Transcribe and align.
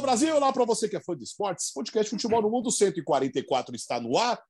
Brasil, 0.00 0.38
lá 0.38 0.52
para 0.52 0.64
você 0.64 0.88
que 0.88 0.96
é 0.96 1.00
fã 1.00 1.16
de 1.16 1.24
esportes, 1.24 1.72
podcast 1.72 2.10
Futebol 2.10 2.42
no 2.42 2.50
Mundo 2.50 2.70
144 2.70 3.74
está 3.74 4.00
no 4.00 4.16
ar, 4.16 4.42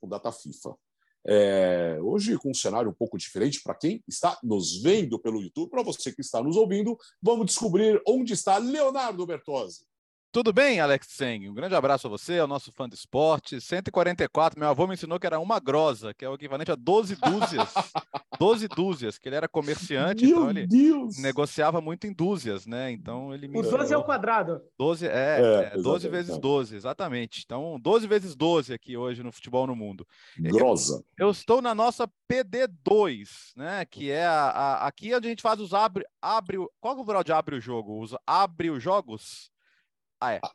o 0.00 0.06
Data 0.06 0.30
FIFA. 0.30 0.76
É, 1.24 1.98
hoje 2.02 2.36
com 2.36 2.50
um 2.50 2.54
cenário 2.54 2.90
um 2.90 2.94
pouco 2.94 3.16
diferente 3.16 3.62
para 3.62 3.74
quem 3.74 4.02
está 4.08 4.38
nos 4.42 4.82
vendo 4.82 5.18
pelo 5.18 5.40
YouTube, 5.40 5.70
para 5.70 5.82
você 5.82 6.12
que 6.12 6.20
está 6.20 6.42
nos 6.42 6.56
ouvindo, 6.56 6.98
vamos 7.22 7.46
descobrir 7.46 8.02
onde 8.06 8.32
está 8.32 8.58
Leonardo 8.58 9.24
Bertozzi. 9.24 9.86
Tudo 10.34 10.50
bem, 10.50 10.80
Alex 10.80 11.08
Seng? 11.10 11.46
Um 11.46 11.52
grande 11.52 11.74
abraço 11.74 12.06
a 12.06 12.10
você, 12.10 12.38
ao 12.38 12.46
nosso 12.48 12.72
fã 12.72 12.88
de 12.88 12.94
esporte. 12.94 13.60
144, 13.60 14.58
meu 14.58 14.66
avô 14.70 14.86
me 14.86 14.94
ensinou 14.94 15.20
que 15.20 15.26
era 15.26 15.38
uma 15.38 15.60
grosa, 15.60 16.14
que 16.14 16.24
é 16.24 16.28
o 16.28 16.34
equivalente 16.36 16.72
a 16.72 16.74
12 16.74 17.16
dúzias. 17.16 17.68
12 18.40 18.66
dúzias, 18.66 19.18
que 19.18 19.28
ele 19.28 19.36
era 19.36 19.46
comerciante, 19.46 20.24
Meu 20.24 20.38
então 20.38 20.50
ele 20.50 20.66
Deus! 20.66 21.18
negociava 21.18 21.82
muito 21.82 22.06
em 22.06 22.14
dúzias, 22.14 22.66
né? 22.66 22.90
Então 22.90 23.32
ele 23.34 23.46
me 23.46 23.58
O 23.58 23.62
12 23.62 23.92
é 23.92 23.96
o 23.96 24.02
quadrado. 24.02 24.62
12, 24.78 25.06
é, 25.06 25.10
É, 25.10 25.42
é, 25.44 25.70
12 25.76 26.06
exatamente. 26.06 26.08
vezes 26.10 26.38
12, 26.38 26.76
exatamente. 26.76 27.42
Então, 27.44 27.78
12 27.78 28.06
vezes 28.06 28.34
12 28.34 28.72
aqui 28.72 28.96
hoje 28.96 29.22
no 29.22 29.30
futebol 29.30 29.66
no 29.66 29.76
mundo. 29.76 30.06
Grosa. 30.38 31.04
Eu 31.18 31.30
estou 31.30 31.60
na 31.60 31.74
nossa 31.74 32.08
PD2, 32.26 33.52
né? 33.54 33.84
Que 33.84 34.10
é 34.10 34.24
a, 34.26 34.48
a- 34.48 34.86
aqui 34.86 35.14
onde 35.14 35.26
a 35.26 35.30
gente 35.30 35.42
faz 35.42 35.60
os 35.60 35.74
abre, 35.74 36.04
abre 36.22 36.56
o- 36.56 36.70
qual 36.80 36.94
que 36.94 37.00
é 37.00 37.02
o 37.02 37.04
plural 37.04 37.22
de 37.22 37.32
abre 37.32 37.54
o 37.54 37.60
jogo? 37.60 38.00
Os 38.02 38.16
abre 38.26 38.70
os 38.70 38.82
jogos? 38.82 39.51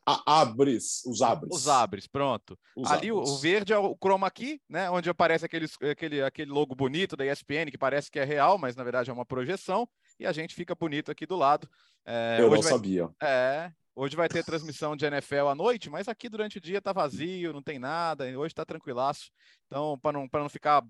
A- 0.05 0.41
abres, 0.41 1.03
os 1.05 1.21
abres. 1.21 1.55
Os 1.55 1.67
abres, 1.67 2.07
pronto. 2.07 2.57
Os 2.75 2.89
Ali 2.89 3.11
o, 3.11 3.17
abres. 3.19 3.31
o 3.31 3.37
verde 3.39 3.73
é 3.73 3.77
o 3.77 3.95
chroma 3.95 4.29
key, 4.31 4.61
né? 4.69 4.89
Onde 4.89 5.09
aparece 5.09 5.45
aqueles, 5.45 5.73
aquele, 5.81 6.21
aquele 6.21 6.51
logo 6.51 6.73
bonito 6.75 7.15
da 7.17 7.25
ESPN 7.25 7.69
que 7.71 7.77
parece 7.77 8.09
que 8.09 8.19
é 8.19 8.23
real, 8.23 8.57
mas 8.57 8.75
na 8.75 8.83
verdade 8.83 9.09
é 9.09 9.13
uma 9.13 9.25
projeção. 9.25 9.87
E 10.19 10.25
a 10.25 10.31
gente 10.31 10.55
fica 10.55 10.73
bonito 10.73 11.11
aqui 11.11 11.25
do 11.25 11.35
lado. 11.35 11.69
É, 12.05 12.37
Eu 12.39 12.49
não 12.49 12.61
vai- 12.61 12.71
sabia. 12.71 13.09
É, 13.21 13.71
hoje 13.95 14.15
vai 14.15 14.29
ter 14.29 14.43
transmissão 14.43 14.95
de 14.95 15.05
NFL 15.05 15.47
à 15.49 15.55
noite, 15.55 15.89
mas 15.89 16.07
aqui 16.07 16.29
durante 16.29 16.57
o 16.57 16.61
dia 16.61 16.81
tá 16.81 16.93
vazio, 16.93 17.51
não 17.53 17.61
tem 17.61 17.77
nada, 17.77 18.29
e 18.29 18.35
hoje 18.37 18.55
tá 18.55 18.63
tranquilaço. 18.65 19.29
Então, 19.65 19.99
para 19.99 20.13
não, 20.17 20.27
não 20.31 20.49
ficar 20.49 20.83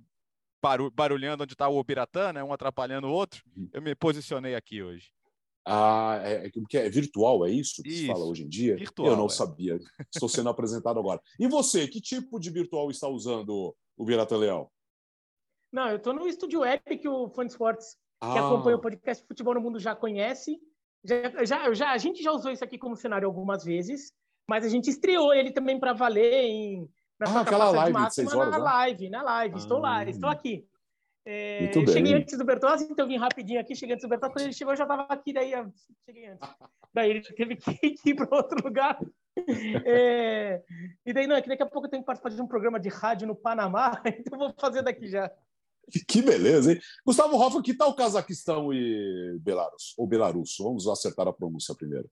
baru- 0.62 0.92
barulhando 0.92 1.44
onde 1.44 1.54
está 1.54 1.68
o 1.68 1.84
Biratã, 1.84 2.32
né, 2.34 2.44
um 2.44 2.54
atrapalhando 2.54 3.08
o 3.08 3.12
outro, 3.12 3.42
Uhum. 3.56 3.70
eu 3.74 3.82
me 3.82 3.96
posicionei 3.96 4.56
aqui 4.56 4.82
hoje. 4.84 5.10
Ah, 5.70 6.20
é, 6.24 6.48
é, 6.48 6.50
que 6.70 6.78
é 6.78 6.90
virtual, 6.90 7.46
é 7.46 7.52
isso 7.52 7.84
que 7.84 7.90
se 7.92 7.98
Isso, 8.04 8.08
fala 8.08 8.24
hoje 8.26 8.44
em 8.44 8.48
dia? 8.48 8.76
virtual, 8.78 9.10
Eu 9.10 9.18
não 9.18 9.26
é. 9.26 9.30
sabia. 9.30 9.78
Estou 10.14 10.30
sendo 10.30 10.48
apresentado 10.50 10.98
agora. 11.00 11.22
E 11.38 11.46
você, 11.48 11.88
que 11.88 12.00
tipo 12.00 12.40
de 12.40 12.50
virtual 12.50 12.90
está 12.90 13.08
usando 13.10 13.76
o 13.98 14.06
Birata 14.06 14.38
Leal? 14.38 14.72
Não, 15.72 15.90
eu 15.90 16.00
tô 16.00 16.14
no 16.14 16.26
Estúdio 16.28 16.62
Web, 16.62 16.82
que 16.98 17.10
o 17.10 17.30
Fã 17.30 17.46
de 17.46 17.52
Esportes 17.52 17.92
que 17.94 17.98
Ah, 18.22 18.48
acompanha 18.48 18.78
o 18.78 18.82
podcast 18.82 19.26
Futebol 19.28 19.54
no 19.56 19.62
Mundo 19.62 19.80
já 19.80 19.94
conhece. 19.96 20.58
Já, 21.04 21.44
já, 21.46 21.74
já, 21.74 21.92
a 21.92 21.98
gente 21.98 22.24
já 22.24 22.32
usou 22.32 22.52
isso 22.52 22.64
aqui 22.64 22.78
como 22.78 22.96
cenário 22.96 23.28
algumas 23.28 23.64
vezes, 23.64 24.12
mas 24.50 24.66
a 24.66 24.70
gente 24.70 24.90
estreou 24.90 25.34
ele 25.34 25.52
também 25.52 25.80
para 25.80 25.94
valer 25.94 26.46
em, 26.46 26.90
na 27.20 27.28
Ah, 27.28 27.32
sua 27.34 27.42
aquela 27.42 27.70
live 27.72 27.86
de 27.88 27.94
máxima 27.94 28.30
seis 28.30 28.34
horas, 28.40 28.52
na 28.52 28.58
né? 28.58 28.64
live, 28.64 29.10
na 29.10 29.22
live. 29.22 29.58
Estou 29.58 29.78
lá, 29.80 29.98
Ah. 30.00 30.10
estou 30.10 30.30
aqui. 30.30 30.66
É, 31.30 31.60
Muito 31.74 31.92
cheguei 31.92 32.14
antes 32.14 32.38
do 32.38 32.46
Bertozzi, 32.46 32.86
então 32.90 33.04
eu 33.04 33.10
vim 33.10 33.18
rapidinho 33.18 33.60
aqui, 33.60 33.76
cheguei 33.76 33.96
antes 33.96 34.06
do 34.06 34.10
Bertozzi. 34.10 34.34
Quando 34.34 34.46
ele 34.46 34.54
chegou, 34.54 34.72
eu 34.72 34.78
já 34.78 34.86
estava 34.86 35.02
aqui, 35.10 35.34
daí 35.34 35.52
eu 35.52 35.70
cheguei 36.06 36.28
antes. 36.28 36.50
Daí 36.94 37.10
ele 37.10 37.22
teve 37.22 37.58
que 37.58 37.70
ir 38.10 38.16
para 38.16 38.34
outro 38.34 38.64
lugar. 38.64 38.98
É, 39.86 40.64
e 41.06 41.12
daí, 41.14 41.28
não, 41.28 41.36
é 41.36 41.42
que 41.42 41.50
daqui 41.50 41.62
a 41.64 41.66
pouco 41.66 41.88
eu 41.88 41.92
tenho 41.92 42.02
que 42.02 42.08
participar 42.08 42.30
de 42.30 42.42
um 42.42 42.48
programa 42.48 42.80
de 42.80 42.88
rádio 42.88 43.28
no 43.28 43.36
Panamá, 43.36 44.02
então 44.08 44.40
eu 44.40 44.48
vou 44.48 44.54
fazer 44.58 44.82
daqui 44.84 45.08
já. 45.10 45.30
que 46.08 46.22
beleza, 46.22 46.72
hein? 46.74 46.80
Gustavo 47.06 47.36
Hoffa, 47.38 47.62
que 47.62 47.74
tal 47.74 47.94
Cazaquistão 47.94 48.74
e 48.74 49.38
Belarus? 49.42 49.94
Ou 49.98 50.08
Belarus? 50.08 50.56
Vamos 50.60 50.88
acertar 50.88 51.28
a 51.28 51.34
pronúncia 51.34 51.76
primeiro. 51.76 52.10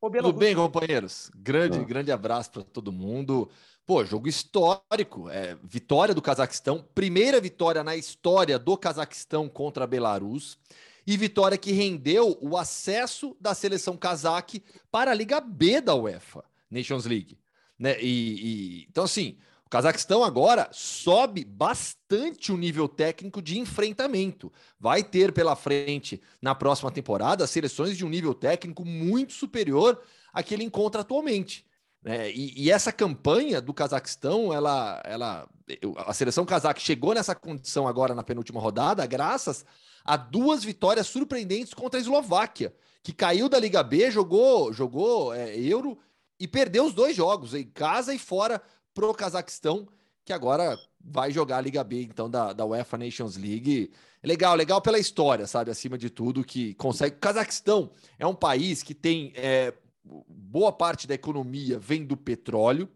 Tudo 0.00 0.32
bem, 0.34 0.54
companheiros? 0.54 1.30
Grande, 1.34 1.78
Ah. 1.78 1.82
grande 1.82 2.12
abraço 2.12 2.50
para 2.52 2.62
todo 2.62 2.92
mundo. 2.92 3.50
Pô, 3.86 4.02
jogo 4.04 4.28
histórico. 4.28 5.28
É, 5.28 5.56
vitória 5.62 6.14
do 6.14 6.22
Cazaquistão, 6.22 6.82
primeira 6.94 7.38
vitória 7.40 7.84
na 7.84 7.94
história 7.94 8.58
do 8.58 8.76
Cazaquistão 8.78 9.48
contra 9.48 9.84
a 9.84 9.86
Belarus 9.86 10.58
e 11.06 11.16
vitória 11.18 11.58
que 11.58 11.70
rendeu 11.70 12.38
o 12.40 12.56
acesso 12.56 13.36
da 13.38 13.52
seleção 13.52 13.94
cazaque 13.94 14.62
para 14.90 15.10
a 15.10 15.14
Liga 15.14 15.38
B 15.38 15.82
da 15.82 15.94
UEFA, 15.94 16.42
Nations 16.70 17.04
League. 17.04 17.38
Né? 17.78 18.00
E, 18.00 18.06
e- 18.06 18.86
então, 18.88 19.04
assim, 19.04 19.36
o 19.66 19.68
Cazaquistão 19.68 20.24
agora 20.24 20.66
sobe 20.72 21.44
bastante 21.44 22.50
o 22.52 22.56
nível 22.56 22.88
técnico 22.88 23.42
de 23.42 23.58
enfrentamento. 23.58 24.50
Vai 24.80 25.02
ter 25.02 25.30
pela 25.30 25.54
frente, 25.54 26.22
na 26.40 26.54
próxima 26.54 26.90
temporada, 26.90 27.46
seleções 27.46 27.98
de 27.98 28.04
um 28.04 28.08
nível 28.08 28.32
técnico 28.32 28.82
muito 28.82 29.34
superior 29.34 30.00
a 30.32 30.42
que 30.42 30.54
ele 30.54 30.64
encontra 30.64 31.02
atualmente. 31.02 31.66
Né? 32.04 32.30
e, 32.30 32.64
e 32.64 32.70
essa 32.70 32.92
campanha 32.92 33.62
do 33.62 33.72
Cazaquistão, 33.72 34.52
ela, 34.52 35.00
ela, 35.06 35.48
a 35.96 36.12
seleção 36.12 36.44
cazaque 36.44 36.82
chegou 36.82 37.14
nessa 37.14 37.34
condição 37.34 37.88
agora 37.88 38.14
na 38.14 38.22
penúltima 38.22 38.60
rodada, 38.60 39.06
graças 39.06 39.64
a 40.04 40.16
duas 40.16 40.62
vitórias 40.62 41.06
surpreendentes 41.06 41.72
contra 41.72 41.98
a 41.98 42.02
Eslováquia, 42.02 42.74
que 43.02 43.12
caiu 43.12 43.48
da 43.48 43.58
Liga 43.58 43.82
B, 43.82 44.10
jogou, 44.10 44.70
jogou 44.70 45.32
é, 45.34 45.58
Euro 45.58 45.98
e 46.38 46.46
perdeu 46.46 46.84
os 46.84 46.92
dois 46.92 47.16
jogos, 47.16 47.54
em 47.54 47.64
casa 47.64 48.14
e 48.14 48.18
fora 48.18 48.60
pro 48.92 49.14
Cazaquistão, 49.14 49.88
que 50.24 50.32
agora 50.32 50.78
vai 51.00 51.30
jogar 51.30 51.58
a 51.58 51.60
Liga 51.62 51.82
B, 51.82 52.02
então, 52.02 52.28
da, 52.28 52.52
da 52.52 52.66
UEFA 52.66 52.98
Nations 52.98 53.36
League. 53.36 53.90
Legal, 54.22 54.54
legal 54.54 54.80
pela 54.80 54.98
história, 54.98 55.46
sabe? 55.46 55.70
Acima 55.70 55.98
de 55.98 56.08
tudo, 56.08 56.44
que 56.44 56.74
consegue. 56.74 57.16
O 57.16 57.18
Cazaquistão 57.18 57.90
é 58.18 58.26
um 58.26 58.34
país 58.34 58.82
que 58.82 58.94
tem 58.94 59.32
é, 59.36 59.74
boa 60.04 60.72
parte 60.72 61.06
da 61.06 61.14
economia 61.14 61.78
vem 61.78 62.04
do 62.04 62.16
petróleo, 62.16 62.88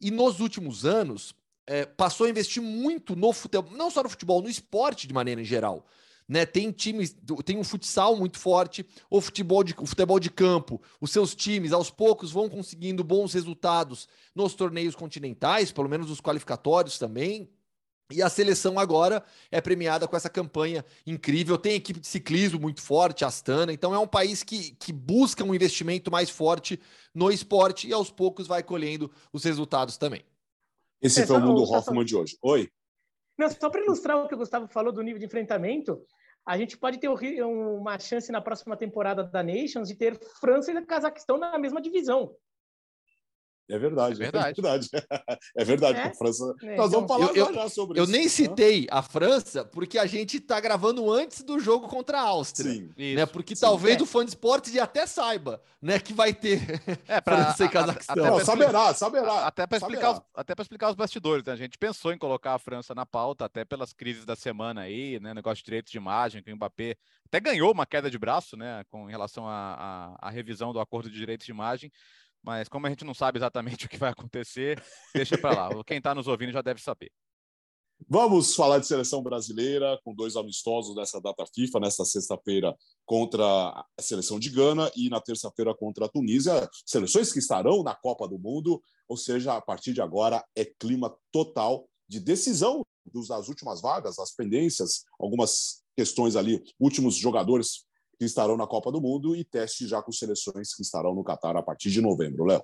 e 0.00 0.10
nos 0.10 0.40
últimos 0.40 0.84
anos 0.84 1.34
é, 1.66 1.84
passou 1.84 2.26
a 2.26 2.30
investir 2.30 2.62
muito 2.62 3.14
no 3.14 3.32
futebol, 3.32 3.70
não 3.76 3.90
só 3.90 4.02
no 4.02 4.08
futebol, 4.08 4.42
no 4.42 4.48
esporte 4.48 5.06
de 5.06 5.14
maneira 5.14 5.40
em 5.40 5.44
geral. 5.44 5.86
Né, 6.28 6.46
tem 6.46 6.70
times, 6.70 7.16
tem 7.44 7.58
um 7.58 7.64
futsal 7.64 8.14
muito 8.14 8.38
forte, 8.38 8.86
o 9.10 9.20
futebol, 9.20 9.64
de, 9.64 9.74
o 9.76 9.84
futebol 9.84 10.20
de 10.20 10.30
campo, 10.30 10.80
os 11.00 11.10
seus 11.10 11.34
times 11.34 11.72
aos 11.72 11.90
poucos 11.90 12.30
vão 12.30 12.48
conseguindo 12.48 13.02
bons 13.02 13.34
resultados 13.34 14.06
nos 14.32 14.54
torneios 14.54 14.94
continentais, 14.94 15.72
pelo 15.72 15.88
menos 15.88 16.08
os 16.08 16.20
qualificatórios 16.20 17.00
também. 17.00 17.50
E 18.10 18.22
a 18.22 18.28
seleção 18.28 18.78
agora 18.78 19.22
é 19.50 19.60
premiada 19.60 20.08
com 20.08 20.16
essa 20.16 20.28
campanha 20.28 20.84
incrível. 21.06 21.56
Tem 21.56 21.74
equipe 21.74 22.00
de 22.00 22.06
ciclismo 22.06 22.58
muito 22.60 22.82
forte, 22.82 23.24
Astana. 23.24 23.72
Então 23.72 23.94
é 23.94 23.98
um 23.98 24.06
país 24.06 24.42
que, 24.42 24.72
que 24.76 24.92
busca 24.92 25.44
um 25.44 25.54
investimento 25.54 26.10
mais 26.10 26.28
forte 26.28 26.80
no 27.14 27.30
esporte 27.30 27.88
e 27.88 27.92
aos 27.92 28.10
poucos 28.10 28.46
vai 28.46 28.62
colhendo 28.62 29.10
os 29.32 29.44
resultados 29.44 29.96
também. 29.96 30.24
Esse 31.00 31.22
É, 31.22 31.26
foi 31.26 31.36
o 31.36 31.40
só- 31.40 31.46
Mundo 31.46 31.66
só- 31.66 31.78
Hoffman 31.78 32.04
de 32.04 32.16
hoje. 32.16 32.36
Oi? 32.42 32.68
Não, 33.38 33.48
só 33.48 33.70
para 33.70 33.82
ilustrar 33.82 34.18
o 34.18 34.28
que 34.28 34.34
o 34.34 34.38
Gustavo 34.38 34.66
falou 34.68 34.92
do 34.92 35.02
nível 35.02 35.18
de 35.18 35.24
enfrentamento, 35.26 36.02
a 36.44 36.58
gente 36.58 36.76
pode 36.76 36.98
ter 36.98 37.08
uma 37.08 37.98
chance 37.98 38.30
na 38.32 38.40
próxima 38.40 38.76
temporada 38.76 39.22
da 39.24 39.42
Nations 39.42 39.88
de 39.88 39.94
ter 39.94 40.18
França 40.40 40.72
e 40.72 40.84
Cazaquistão 40.84 41.38
na 41.38 41.58
mesma 41.58 41.80
divisão. 41.80 42.34
É 43.70 43.78
verdade, 43.78 44.22
É 44.22 44.26
é 44.26 44.30
verdade. 44.30 44.60
verdade. 44.60 44.88
É 45.56 45.64
verdade, 45.64 45.98
É? 45.98 46.02
que 46.02 46.08
a 46.08 46.14
França. 46.14 46.54
É, 46.62 46.76
Nós 46.76 46.90
vamos 46.90 47.04
então- 47.04 47.18
falar 47.20 47.36
Eu- 47.36 47.46
já, 47.46 47.52
já 47.62 47.68
sobre 47.68 47.98
Eu 47.98 48.04
isso. 48.04 48.12
nem 48.12 48.22
né? 48.24 48.28
citei 48.28 48.86
a 48.90 49.02
França 49.02 49.64
porque 49.64 49.98
a 49.98 50.06
gente 50.06 50.36
está 50.38 50.58
gravando 50.60 51.10
antes 51.12 51.42
do 51.42 51.58
jogo 51.58 51.88
contra 51.88 52.18
a 52.18 52.22
Áustria. 52.22 52.70
Sim. 52.72 52.90
Isso. 52.96 53.16
Né? 53.16 53.26
Porque 53.26 53.54
sim. 53.54 53.60
talvez 53.60 53.96
É. 53.98 54.02
o 54.02 54.06
fã 54.06 54.24
de 54.24 54.30
esportes 54.30 54.76
até 54.76 55.06
saiba 55.06 55.62
né, 55.82 55.98
que 55.98 56.12
vai 56.12 56.32
ter 56.34 56.60
É, 57.08 57.20
pra, 57.20 57.36
França 57.56 57.64
e 57.64 57.68
Cazaquistão. 57.68 58.24
até 58.24 58.30
Não, 58.30 58.44
saberá, 58.44 58.94
saberá. 58.94 59.46
Até 59.46 59.66
para 59.66 59.78
explicar, 59.78 60.10
os, 60.12 60.20
até 60.34 60.54
para 60.54 60.62
explicar 60.62 60.90
os 60.90 60.94
bastidores, 60.96 61.44
né? 61.44 61.52
a 61.52 61.56
gente 61.56 61.78
pensou 61.78 62.12
em 62.12 62.18
colocar 62.18 62.54
a 62.54 62.58
França 62.58 62.94
na 62.94 63.06
pauta, 63.06 63.44
até 63.44 63.64
pelas 63.64 63.92
crises 63.92 64.24
da 64.24 64.36
semana 64.36 64.82
aí, 64.82 65.18
né? 65.20 65.32
Negócio 65.34 65.58
de 65.58 65.64
direitos 65.64 65.90
de 65.90 65.98
imagem, 65.98 66.42
que 66.42 66.52
o 66.52 66.56
Mbappé 66.56 66.96
até 67.26 67.40
ganhou 67.40 67.72
uma 67.72 67.86
queda 67.86 68.10
de 68.10 68.18
braço, 68.18 68.56
né? 68.56 68.82
Com 68.90 69.08
em 69.08 69.10
relação 69.10 69.44
à 69.48 70.30
revisão 70.30 70.72
do 70.72 70.80
acordo 70.80 71.08
de 71.10 71.16
direitos 71.16 71.46
de 71.46 71.52
imagem. 71.52 71.90
Mas 72.42 72.68
como 72.68 72.86
a 72.86 72.90
gente 72.90 73.04
não 73.04 73.14
sabe 73.14 73.38
exatamente 73.38 73.84
o 73.86 73.88
que 73.88 73.98
vai 73.98 74.10
acontecer, 74.10 74.82
deixa 75.14 75.36
para 75.36 75.68
lá. 75.68 75.84
Quem 75.84 75.98
está 75.98 76.14
nos 76.14 76.26
ouvindo 76.28 76.52
já 76.52 76.62
deve 76.62 76.80
saber. 76.80 77.10
Vamos 78.08 78.54
falar 78.54 78.78
de 78.78 78.86
seleção 78.86 79.22
brasileira 79.22 79.98
com 80.02 80.14
dois 80.14 80.34
amistosos 80.34 80.96
nessa 80.96 81.20
data 81.20 81.44
FIFA, 81.54 81.80
nesta 81.80 82.04
sexta-feira 82.04 82.74
contra 83.04 83.44
a 83.44 83.84
seleção 84.00 84.38
de 84.38 84.48
Gana 84.48 84.90
e 84.96 85.10
na 85.10 85.20
terça-feira 85.20 85.74
contra 85.74 86.06
a 86.06 86.08
Tunísia. 86.08 86.68
Seleções 86.86 87.30
que 87.30 87.38
estarão 87.38 87.82
na 87.82 87.94
Copa 87.94 88.26
do 88.26 88.38
Mundo, 88.38 88.82
ou 89.06 89.16
seja, 89.16 89.54
a 89.54 89.60
partir 89.60 89.92
de 89.92 90.00
agora 90.00 90.42
é 90.56 90.64
clima 90.64 91.14
total 91.30 91.86
de 92.08 92.18
decisão 92.18 92.82
das 93.28 93.48
últimas 93.48 93.80
vagas, 93.80 94.18
as 94.18 94.34
pendências, 94.34 95.04
algumas 95.18 95.82
questões 95.96 96.36
ali, 96.36 96.62
últimos 96.78 97.16
jogadores 97.16 97.84
que 98.20 98.26
estarão 98.26 98.54
na 98.54 98.66
Copa 98.66 98.92
do 98.92 99.00
Mundo 99.00 99.34
e 99.34 99.42
teste 99.42 99.88
já 99.88 100.02
com 100.02 100.12
seleções 100.12 100.74
que 100.74 100.82
estarão 100.82 101.14
no 101.14 101.24
Catar 101.24 101.56
a 101.56 101.62
partir 101.62 101.90
de 101.90 102.02
novembro, 102.02 102.44
Léo. 102.44 102.62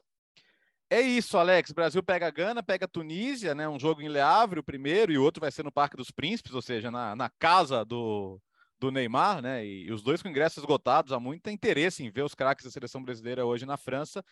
É 0.91 1.01
isso, 1.01 1.39
Alex. 1.39 1.73
Brasil 1.73 2.03
pega 2.03 2.27
a 2.27 2.31
Gana, 2.31 2.63
pega 2.63 2.85
a 2.85 2.89
Tunísia, 2.89 3.55
né? 3.55 3.67
Um 3.67 3.81
jogo 3.81 4.03
em 4.03 4.09
Le 4.09 4.21
Havre, 4.21 4.61
o 4.61 4.63
primeiro, 4.63 5.11
e 5.11 5.17
o 5.17 5.23
outro 5.23 5.41
vai 5.41 5.51
ser 5.51 5.65
no 5.65 5.73
Parque 5.73 5.97
dos 5.97 6.11
Príncipes, 6.11 6.53
ou 6.53 6.61
seja, 6.61 6.91
na, 6.91 7.17
na 7.17 7.31
casa 7.39 7.87
do, 7.87 8.39
do 8.79 8.91
Neymar, 8.91 9.41
né? 9.41 9.65
E, 9.65 9.87
e 9.87 9.93
os 9.93 10.03
dois 10.03 10.21
com 10.21 10.29
ingressos 10.29 10.59
esgotados, 10.59 11.11
há 11.11 11.19
muito 11.19 11.49
interesse 11.49 12.05
em 12.05 12.11
ver 12.11 12.23
os 12.23 12.35
craques 12.35 12.67
da 12.67 12.71
seleção 12.71 13.03
brasileira 13.03 13.47
hoje 13.47 13.65
na 13.65 13.79
França. 13.79 14.23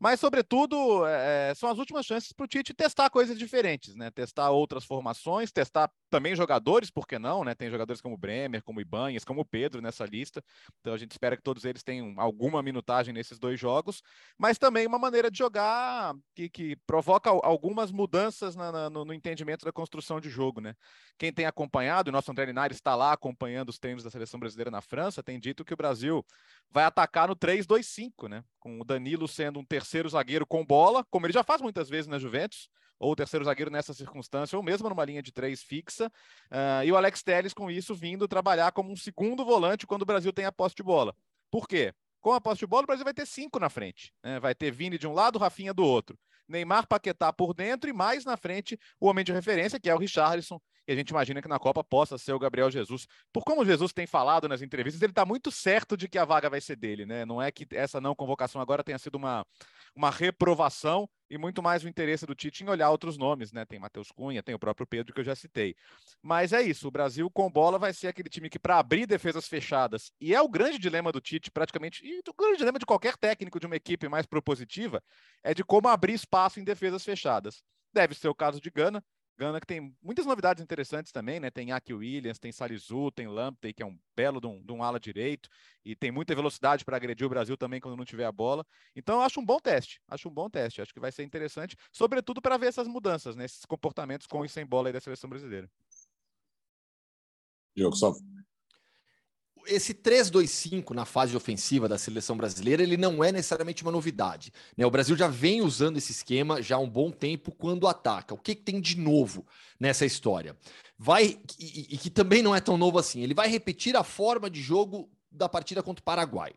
Mas, 0.00 0.18
sobretudo, 0.18 1.06
é, 1.06 1.52
são 1.54 1.68
as 1.68 1.76
últimas 1.76 2.06
chances 2.06 2.32
para 2.32 2.44
o 2.44 2.48
Tite 2.48 2.72
testar 2.72 3.10
coisas 3.10 3.38
diferentes, 3.38 3.94
né? 3.94 4.10
Testar 4.10 4.48
outras 4.48 4.82
formações, 4.82 5.52
testar 5.52 5.90
também 6.08 6.34
jogadores, 6.34 6.90
por 6.90 7.06
que 7.06 7.18
não, 7.18 7.44
né? 7.44 7.54
Tem 7.54 7.70
jogadores 7.70 8.00
como 8.00 8.16
Bremer, 8.16 8.62
como 8.62 8.80
Ibanhes, 8.80 9.24
como 9.24 9.44
Pedro 9.44 9.82
nessa 9.82 10.06
lista. 10.06 10.42
Então 10.80 10.94
a 10.94 10.96
gente 10.96 11.10
espera 11.12 11.36
que 11.36 11.42
todos 11.42 11.66
eles 11.66 11.82
tenham 11.82 12.14
alguma 12.16 12.62
minutagem 12.62 13.12
nesses 13.12 13.38
dois 13.38 13.60
jogos, 13.60 14.02
mas 14.38 14.56
também 14.56 14.86
uma 14.86 14.98
maneira 14.98 15.30
de 15.30 15.36
jogar 15.36 16.14
que, 16.34 16.48
que 16.48 16.76
provoca 16.86 17.28
algumas 17.28 17.92
mudanças 17.92 18.56
na, 18.56 18.72
na, 18.72 18.88
no, 18.88 19.04
no, 19.04 19.12
entendimento 19.12 19.66
da 19.66 19.72
construção 19.72 20.18
de 20.18 20.30
jogo, 20.30 20.62
né? 20.62 20.74
Quem 21.18 21.30
tem 21.30 21.44
acompanhado, 21.44 22.08
o 22.08 22.12
nosso 22.12 22.30
André 22.30 22.46
Linares 22.46 22.78
está 22.78 22.94
lá 22.94 23.12
acompanhando 23.12 23.68
os 23.68 23.78
treinos 23.78 24.02
da 24.02 24.10
seleção 24.10 24.40
brasileira 24.40 24.70
na 24.70 24.80
França, 24.80 25.22
tem 25.22 25.38
dito 25.38 25.62
que 25.62 25.74
o 25.74 25.76
Brasil 25.76 26.24
vai 26.70 26.84
atacar 26.84 27.28
no 27.28 27.36
3-2-5, 27.36 28.28
né? 28.28 28.44
Com 28.58 28.80
o 28.80 28.84
Danilo 28.84 29.26
sendo 29.26 29.58
um 29.58 29.64
terceiro 29.64 30.08
zagueiro 30.08 30.46
com 30.46 30.64
bola, 30.64 31.04
como 31.10 31.26
ele 31.26 31.32
já 31.32 31.42
faz 31.42 31.60
muitas 31.60 31.88
vezes 31.88 32.06
na 32.06 32.18
Juventus, 32.18 32.68
ou 32.98 33.16
terceiro 33.16 33.44
zagueiro 33.44 33.70
nessa 33.70 33.94
circunstância, 33.94 34.56
ou 34.56 34.62
mesmo 34.62 34.88
numa 34.88 35.04
linha 35.04 35.22
de 35.22 35.32
três 35.32 35.62
fixa, 35.62 36.06
uh, 36.06 36.84
e 36.84 36.92
o 36.92 36.96
Alex 36.96 37.22
Telles 37.22 37.54
com 37.54 37.70
isso 37.70 37.94
vindo 37.94 38.28
trabalhar 38.28 38.72
como 38.72 38.92
um 38.92 38.96
segundo 38.96 39.44
volante 39.44 39.86
quando 39.86 40.02
o 40.02 40.06
Brasil 40.06 40.32
tem 40.32 40.44
a 40.44 40.52
posse 40.52 40.74
de 40.74 40.82
bola. 40.82 41.16
Por 41.50 41.66
quê? 41.66 41.92
Com 42.20 42.32
a 42.34 42.40
posse 42.40 42.60
de 42.60 42.66
bola, 42.66 42.84
o 42.84 42.86
Brasil 42.86 43.04
vai 43.04 43.14
ter 43.14 43.26
cinco 43.26 43.58
na 43.58 43.70
frente. 43.70 44.12
Né? 44.22 44.38
Vai 44.38 44.54
ter 44.54 44.70
Vini 44.70 44.98
de 44.98 45.08
um 45.08 45.14
lado, 45.14 45.38
Rafinha 45.38 45.72
do 45.72 45.82
outro. 45.82 46.18
Neymar, 46.46 46.86
Paquetá 46.86 47.32
por 47.32 47.54
dentro 47.54 47.88
e 47.88 47.92
mais 47.92 48.24
na 48.24 48.36
frente 48.36 48.78
o 48.98 49.06
homem 49.06 49.24
de 49.24 49.32
referência, 49.32 49.80
que 49.80 49.88
é 49.88 49.94
o 49.94 49.98
Richarlison, 49.98 50.60
a 50.92 50.96
gente 50.96 51.10
imagina 51.10 51.40
que 51.42 51.48
na 51.48 51.58
Copa 51.58 51.84
possa 51.84 52.18
ser 52.18 52.32
o 52.32 52.38
Gabriel 52.38 52.70
Jesus. 52.70 53.06
Por 53.32 53.44
como 53.44 53.64
Jesus 53.64 53.92
tem 53.92 54.06
falado 54.06 54.48
nas 54.48 54.62
entrevistas, 54.62 55.02
ele 55.02 55.12
está 55.12 55.24
muito 55.24 55.50
certo 55.50 55.96
de 55.96 56.08
que 56.08 56.18
a 56.18 56.24
vaga 56.24 56.48
vai 56.48 56.60
ser 56.60 56.76
dele, 56.76 57.06
né? 57.06 57.24
Não 57.24 57.40
é 57.40 57.50
que 57.50 57.66
essa 57.72 58.00
não 58.00 58.14
convocação 58.14 58.60
agora 58.60 58.82
tenha 58.82 58.98
sido 58.98 59.16
uma, 59.16 59.46
uma 59.94 60.10
reprovação 60.10 61.08
e 61.30 61.38
muito 61.38 61.62
mais 61.62 61.84
o 61.84 61.88
interesse 61.88 62.26
do 62.26 62.34
Tite 62.34 62.64
em 62.64 62.68
olhar 62.68 62.90
outros 62.90 63.16
nomes, 63.16 63.52
né? 63.52 63.64
Tem 63.64 63.78
Matheus 63.78 64.10
Cunha, 64.10 64.42
tem 64.42 64.54
o 64.54 64.58
próprio 64.58 64.86
Pedro 64.86 65.14
que 65.14 65.20
eu 65.20 65.24
já 65.24 65.34
citei. 65.34 65.76
Mas 66.20 66.52
é 66.52 66.60
isso, 66.60 66.88
o 66.88 66.90
Brasil 66.90 67.30
com 67.30 67.48
bola 67.50 67.78
vai 67.78 67.92
ser 67.92 68.08
aquele 68.08 68.28
time 68.28 68.50
que 68.50 68.58
para 68.58 68.78
abrir 68.78 69.06
defesas 69.06 69.46
fechadas, 69.46 70.12
e 70.20 70.34
é 70.34 70.40
o 70.40 70.48
grande 70.48 70.78
dilema 70.78 71.12
do 71.12 71.20
Tite 71.20 71.50
praticamente, 71.50 72.04
e 72.04 72.20
o 72.28 72.34
grande 72.34 72.58
dilema 72.58 72.78
de 72.78 72.86
qualquer 72.86 73.16
técnico 73.16 73.60
de 73.60 73.66
uma 73.66 73.76
equipe 73.76 74.08
mais 74.08 74.26
propositiva, 74.26 75.02
é 75.44 75.54
de 75.54 75.62
como 75.62 75.88
abrir 75.88 76.14
espaço 76.14 76.58
em 76.58 76.64
defesas 76.64 77.04
fechadas. 77.04 77.62
Deve 77.92 78.14
ser 78.14 78.28
o 78.28 78.34
caso 78.34 78.60
de 78.60 78.70
Gana, 78.70 79.02
Gana 79.40 79.58
que 79.58 79.66
tem 79.66 79.96
muitas 80.02 80.26
novidades 80.26 80.62
interessantes 80.62 81.10
também, 81.10 81.40
né? 81.40 81.50
Tem 81.50 81.72
Aki 81.72 81.94
Williams, 81.94 82.38
tem 82.38 82.52
Salizu, 82.52 83.10
tem 83.10 83.26
Lamptey, 83.26 83.72
que 83.72 83.82
é 83.82 83.86
um 83.86 83.98
belo 84.14 84.38
de 84.38 84.46
um, 84.46 84.62
de 84.62 84.70
um 84.70 84.82
ala 84.82 85.00
direito, 85.00 85.48
e 85.82 85.96
tem 85.96 86.10
muita 86.10 86.34
velocidade 86.34 86.84
para 86.84 86.98
agredir 86.98 87.26
o 87.26 87.30
Brasil 87.30 87.56
também 87.56 87.80
quando 87.80 87.96
não 87.96 88.04
tiver 88.04 88.26
a 88.26 88.32
bola. 88.32 88.66
Então, 88.94 89.14
eu 89.14 89.22
acho 89.22 89.40
um 89.40 89.44
bom 89.46 89.58
teste, 89.58 89.98
acho 90.08 90.28
um 90.28 90.30
bom 90.30 90.50
teste, 90.50 90.82
acho 90.82 90.92
que 90.92 91.00
vai 91.00 91.10
ser 91.10 91.22
interessante, 91.22 91.74
sobretudo 91.90 92.42
para 92.42 92.58
ver 92.58 92.66
essas 92.66 92.86
mudanças, 92.86 93.34
né? 93.34 93.46
Esses 93.46 93.64
comportamentos 93.64 94.26
com 94.26 94.44
e 94.44 94.48
sem 94.48 94.66
bola 94.66 94.90
aí 94.90 94.92
da 94.92 95.00
seleção 95.00 95.30
brasileira. 95.30 95.70
Diogo, 97.74 97.96
só 97.96 98.12
esse 99.70 99.94
3-2-5 99.94 100.90
na 100.90 101.04
fase 101.04 101.36
ofensiva 101.36 101.88
da 101.88 101.96
seleção 101.96 102.36
brasileira, 102.36 102.82
ele 102.82 102.96
não 102.96 103.22
é 103.22 103.30
necessariamente 103.30 103.82
uma 103.82 103.92
novidade. 103.92 104.52
Né? 104.76 104.84
O 104.84 104.90
Brasil 104.90 105.16
já 105.16 105.28
vem 105.28 105.62
usando 105.62 105.96
esse 105.96 106.12
esquema 106.12 106.60
já 106.60 106.76
há 106.76 106.78
um 106.78 106.88
bom 106.88 107.10
tempo 107.10 107.52
quando 107.52 107.86
ataca. 107.86 108.34
O 108.34 108.38
que, 108.38 108.54
que 108.54 108.62
tem 108.62 108.80
de 108.80 108.98
novo 108.98 109.46
nessa 109.78 110.04
história? 110.04 110.56
Vai, 110.98 111.38
e, 111.58 111.94
e, 111.94 111.98
que 111.98 112.10
também 112.10 112.42
não 112.42 112.54
é 112.54 112.60
tão 112.60 112.76
novo 112.76 112.98
assim, 112.98 113.22
ele 113.22 113.32
vai 113.32 113.48
repetir 113.48 113.96
a 113.96 114.04
forma 114.04 114.50
de 114.50 114.60
jogo 114.60 115.08
da 115.30 115.48
partida 115.48 115.82
contra 115.82 116.00
o 116.00 116.04
Paraguai. 116.04 116.52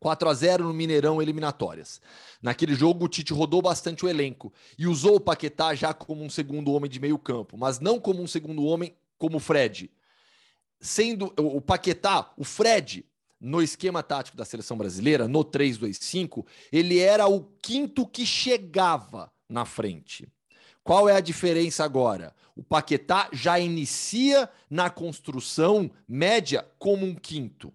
4 0.00 0.28
a 0.28 0.34
0 0.34 0.64
no 0.64 0.74
Mineirão 0.74 1.22
eliminatórias. 1.22 2.00
Naquele 2.42 2.74
jogo 2.74 3.06
o 3.06 3.08
Tite 3.08 3.32
rodou 3.32 3.62
bastante 3.62 4.04
o 4.04 4.08
elenco 4.08 4.52
e 4.78 4.86
usou 4.86 5.16
o 5.16 5.20
Paquetá 5.20 5.74
já 5.74 5.94
como 5.94 6.22
um 6.22 6.28
segundo 6.28 6.72
homem 6.72 6.90
de 6.90 7.00
meio 7.00 7.18
campo, 7.18 7.56
mas 7.56 7.80
não 7.80 7.98
como 7.98 8.22
um 8.22 8.26
segundo 8.26 8.64
homem 8.64 8.94
como 9.16 9.38
o 9.38 9.40
Fred 9.40 9.90
sendo 10.84 11.32
o 11.38 11.62
Paquetá, 11.62 12.30
o 12.36 12.44
Fred, 12.44 13.06
no 13.40 13.62
esquema 13.62 14.02
tático 14.02 14.36
da 14.36 14.44
seleção 14.44 14.76
brasileira, 14.76 15.26
no 15.26 15.42
3-2-5, 15.42 16.44
ele 16.70 16.98
era 16.98 17.26
o 17.26 17.42
quinto 17.62 18.06
que 18.06 18.26
chegava 18.26 19.32
na 19.48 19.64
frente. 19.64 20.28
Qual 20.82 21.08
é 21.08 21.16
a 21.16 21.20
diferença 21.20 21.84
agora? 21.84 22.34
O 22.54 22.62
Paquetá 22.62 23.30
já 23.32 23.58
inicia 23.58 24.48
na 24.68 24.90
construção 24.90 25.90
média 26.06 26.68
como 26.78 27.06
um 27.06 27.14
quinto. 27.14 27.72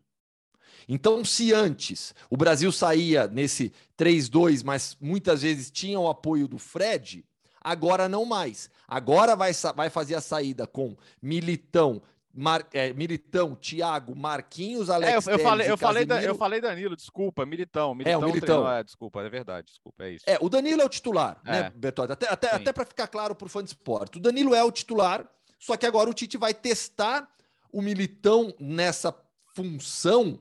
Então, 0.87 1.25
se 1.25 1.51
antes 1.51 2.13
o 2.29 2.37
Brasil 2.37 2.71
saía 2.71 3.27
nesse 3.27 3.73
3-2, 3.97 4.63
mas 4.63 4.95
muitas 5.01 5.41
vezes 5.41 5.71
tinha 5.71 5.99
o 5.99 6.07
apoio 6.07 6.47
do 6.47 6.59
Fred, 6.59 7.25
agora 7.59 8.07
não 8.07 8.23
mais. 8.23 8.69
Agora 8.87 9.35
vai, 9.35 9.51
vai 9.75 9.89
fazer 9.89 10.15
a 10.15 10.21
saída 10.21 10.67
com 10.67 10.95
Militão, 11.21 12.01
Mar, 12.33 12.65
é, 12.73 12.93
Militão, 12.93 13.55
Thiago, 13.55 14.15
Marquinhos, 14.15 14.89
Alex 14.89 15.27
é, 15.27 15.31
eu, 15.31 15.37
eu, 15.37 15.39
falei, 15.39 15.71
eu, 15.71 15.77
falei 15.77 16.05
da, 16.05 16.23
eu 16.23 16.35
falei 16.35 16.61
Danilo, 16.61 16.95
desculpa, 16.95 17.45
Militão. 17.45 17.95
Militão 17.95 18.13
é, 18.13 18.17
o 18.17 18.27
Militão. 18.27 18.61
Treinou, 18.61 18.71
é, 18.71 18.83
desculpa, 18.83 19.21
é 19.21 19.29
verdade, 19.29 19.67
desculpa, 19.67 20.03
é 20.03 20.11
isso. 20.11 20.25
É, 20.27 20.37
o 20.39 20.47
Danilo 20.47 20.81
é 20.81 20.85
o 20.85 20.89
titular, 20.89 21.39
né, 21.43 21.57
é. 21.57 21.63
né, 21.63 21.73
Bertoldi? 21.75 22.13
Até, 22.13 22.29
até, 22.29 22.51
até 22.51 22.71
para 22.71 22.85
ficar 22.85 23.07
claro 23.07 23.33
para 23.33 23.47
o 23.47 23.49
fã 23.49 23.63
de 23.63 23.69
esporte. 23.69 24.17
O 24.17 24.21
Danilo 24.21 24.53
é 24.53 24.63
o 24.63 24.71
titular, 24.71 25.27
só 25.59 25.75
que 25.75 25.85
agora 25.85 26.09
o 26.09 26.13
Tite 26.13 26.37
vai 26.37 26.53
testar 26.53 27.27
o 27.71 27.81
Militão 27.81 28.53
nessa 28.59 29.13
função 29.55 30.39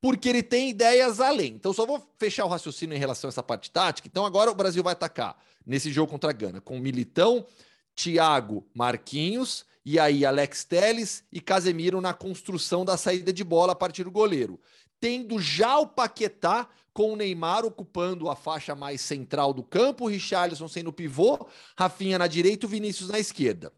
porque 0.00 0.28
ele 0.28 0.42
tem 0.42 0.70
ideias 0.70 1.20
além. 1.20 1.52
Então, 1.52 1.72
só 1.72 1.86
vou 1.86 2.04
fechar 2.18 2.44
o 2.44 2.48
raciocínio 2.48 2.96
em 2.96 2.98
relação 2.98 3.28
a 3.28 3.30
essa 3.30 3.42
parte 3.42 3.70
tática. 3.70 4.08
Então, 4.08 4.26
agora 4.26 4.50
o 4.50 4.54
Brasil 4.54 4.82
vai 4.82 4.94
atacar 4.94 5.38
nesse 5.64 5.92
jogo 5.92 6.10
contra 6.10 6.30
a 6.30 6.32
Gana 6.32 6.60
com 6.60 6.76
Militão, 6.80 7.46
Thiago, 7.94 8.66
Marquinhos 8.74 9.64
e 9.84 9.98
aí 9.98 10.24
Alex 10.24 10.64
Teles 10.64 11.24
e 11.32 11.40
Casemiro 11.40 12.00
na 12.00 12.14
construção 12.14 12.84
da 12.84 12.96
saída 12.96 13.32
de 13.32 13.42
bola 13.42 13.72
a 13.72 13.76
partir 13.76 14.04
do 14.04 14.10
goleiro. 14.10 14.60
Tendo 15.00 15.40
já 15.40 15.78
o 15.78 15.86
Paquetá 15.86 16.68
com 16.92 17.12
o 17.12 17.16
Neymar 17.16 17.64
ocupando 17.64 18.28
a 18.28 18.36
faixa 18.36 18.74
mais 18.74 19.00
central 19.00 19.52
do 19.52 19.62
campo, 19.62 20.06
Richarlison 20.06 20.68
sendo 20.68 20.92
pivô, 20.92 21.46
Rafinha 21.76 22.18
na 22.18 22.26
direita 22.26 22.66
Vinícius 22.66 23.08
na 23.08 23.18
esquerda. 23.18 23.72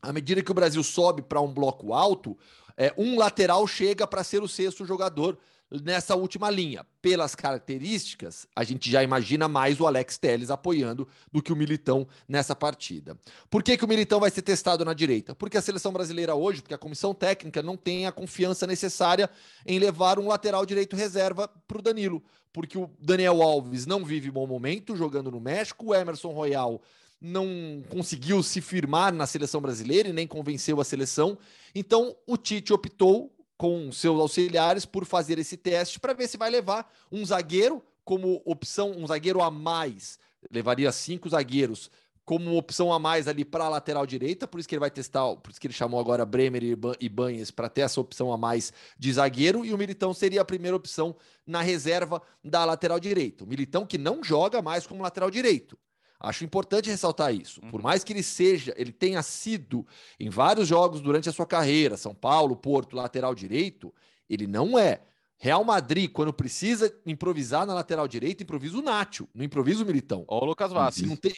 À 0.00 0.12
medida 0.12 0.42
que 0.42 0.50
o 0.50 0.54
Brasil 0.54 0.82
sobe 0.82 1.22
para 1.22 1.40
um 1.40 1.52
bloco 1.52 1.92
alto, 1.92 2.36
é, 2.76 2.92
um 2.96 3.18
lateral 3.18 3.66
chega 3.66 4.06
para 4.06 4.24
ser 4.24 4.42
o 4.42 4.48
sexto 4.48 4.84
jogador 4.84 5.38
nessa 5.80 6.14
última 6.14 6.50
linha. 6.50 6.84
Pelas 7.00 7.34
características, 7.34 8.46
a 8.54 8.62
gente 8.64 8.90
já 8.90 9.02
imagina 9.02 9.48
mais 9.48 9.80
o 9.80 9.86
Alex 9.86 10.18
Telles 10.18 10.50
apoiando 10.50 11.08
do 11.32 11.42
que 11.42 11.52
o 11.52 11.56
Militão 11.56 12.06
nessa 12.28 12.54
partida. 12.54 13.16
Por 13.50 13.62
que, 13.62 13.76
que 13.76 13.84
o 13.84 13.88
Militão 13.88 14.20
vai 14.20 14.30
ser 14.30 14.42
testado 14.42 14.84
na 14.84 14.94
direita? 14.94 15.34
Porque 15.34 15.56
a 15.56 15.62
seleção 15.62 15.92
brasileira 15.92 16.34
hoje, 16.34 16.60
porque 16.60 16.74
a 16.74 16.78
comissão 16.78 17.14
técnica 17.14 17.62
não 17.62 17.76
tem 17.76 18.06
a 18.06 18.12
confiança 18.12 18.66
necessária 18.66 19.30
em 19.66 19.78
levar 19.78 20.18
um 20.18 20.28
lateral 20.28 20.66
direito 20.66 20.96
reserva 20.96 21.48
para 21.66 21.78
o 21.78 21.82
Danilo. 21.82 22.22
Porque 22.52 22.76
o 22.76 22.90
Daniel 22.98 23.42
Alves 23.42 23.86
não 23.86 24.04
vive 24.04 24.30
bom 24.30 24.46
momento 24.46 24.94
jogando 24.94 25.30
no 25.30 25.40
México, 25.40 25.86
o 25.86 25.94
Emerson 25.94 26.32
Royal 26.32 26.82
não 27.22 27.82
conseguiu 27.88 28.42
se 28.42 28.60
firmar 28.60 29.14
na 29.14 29.26
seleção 29.26 29.60
brasileira 29.60 30.08
e 30.08 30.12
nem 30.12 30.26
convenceu 30.26 30.80
a 30.80 30.84
seleção. 30.84 31.38
Então 31.72 32.16
o 32.26 32.36
Tite 32.36 32.72
optou 32.72 33.32
com 33.62 33.92
seus 33.92 34.18
auxiliares 34.18 34.84
por 34.84 35.04
fazer 35.04 35.38
esse 35.38 35.56
teste 35.56 36.00
para 36.00 36.12
ver 36.12 36.26
se 36.26 36.36
vai 36.36 36.50
levar 36.50 36.92
um 37.12 37.24
zagueiro 37.24 37.80
como 38.04 38.42
opção, 38.44 38.90
um 38.90 39.06
zagueiro 39.06 39.40
a 39.40 39.52
mais. 39.52 40.18
Levaria 40.50 40.90
cinco 40.90 41.28
zagueiros 41.28 41.88
como 42.24 42.56
opção 42.56 42.92
a 42.92 42.98
mais 42.98 43.28
ali 43.28 43.44
para 43.44 43.64
a 43.64 43.68
lateral 43.68 44.04
direita, 44.04 44.48
por 44.48 44.58
isso 44.58 44.68
que 44.68 44.74
ele 44.74 44.80
vai 44.80 44.90
testar, 44.90 45.36
por 45.36 45.52
isso 45.52 45.60
que 45.60 45.68
ele 45.68 45.74
chamou 45.74 46.00
agora 46.00 46.26
Bremer 46.26 46.60
e 46.98 47.08
Banhes 47.08 47.52
para 47.52 47.68
ter 47.68 47.82
essa 47.82 48.00
opção 48.00 48.32
a 48.32 48.36
mais 48.36 48.72
de 48.98 49.12
zagueiro, 49.12 49.64
e 49.64 49.72
o 49.72 49.78
Militão 49.78 50.12
seria 50.12 50.40
a 50.40 50.44
primeira 50.44 50.76
opção 50.76 51.14
na 51.46 51.62
reserva 51.62 52.20
da 52.42 52.64
lateral 52.64 52.98
direita. 52.98 53.44
O 53.44 53.46
Militão 53.46 53.86
que 53.86 53.96
não 53.96 54.24
joga 54.24 54.60
mais 54.60 54.88
como 54.88 55.04
lateral 55.04 55.30
direito. 55.30 55.78
Acho 56.22 56.44
importante 56.44 56.88
ressaltar 56.88 57.34
isso. 57.34 57.60
Por 57.62 57.80
uhum. 57.80 57.82
mais 57.82 58.04
que 58.04 58.12
ele 58.12 58.22
seja, 58.22 58.72
ele 58.76 58.92
tenha 58.92 59.20
sido 59.22 59.84
em 60.20 60.30
vários 60.30 60.68
jogos 60.68 61.00
durante 61.00 61.28
a 61.28 61.32
sua 61.32 61.46
carreira, 61.46 61.96
São 61.96 62.14
Paulo, 62.14 62.54
Porto, 62.54 62.94
lateral 62.94 63.34
direito, 63.34 63.92
ele 64.30 64.46
não 64.46 64.78
é. 64.78 65.00
Real 65.36 65.64
Madrid, 65.64 66.08
quando 66.12 66.32
precisa 66.32 66.94
improvisar 67.04 67.66
na 67.66 67.74
lateral 67.74 68.06
direita, 68.06 68.44
improvisa 68.44 68.78
o 68.78 68.82
Nacho, 68.82 69.28
não 69.34 69.44
improvisa 69.44 69.82
o 69.82 69.86
Militão. 69.86 70.24
Ou 70.28 70.42
o 70.42 70.44
Lucas 70.44 70.70
Vasquez. 70.70 71.08
Não, 71.08 71.16
tem... 71.16 71.34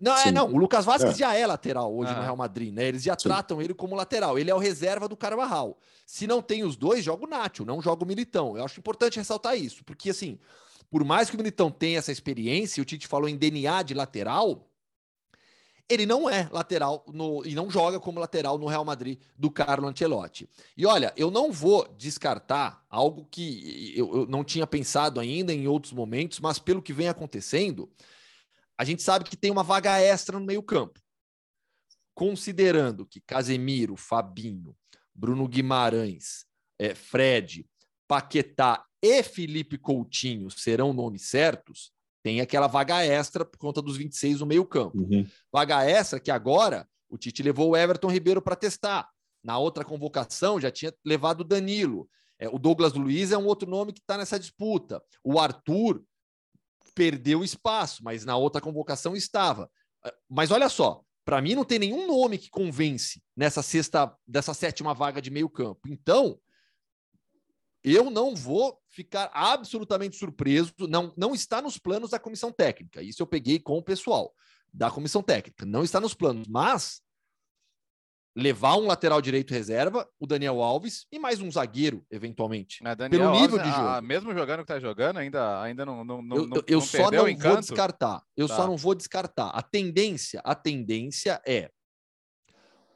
não 0.00 0.16
é, 0.16 0.32
não. 0.32 0.50
O 0.50 0.56
Lucas 0.56 0.86
Vasquez 0.86 1.14
é. 1.16 1.18
já 1.18 1.34
é 1.34 1.46
lateral 1.46 1.94
hoje 1.94 2.14
no 2.14 2.22
Real 2.22 2.36
Madrid, 2.36 2.72
né? 2.72 2.86
Eles 2.86 3.02
já 3.02 3.12
Sim. 3.18 3.28
tratam 3.28 3.60
ele 3.60 3.74
como 3.74 3.94
lateral. 3.94 4.38
Ele 4.38 4.50
é 4.50 4.54
o 4.54 4.58
reserva 4.58 5.06
do 5.06 5.14
Carvajal. 5.14 5.78
Se 6.06 6.26
não 6.26 6.40
tem 6.40 6.64
os 6.64 6.74
dois, 6.74 7.04
joga 7.04 7.26
o 7.26 7.28
Nacho, 7.28 7.66
não 7.66 7.82
joga 7.82 8.02
o 8.02 8.06
Militão. 8.06 8.56
Eu 8.56 8.64
acho 8.64 8.80
importante 8.80 9.18
ressaltar 9.18 9.58
isso, 9.58 9.84
porque 9.84 10.08
assim, 10.08 10.38
por 10.90 11.04
mais 11.04 11.28
que 11.28 11.36
o 11.36 11.38
Militão 11.38 11.70
tenha 11.70 11.98
essa 11.98 12.12
experiência, 12.12 12.82
o 12.82 12.84
Tite 12.84 13.06
falou 13.06 13.28
em 13.28 13.36
DNA 13.36 13.82
de 13.82 13.94
lateral, 13.94 14.68
ele 15.88 16.04
não 16.04 16.28
é 16.28 16.48
lateral 16.52 17.02
no, 17.08 17.42
e 17.46 17.54
não 17.54 17.70
joga 17.70 17.98
como 17.98 18.20
lateral 18.20 18.58
no 18.58 18.66
Real 18.66 18.84
Madrid 18.84 19.18
do 19.36 19.50
Carlo 19.50 19.88
Ancelotti. 19.88 20.48
E 20.76 20.84
olha, 20.84 21.14
eu 21.16 21.30
não 21.30 21.50
vou 21.50 21.88
descartar 21.96 22.84
algo 22.90 23.26
que 23.30 23.94
eu, 23.96 24.14
eu 24.14 24.26
não 24.26 24.44
tinha 24.44 24.66
pensado 24.66 25.18
ainda 25.18 25.52
em 25.52 25.66
outros 25.66 25.92
momentos, 25.92 26.40
mas 26.40 26.58
pelo 26.58 26.82
que 26.82 26.92
vem 26.92 27.08
acontecendo, 27.08 27.90
a 28.76 28.84
gente 28.84 29.02
sabe 29.02 29.24
que 29.24 29.36
tem 29.36 29.50
uma 29.50 29.62
vaga 29.62 29.98
extra 29.98 30.38
no 30.38 30.44
meio-campo. 30.44 31.00
Considerando 32.14 33.06
que 33.06 33.20
Casemiro, 33.20 33.96
Fabinho, 33.96 34.76
Bruno 35.14 35.48
Guimarães, 35.48 36.44
é, 36.78 36.94
Fred, 36.94 37.66
Paquetá 38.08 38.84
e 39.02 39.22
Felipe 39.22 39.78
Coutinho 39.78 40.50
serão 40.50 40.92
nomes 40.92 41.28
certos, 41.28 41.92
tem 42.22 42.40
aquela 42.40 42.66
vaga 42.66 43.04
extra 43.04 43.44
por 43.44 43.58
conta 43.58 43.80
dos 43.80 43.96
26 43.96 44.40
no 44.40 44.46
meio-campo. 44.46 44.98
Uhum. 44.98 45.26
Vaga 45.52 45.84
extra 45.84 46.18
que 46.18 46.30
agora 46.30 46.88
o 47.08 47.16
Tite 47.16 47.42
levou 47.42 47.70
o 47.70 47.76
Everton 47.76 48.10
Ribeiro 48.10 48.42
para 48.42 48.56
testar. 48.56 49.08
Na 49.42 49.58
outra 49.58 49.84
convocação 49.84 50.60
já 50.60 50.70
tinha 50.70 50.92
levado 51.04 51.42
o 51.42 51.44
Danilo. 51.44 52.08
É, 52.38 52.48
o 52.48 52.58
Douglas 52.58 52.92
Luiz 52.92 53.30
é 53.30 53.38
um 53.38 53.46
outro 53.46 53.68
nome 53.68 53.92
que 53.92 54.00
está 54.00 54.16
nessa 54.16 54.38
disputa. 54.38 55.02
O 55.22 55.38
Arthur 55.38 56.02
perdeu 56.94 57.44
espaço, 57.44 58.02
mas 58.02 58.24
na 58.24 58.36
outra 58.36 58.60
convocação 58.60 59.14
estava. 59.14 59.70
É, 60.04 60.12
mas 60.28 60.50
olha 60.50 60.68
só, 60.68 61.02
para 61.24 61.40
mim 61.40 61.54
não 61.54 61.64
tem 61.64 61.78
nenhum 61.78 62.06
nome 62.06 62.38
que 62.38 62.50
convence 62.50 63.22
nessa 63.36 63.62
sexta, 63.62 64.14
dessa 64.26 64.52
sétima 64.54 64.92
vaga 64.92 65.22
de 65.22 65.30
meio 65.30 65.48
campo. 65.48 65.88
Então, 65.88 66.38
eu 67.82 68.10
não 68.10 68.34
vou 68.34 68.78
ficar 68.88 69.30
absolutamente 69.32 70.16
surpreso, 70.16 70.72
não, 70.88 71.12
não 71.16 71.34
está 71.34 71.62
nos 71.62 71.78
planos 71.78 72.10
da 72.10 72.18
comissão 72.18 72.50
técnica. 72.50 73.02
Isso 73.02 73.22
eu 73.22 73.26
peguei 73.26 73.58
com 73.58 73.78
o 73.78 73.82
pessoal 73.82 74.34
da 74.72 74.90
comissão 74.90 75.22
técnica. 75.22 75.64
Não 75.64 75.82
está 75.82 76.00
nos 76.00 76.14
planos, 76.14 76.46
mas 76.48 77.00
levar 78.36 78.76
um 78.76 78.86
lateral 78.86 79.20
direito 79.20 79.52
reserva, 79.52 80.08
o 80.18 80.26
Daniel 80.26 80.62
Alves 80.62 81.06
e 81.10 81.18
mais 81.18 81.40
um 81.40 81.50
zagueiro, 81.50 82.04
eventualmente. 82.10 82.82
pelo 83.10 83.32
nível 83.32 83.58
Alves, 83.58 83.62
de 83.62 83.76
jogo. 83.76 84.02
mesmo 84.02 84.32
jogando 84.32 84.58
que 84.58 84.72
está 84.72 84.78
jogando, 84.78 85.16
ainda, 85.18 85.60
ainda 85.60 85.84
não, 85.84 86.04
não, 86.04 86.16
eu, 86.36 86.46
não, 86.46 86.62
eu 86.66 86.78
não 86.78 86.86
só 86.86 87.10
não 87.10 87.36
vou 87.36 87.60
descartar. 87.60 88.22
Eu 88.36 88.46
tá. 88.46 88.56
só 88.56 88.66
não 88.66 88.76
vou 88.76 88.94
descartar. 88.94 89.48
A 89.48 89.62
tendência, 89.62 90.40
a 90.44 90.54
tendência 90.54 91.40
é 91.44 91.70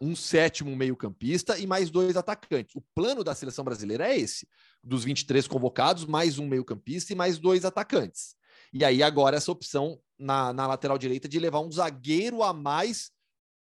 um 0.03 0.17
sétimo 0.17 0.75
meio-campista 0.75 1.57
e 1.57 1.65
mais 1.65 1.89
dois 1.89 2.17
atacantes. 2.17 2.75
O 2.75 2.83
plano 2.93 3.23
da 3.23 3.37
seleção 3.37 3.65
brasileira 3.65 4.09
é 4.09 4.19
esse: 4.19 4.49
dos 4.83 5.05
23 5.05 5.47
convocados, 5.47 6.05
mais 6.05 6.41
um 6.41 6.49
meio-campista 6.49 7.13
e 7.13 7.17
mais 7.17 7.39
dois 7.39 7.65
atacantes. 7.65 8.35
E 8.73 8.85
aí, 8.85 9.01
agora, 9.01 9.37
essa 9.37 9.53
opção 9.53 10.01
na, 10.19 10.53
na 10.53 10.67
lateral 10.67 10.99
direita 10.99 11.29
de 11.29 11.39
levar 11.39 11.61
um 11.61 11.71
zagueiro 11.71 12.43
a 12.43 12.53
mais 12.53 13.13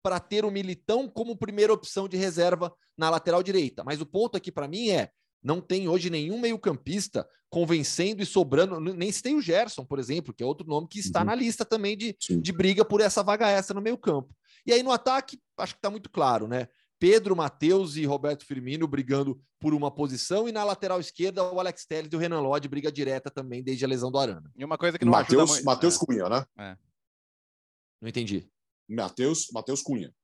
para 0.02 0.18
ter 0.18 0.46
o 0.46 0.50
Militão 0.50 1.06
como 1.06 1.36
primeira 1.36 1.74
opção 1.74 2.08
de 2.08 2.16
reserva 2.16 2.72
na 2.96 3.10
lateral 3.10 3.42
direita. 3.42 3.84
Mas 3.84 4.00
o 4.00 4.06
ponto 4.06 4.38
aqui 4.38 4.50
para 4.50 4.66
mim 4.66 4.88
é: 4.88 5.10
não 5.42 5.60
tem 5.60 5.88
hoje 5.88 6.08
nenhum 6.08 6.40
meio-campista 6.40 7.28
convencendo 7.50 8.22
e 8.22 8.26
sobrando. 8.26 8.80
Nem 8.80 9.12
se 9.12 9.22
tem 9.22 9.34
o 9.34 9.42
Gerson, 9.42 9.84
por 9.84 9.98
exemplo, 9.98 10.32
que 10.32 10.42
é 10.42 10.46
outro 10.46 10.66
nome 10.66 10.88
que 10.88 11.00
está 11.00 11.20
uhum. 11.20 11.26
na 11.26 11.34
lista 11.34 11.66
também 11.66 11.98
de, 11.98 12.16
de 12.18 12.52
briga 12.52 12.82
por 12.82 13.02
essa 13.02 13.22
vaga 13.22 13.50
extra 13.50 13.74
no 13.74 13.82
meio-campo. 13.82 14.34
E 14.66 14.72
aí 14.72 14.82
no 14.82 14.92
ataque, 14.92 15.40
acho 15.58 15.74
que 15.74 15.78
está 15.78 15.90
muito 15.90 16.10
claro, 16.10 16.46
né? 16.46 16.68
Pedro, 16.98 17.34
Matheus 17.34 17.96
e 17.96 18.04
Roberto 18.04 18.44
Firmino 18.44 18.86
brigando 18.86 19.40
por 19.58 19.72
uma 19.72 19.90
posição 19.90 20.46
e 20.46 20.52
na 20.52 20.62
lateral 20.62 21.00
esquerda 21.00 21.42
o 21.42 21.58
Alex 21.58 21.86
Telles 21.86 22.12
e 22.12 22.16
o 22.16 22.18
Renan 22.18 22.40
Lodge 22.40 22.68
briga 22.68 22.92
direta 22.92 23.30
também 23.30 23.62
desde 23.62 23.84
a 23.84 23.88
lesão 23.88 24.10
do 24.10 24.18
Arana. 24.18 24.52
E 24.54 24.64
uma 24.64 24.76
coisa 24.76 24.98
que 24.98 25.04
não 25.04 25.12
Mateus, 25.12 25.50
ajuda 25.50 25.64
Matheus 25.64 25.96
é. 25.96 25.98
Cunha, 25.98 26.28
né? 26.28 26.46
É. 26.58 26.76
Não 28.02 28.08
entendi. 28.08 28.50
Matheus, 28.86 29.48
Matheus 29.52 29.82
Cunha. 29.82 30.14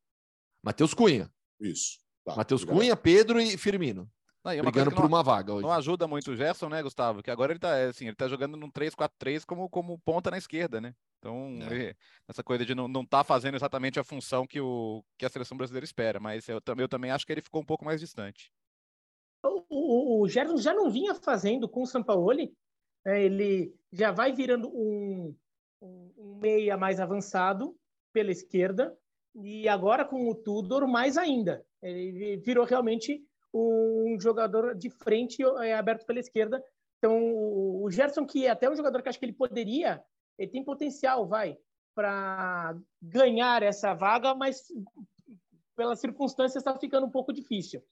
Matheus 0.63 0.93
Cunha. 0.93 1.33
Isso. 1.61 1.99
Tá, 2.25 2.37
Matheus 2.37 2.65
Cunha, 2.65 2.95
Pedro 2.95 3.41
e 3.41 3.57
Firmino. 3.57 4.11
Não, 4.47 4.55
e 4.55 4.63
brigando 4.63 4.95
por 4.95 5.05
uma 5.05 5.25
vaga 5.25 5.55
hoje. 5.55 5.65
Não 5.65 5.73
ajuda 5.73 6.07
muito 6.07 6.31
o 6.31 6.37
Gerson, 6.37 6.69
né, 6.69 6.81
Gustavo? 6.81 7.21
Que 7.21 7.33
agora 7.33 7.53
ele 7.53 7.59
tá, 7.59 7.77
é, 7.77 7.89
assim, 7.89 8.07
ele 8.07 8.15
tá 8.15 8.29
jogando 8.29 8.57
num 8.57 8.71
3-4-3 8.71 9.45
como, 9.45 9.69
como 9.69 9.99
ponta 9.99 10.31
na 10.31 10.39
esquerda, 10.39 10.81
né? 10.81 10.95
Então, 11.19 11.59
é. 11.63 11.65
ele, 11.65 11.97
essa 12.29 12.45
coisa 12.45 12.65
de 12.65 12.73
não, 12.73 12.87
não 12.87 13.05
tá 13.05 13.25
fazendo 13.25 13.57
exatamente 13.57 13.99
a 13.99 14.05
função 14.05 14.47
que, 14.47 14.61
o, 14.61 15.03
que 15.19 15.27
a 15.27 15.29
seleção 15.29 15.57
brasileira 15.57 15.85
espera, 15.85 16.21
mas 16.21 16.49
eu, 16.49 16.61
eu 16.79 16.89
também 16.89 17.11
acho 17.11 17.27
que 17.27 17.33
ele 17.33 17.43
ficou 17.43 17.61
um 17.61 17.65
pouco 17.65 17.85
mais 17.85 18.01
distante. 18.01 18.53
O, 19.45 19.65
o, 19.69 20.23
o 20.23 20.29
Gerson 20.29 20.59
já 20.59 20.73
não 20.73 20.89
vinha 20.89 21.13
fazendo 21.17 21.69
com 21.69 21.83
o 21.83 21.87
Sampaoli, 21.87 22.55
né? 23.05 23.25
ele 23.25 23.75
já 23.91 24.13
vai 24.13 24.33
virando 24.33 24.69
um, 24.69 25.35
um, 25.83 26.13
um 26.17 26.37
meia 26.37 26.77
mais 26.77 27.01
avançado 27.01 27.77
pela 28.13 28.31
esquerda, 28.31 28.97
e 29.35 29.69
agora 29.69 30.05
com 30.05 30.31
o 30.31 30.35
Tudor 30.37 30.87
mais 30.87 31.17
ainda. 31.17 31.67
Ele 31.83 32.37
virou 32.37 32.65
realmente 32.65 33.26
um 33.57 34.21
jogador 34.21 34.75
de 34.75 34.91
frente 34.91 35.43
é, 35.63 35.75
aberto 35.75 36.05
pela 36.07 36.21
esquerda. 36.21 36.63
Então, 36.99 37.19
o 37.23 37.91
Gerson, 37.91 38.27
que 38.27 38.47
é 38.47 38.51
até 38.51 38.71
um 38.71 38.77
jogador 38.77 39.03
que 39.03 39.09
acho 39.09 39.19
que 39.19 39.25
ele 39.25 39.33
poderia, 39.33 40.03
ele 40.39 40.51
tem 40.51 40.65
potencial, 40.65 41.27
vai, 41.27 41.57
para 41.95 42.77
ganhar 43.01 43.63
essa 43.63 43.95
vaga, 43.95 44.35
mas 44.35 44.67
pelas 45.77 46.01
circunstâncias 46.01 46.61
está 46.61 46.77
ficando 46.79 47.07
um 47.07 47.11
pouco 47.11 47.33
difícil. 47.33 47.83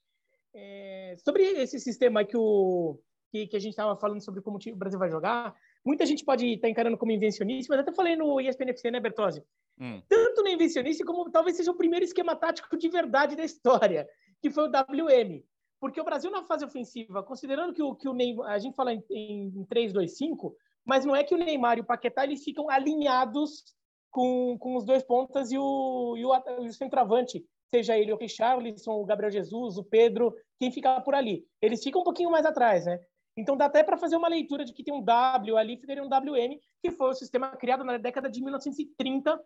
É, 0.55 1.17
sobre 1.25 1.43
esse 1.43 1.81
sistema 1.81 2.25
que, 2.25 2.37
o, 2.37 2.99
que, 3.31 3.47
que 3.47 3.57
a 3.57 3.61
gente 3.61 3.73
estava 3.73 3.97
falando 3.97 4.23
sobre 4.23 4.41
como 4.41 4.59
o 4.59 4.77
Brasil 4.77 4.99
vai 4.99 5.11
jogar, 5.11 5.55
muita 5.85 6.07
gente 6.07 6.25
pode 6.25 6.47
estar 6.47 6.69
tá 6.69 6.71
encarando 6.71 6.97
como 6.97 7.13
invencionista, 7.13 7.75
mas 7.75 7.83
até 7.83 7.93
falei 7.93 8.17
no 8.17 8.41
ESPN 8.41 8.73
né, 8.93 9.01
Bertozzi? 9.01 9.43
Hum. 9.79 10.01
Tanto 10.09 10.43
no 10.43 10.49
invencionista 10.49 11.05
como 11.05 11.31
talvez 11.31 11.57
seja 11.57 11.73
o 11.73 11.77
primeiro 11.77 12.05
esquema 12.05 12.37
tático 12.37 12.77
de 12.77 12.89
verdade 12.89 13.37
da 13.37 13.45
história, 13.45 14.09
que 14.41 14.51
foi 14.51 14.69
o 14.69 14.71
WM. 14.71 15.45
Porque 15.85 16.01
o 16.01 16.05
Brasil 16.05 16.31
na 16.31 16.43
fase 16.43 16.65
ofensiva, 16.65 17.23
considerando 17.23 17.75
que 17.75 17.83
o, 17.83 17.95
que 17.95 18.09
o 18.09 18.15
Neymar, 18.15 18.51
a 18.51 18.59
gente 18.59 18.75
fala 18.75 18.95
em, 18.95 19.05
em 19.11 19.67
3-2-5, 19.67 20.55
mas 20.83 21.05
não 21.05 21.15
é 21.15 21.23
que 21.23 21.35
o 21.35 21.37
Neymar 21.37 21.77
e 21.77 21.83
o 21.83 21.85
Paquetá 21.85 22.25
eles 22.25 22.43
ficam 22.43 22.71
alinhados 22.71 23.63
com, 24.11 24.57
com 24.59 24.77
os 24.77 24.87
dois 24.87 25.03
pontas 25.03 25.53
e 25.53 25.59
o, 25.59 26.15
e 26.17 26.25
o, 26.25 26.33
o 26.63 26.73
centroavante, 26.73 27.45
seja 27.69 27.99
ele 27.99 28.15
o 28.15 28.17
Richarlison, 28.17 28.93
o 28.93 29.05
Gabriel 29.05 29.31
Jesus, 29.31 29.77
o 29.77 29.85
Pedro, 29.85 30.35
quem 30.59 30.73
ficar 30.73 31.03
por 31.03 31.15
ali. 31.15 31.45
Eles 31.61 31.85
ficam 31.85 32.01
um 32.01 32.05
pouquinho 32.05 32.31
mais 32.31 32.47
atrás, 32.47 32.87
né? 32.87 32.99
Então 33.37 33.55
dá 33.55 33.67
até 33.67 33.83
para 33.83 33.99
fazer 33.99 34.17
uma 34.17 34.29
leitura 34.29 34.65
de 34.65 34.73
que 34.73 34.83
tem 34.83 34.95
um 34.95 35.05
W 35.05 35.55
ali, 35.59 35.77
ficaria 35.77 36.03
um 36.03 36.09
WM, 36.09 36.59
que 36.81 36.93
foi 36.93 37.11
o 37.11 37.15
sistema 37.15 37.49
criado 37.59 37.85
na 37.85 37.99
década 37.99 38.31
de 38.31 38.41
1930 38.41 39.39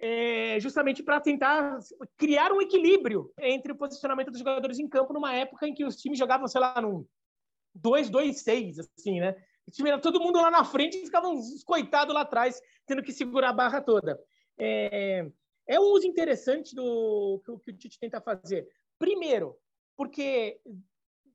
é, 0.00 0.60
justamente 0.60 1.02
para 1.02 1.20
tentar 1.20 1.78
criar 2.16 2.52
um 2.52 2.62
equilíbrio 2.62 3.32
entre 3.38 3.72
o 3.72 3.76
posicionamento 3.76 4.30
dos 4.30 4.38
jogadores 4.38 4.78
em 4.78 4.88
campo 4.88 5.12
numa 5.12 5.34
época 5.34 5.66
em 5.66 5.74
que 5.74 5.84
os 5.84 5.96
times 5.96 6.18
jogavam, 6.18 6.46
sei 6.46 6.60
lá, 6.60 6.80
num 6.80 7.04
2-2-6, 7.76 8.78
assim, 8.78 9.20
né? 9.20 9.34
O 9.66 9.70
time 9.70 9.90
era 9.90 10.00
todo 10.00 10.20
mundo 10.20 10.40
lá 10.40 10.50
na 10.50 10.64
frente 10.64 10.96
e 10.96 11.04
ficavam 11.04 11.34
os 11.34 11.62
coitados 11.64 12.14
lá 12.14 12.22
atrás, 12.22 12.60
tendo 12.86 13.02
que 13.02 13.12
segurar 13.12 13.50
a 13.50 13.52
barra 13.52 13.80
toda. 13.80 14.18
É, 14.58 15.30
é 15.66 15.78
um 15.78 15.92
uso 15.92 16.06
interessante 16.06 16.74
do 16.74 17.42
que, 17.44 17.58
que 17.58 17.70
o 17.70 17.76
Tite 17.76 17.98
tenta 17.98 18.20
fazer. 18.20 18.66
Primeiro, 18.98 19.56
porque 19.96 20.60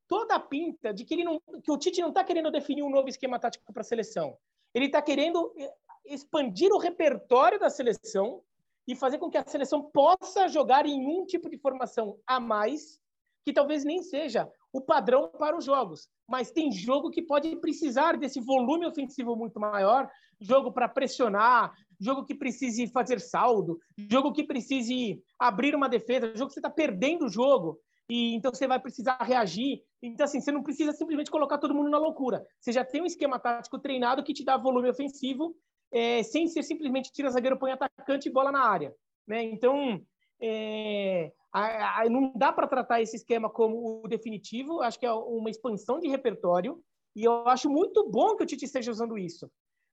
toda 0.08 0.36
a 0.36 0.40
pinta 0.40 0.94
de 0.94 1.06
que, 1.06 1.14
ele 1.14 1.24
não, 1.24 1.40
que 1.64 1.72
o 1.72 1.78
Tite 1.78 2.02
não 2.02 2.10
está 2.10 2.24
querendo 2.24 2.50
definir 2.50 2.82
um 2.82 2.90
novo 2.90 3.08
esquema 3.08 3.38
tático 3.38 3.72
para 3.72 3.82
a 3.82 3.86
seleção. 3.86 4.38
Ele 4.74 4.88
está 4.88 5.02
querendo 5.02 5.54
é, 5.58 5.72
expandir 6.06 6.72
o 6.72 6.80
repertório 6.80 7.60
da 7.60 7.70
seleção 7.70 8.42
e 8.88 8.96
fazer 8.96 9.18
com 9.18 9.30
que 9.30 9.38
a 9.38 9.46
seleção 9.46 9.90
possa 9.92 10.48
jogar 10.48 10.86
em 10.86 11.06
um 11.08 11.26
tipo 11.26 11.50
de 11.50 11.58
formação 11.58 12.18
a 12.28 12.40
mais, 12.40 13.00
que 13.46 13.54
talvez 13.54 13.84
nem 13.84 14.02
seja 14.02 14.50
o 14.72 14.82
padrão 14.82 15.30
para 15.30 15.58
os 15.58 15.66
jogos. 15.66 16.10
Mas 16.28 16.52
tem 16.52 16.72
jogo 16.72 17.10
que 17.10 17.22
pode 17.22 17.56
precisar 17.58 18.18
desse 18.18 18.40
volume 18.40 18.86
ofensivo 18.86 19.36
muito 19.36 19.60
maior, 19.60 20.10
jogo 20.40 20.72
para 20.72 20.90
pressionar, 20.90 21.74
jogo 22.00 22.26
que 22.26 22.36
precise 22.36 22.88
fazer 22.88 23.20
saldo, 23.20 23.80
jogo 24.10 24.34
que 24.34 24.44
precise 24.44 25.22
abrir 25.40 25.76
uma 25.76 25.88
defesa, 25.88 26.36
jogo 26.36 26.48
que 26.48 26.54
você 26.54 26.60
está 26.60 26.70
perdendo 26.70 27.26
o 27.26 27.30
jogo 27.30 27.80
e 28.10 28.36
então 28.36 28.54
você 28.54 28.68
vai 28.68 28.80
precisar 28.80 29.18
reagir. 29.22 29.82
Então, 30.02 30.26
assim, 30.26 30.42
você 30.42 30.52
não 30.52 30.64
precisa 30.64 30.92
simplesmente 30.92 31.32
colocar 31.32 31.58
todo 31.58 31.74
mundo 31.74 31.90
na 31.90 31.98
loucura. 31.98 32.46
Você 32.60 32.72
já 32.72 32.84
tem 32.84 33.02
um 33.02 33.06
esquema 33.06 33.40
tático 33.40 33.80
treinado 33.80 34.24
que 34.24 34.34
te 34.34 34.44
dá 34.44 34.58
volume 34.58 34.90
ofensivo 34.90 35.56
é, 35.94 36.24
sem 36.24 36.48
ser 36.48 36.64
simplesmente 36.64 37.12
tira 37.12 37.30
zagueiro, 37.30 37.58
põe 37.58 37.72
atacante 37.72 38.28
e 38.28 38.32
bola 38.32 38.52
na 38.52 38.68
área. 38.68 38.94
Né? 39.28 39.44
Então, 39.44 40.02
é, 40.42 41.32
a, 41.52 42.02
a, 42.02 42.10
não 42.10 42.34
dá 42.36 42.52
para 42.52 42.68
tratar 42.68 43.02
esse 43.02 43.16
esquema 43.16 43.50
como 43.50 44.02
o 44.04 44.08
definitivo, 44.08 44.82
acho 44.82 45.00
que 45.00 45.06
é 45.06 45.14
uma 45.14 45.52
expansão 45.52 46.00
de 46.00 46.10
repertório, 46.10 46.84
e 47.16 47.24
eu 47.24 47.48
acho 47.48 47.70
muito 47.70 48.10
bom 48.10 48.36
que 48.36 48.44
o 48.44 48.46
Tite 48.46 48.66
esteja 48.66 48.92
usando 48.92 49.18
isso, 49.18 49.50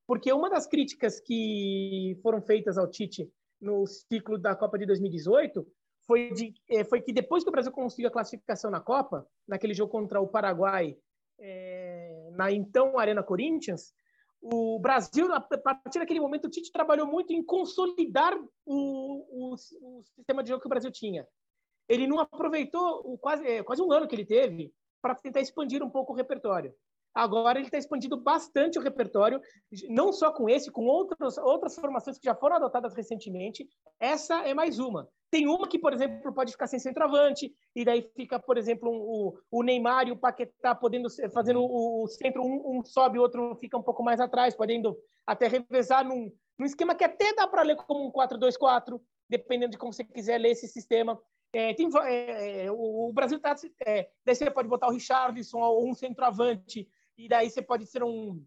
porque 0.06 0.32
uma 0.32 0.48
das 0.48 0.66
críticas 0.66 1.20
que 1.20 2.18
foram 2.22 2.40
feitas 2.40 2.78
ao 2.78 2.88
Tite 2.90 3.30
no 3.60 3.86
ciclo 3.86 4.38
da 4.38 4.56
Copa 4.56 4.78
de 4.78 4.86
2018 4.86 5.66
foi, 6.06 6.32
de, 6.32 6.54
é, 6.70 6.82
foi 6.82 7.02
que 7.02 7.12
depois 7.12 7.44
que 7.44 7.50
o 7.50 7.52
Brasil 7.52 7.70
conseguiu 7.70 8.08
a 8.08 8.12
classificação 8.12 8.70
na 8.70 8.80
Copa, 8.80 9.26
naquele 9.46 9.74
jogo 9.74 9.92
contra 9.92 10.18
o 10.18 10.26
Paraguai, 10.26 10.96
é, 11.38 12.30
na 12.32 12.50
então 12.50 12.98
Arena 12.98 13.22
Corinthians, 13.22 13.92
o 14.40 14.78
Brasil, 14.78 15.32
a 15.32 15.40
partir 15.40 15.98
daquele 15.98 16.20
momento, 16.20 16.46
o 16.46 16.50
Tite 16.50 16.72
trabalhou 16.72 17.06
muito 17.06 17.32
em 17.32 17.44
consolidar 17.44 18.34
o, 18.64 19.52
o, 19.52 19.54
o 19.54 20.02
sistema 20.16 20.42
de 20.42 20.48
jogo 20.48 20.60
que 20.60 20.66
o 20.66 20.70
Brasil 20.70 20.90
tinha. 20.90 21.26
Ele 21.88 22.06
não 22.06 22.20
aproveitou 22.20 23.02
o 23.04 23.18
quase, 23.18 23.46
é, 23.46 23.62
quase 23.62 23.82
um 23.82 23.92
ano 23.92 24.08
que 24.08 24.14
ele 24.14 24.24
teve 24.24 24.72
para 25.02 25.14
tentar 25.14 25.40
expandir 25.40 25.82
um 25.82 25.90
pouco 25.90 26.12
o 26.12 26.16
repertório. 26.16 26.74
Agora 27.14 27.58
ele 27.58 27.66
está 27.66 27.76
expandindo 27.76 28.16
bastante 28.16 28.78
o 28.78 28.82
repertório, 28.82 29.40
não 29.88 30.12
só 30.12 30.32
com 30.32 30.48
esse, 30.48 30.70
com 30.70 30.86
outras, 30.86 31.36
outras 31.38 31.74
formações 31.74 32.18
que 32.18 32.24
já 32.24 32.34
foram 32.34 32.56
adotadas 32.56 32.94
recentemente. 32.94 33.68
Essa 33.98 34.46
é 34.46 34.54
mais 34.54 34.78
uma. 34.78 35.08
Tem 35.30 35.48
uma 35.48 35.68
que, 35.68 35.78
por 35.78 35.92
exemplo, 35.92 36.32
pode 36.32 36.52
ficar 36.52 36.66
sem 36.66 36.78
centroavante, 36.78 37.52
e 37.74 37.84
daí 37.84 38.08
fica, 38.16 38.38
por 38.38 38.58
exemplo, 38.58 38.90
um, 38.90 38.96
o, 38.96 39.38
o 39.50 39.62
Neymar 39.62 40.08
e 40.08 40.12
o 40.12 40.16
Paquetá 40.16 40.74
podendo 40.74 41.08
fazendo 41.32 41.60
o, 41.60 42.04
o 42.04 42.08
centro, 42.08 42.42
um, 42.42 42.78
um, 42.78 42.84
sobe, 42.84 43.18
o 43.18 43.22
outro 43.22 43.54
fica 43.56 43.76
um 43.76 43.82
pouco 43.82 44.02
mais 44.02 44.20
atrás, 44.20 44.54
podendo 44.54 44.96
até 45.26 45.46
revezar 45.46 46.04
num, 46.04 46.32
num 46.58 46.66
esquema 46.66 46.94
que 46.94 47.04
até 47.04 47.32
dá 47.34 47.46
para 47.46 47.62
ler 47.62 47.76
como 47.76 48.06
um 48.06 48.12
4-2-4, 48.12 49.00
dependendo 49.28 49.72
de 49.72 49.78
como 49.78 49.92
você 49.92 50.04
quiser 50.04 50.38
ler 50.38 50.50
esse 50.50 50.66
sistema. 50.66 51.20
É, 51.52 51.74
tem, 51.74 51.88
é, 52.04 52.66
é 52.66 52.72
o, 52.72 53.08
o, 53.08 53.12
Brasil 53.12 53.36
está. 53.36 53.54
É, 53.86 54.08
daí 54.24 54.34
você 54.34 54.50
pode 54.50 54.68
botar 54.68 54.88
o 54.88 54.92
Richarlison 54.92 55.58
ou 55.58 55.88
um 55.88 55.94
centroavante 55.94 56.88
e 57.24 57.28
daí 57.28 57.50
você 57.50 57.62
pode 57.62 57.86
ser 57.86 58.02
um 58.02 58.44